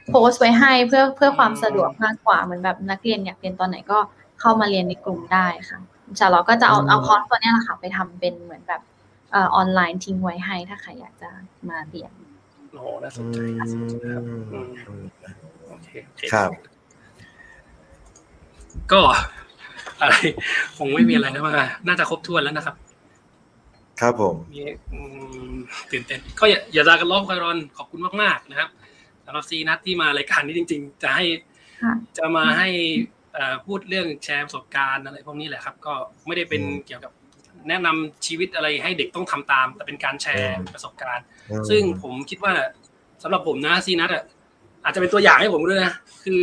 [0.09, 3.99] โพสต์ไว้ให้เพื่อเพื่อความอืมสะดวกมากกว่าเหมือนแบบนักเรียนอยากเรียนตอนไหนก็
[4.41, 11.31] เข้ามาเรียนในกลุ่มได้ค่ะอินชาเราก็จะเอาอืมเอาคอร์สตัวเนี้ยแหละค่ะ ไปทำเป็นเหมือนแบบเอ่อออนไลน์ทิ้งไว้ให้ถ้าใครอยากจะ
[11.69, 12.13] มาเรียน
[12.71, 13.45] โอ้โหน่าสอืนใจม
[14.53, 14.71] อืม
[15.69, 16.51] โอเคโอเคครับ
[18.93, 19.03] ก็
[20.01, 20.15] อะไร
[20.77, 21.53] คงไม่มีอะไรแล้วมา
[21.87, 22.77] น่าจะครบถ้วนแล้วนะครับ
[24.01, 24.63] ครับผมมี
[24.93, 24.99] อื
[25.53, 25.57] ม
[25.91, 28.69] ตื่นเต้นก็อย่าอย่าลากันล้อมคอยรอนขอบคุณมากๆนะครับ
[29.25, 31.25] สำหรับซีนัทที่มารายการนี้จริง ๆ จะให้
[31.83, 32.69] ค่ะจะมาให้
[33.35, 35.93] เอ่อพูดเรื่องแชร์ประสบการณ์อะไรพวกนี้แหละครับ ก็
[36.27, 37.13] ไม่ได้เป็นอืมเกี่ยวกับ
[37.69, 42.53] แนะนำชีวิตอะไรให้เด็กต้องทำตาม แต่เป็นการแชร์อืมประสบการณ์อืมซึ่งผมคิดว่า
[43.23, 44.25] สำหรับผมนะซีนัทอะ
[44.85, 45.93] อาจจะเป็นตัวอย่างให้ผมด้วยนะ
[46.25, 46.43] คือ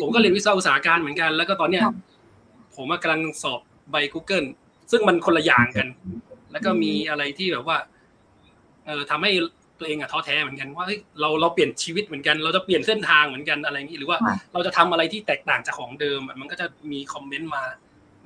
[0.00, 1.96] ผมก็เรียนวิศวะอุตสาหการเหมือนกัน แล้วก็ตอนเนี้ยครับ
[2.76, 4.46] ผมกำลังสอบใบ Google
[4.90, 5.88] ซึ่งมันคนละอย่างกัน
[6.52, 7.76] แล้วก็มีอะไรที่แบบว่า
[8.86, 9.30] เออทำให้
[9.78, 17.62] ตัวเองอะท้อแท้เหมือนกันว่าเฮ้ยเราเราเปลี่ยนชีวิตเหมือนกัน เราจะเปลี่ยนเส้นทางเหมือนกันอะไรอย่างนี้หรือว่าค่ะเราจะทำอะไรที่แตกต่างจากของเดิมอะมันก็จะมีคอมเมนต์มา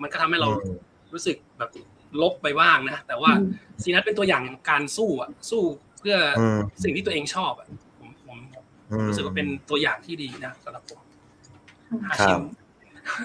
[0.02, 0.76] มันก็ทำให้เราอืม
[1.12, 1.70] รู้สึกแบบ
[2.22, 3.44] ลบไปบ้างนะ แต่ว่าอืม
[3.82, 5.62] ซีนัทเป็นตัวอย่างของการสู้อะสู้
[5.98, 11.00] เพื่อออืมสิ่งที่ตัวเองชอบอะผมผมผมอืมรู้สึกว่าเป็นตัวอย่างที่ดีนะสำหรับผม
[12.08, 12.42] ครัชิม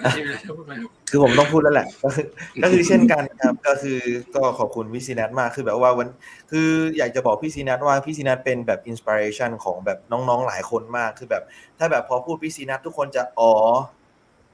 [0.00, 0.72] าชิมเลยจะพูดไหม
[1.10, 2.26] คือผมต้องพูดแล้วแหละก็คือ
[2.62, 3.98] ก็คือเช่นกันครับ ก็คือ
[4.34, 6.08] ก็ขอบคุณพี่ซีนัทมากคือแบบว่าวัน
[6.50, 6.68] คือ
[6.98, 11.42] อยากจะบอกพี่ซีนัทว่าพี่ซีนัทเป็นแบบ inspiration ของแบบน้องๆหลายคนมากคือแบบ
[11.78, 13.52] ถ้าแบบพอพูดพี่ซีนัททุกคนจะอ๋อ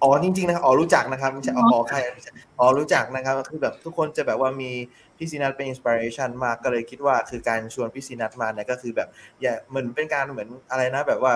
[0.04, 2.30] อ๋อจริงๆนะครับอ๋อรู้จักนะครับไม่ใช่อ๋ออ๋อใครไม่ใช่
[2.60, 4.70] อ๋อรู้จักนะครับคือแบบทุกคนจะแบบว่ามี
[5.16, 9.08] พี่ซีนัทเป็นอินสปิเรชันมากก็เลยคิดว่าคือการชวนพี่ซีนัทมาเนี่ยก็คือแบบ
[9.42, 11.32] อย่าเหมือนเป็นการเหมือนอะไรนะแบบว่า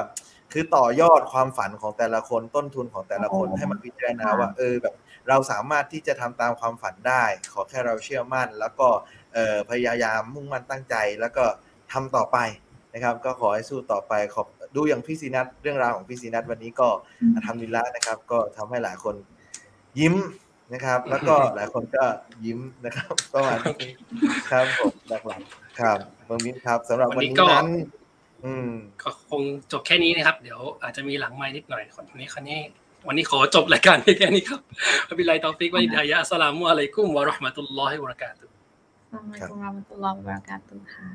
[0.53, 4.95] คือต่อยอดความฝันของแต่ละคนต้นทุนของแต่ละคนอ๋อให้มันพิจารณาว่าเออแบบ
[5.29, 8.89] เราสามารถที่จะทำตามความฝันได้ ขอแค่เราเชื่อมั่น แล้วก็
[9.35, 11.45] เอ่อพยายามมุ่งมั่นตั้งใจแล้วก็
[11.93, 12.39] ทำต่อไป
[12.95, 14.47] นะครับ ก็ขอให้สู้ต่อไปขอบ
[14.77, 16.89] ดูอย่างพี่ซีนัทเรื่องราวของพี่ซีนัทวันนี้ก็
[17.21, 19.15] อืมทำดีละนะครับ ก็ทำให้หลายคน
[20.01, 20.15] ยิ้ม
[20.73, 22.05] นะครับ แล้วก็หลายคนก็
[22.45, 23.91] ยิ้มนะครับประมาณนี้
[24.51, 24.93] ครับผม
[25.27, 27.69] หลักๆครับเมืองมินครับสำหรับวันนี้นั้น
[28.45, 28.71] อืม
[29.03, 29.43] ก็คง
[29.73, 32.61] จบแค่นี้นะครับ เดี๋ยวอาจจะมีหลังไม้นิดหน่อยคนนี้คนนี้
[33.07, 34.61] วันนี้ขอจบรายการเพียงแค่นี้ครับ
[35.09, 38.53] وبالله التوفيق والهداية السلام عليكم ورحمة الله وبركاته
[39.13, 41.09] السلام عليكم ورحمة الله وبركاته ค่ะ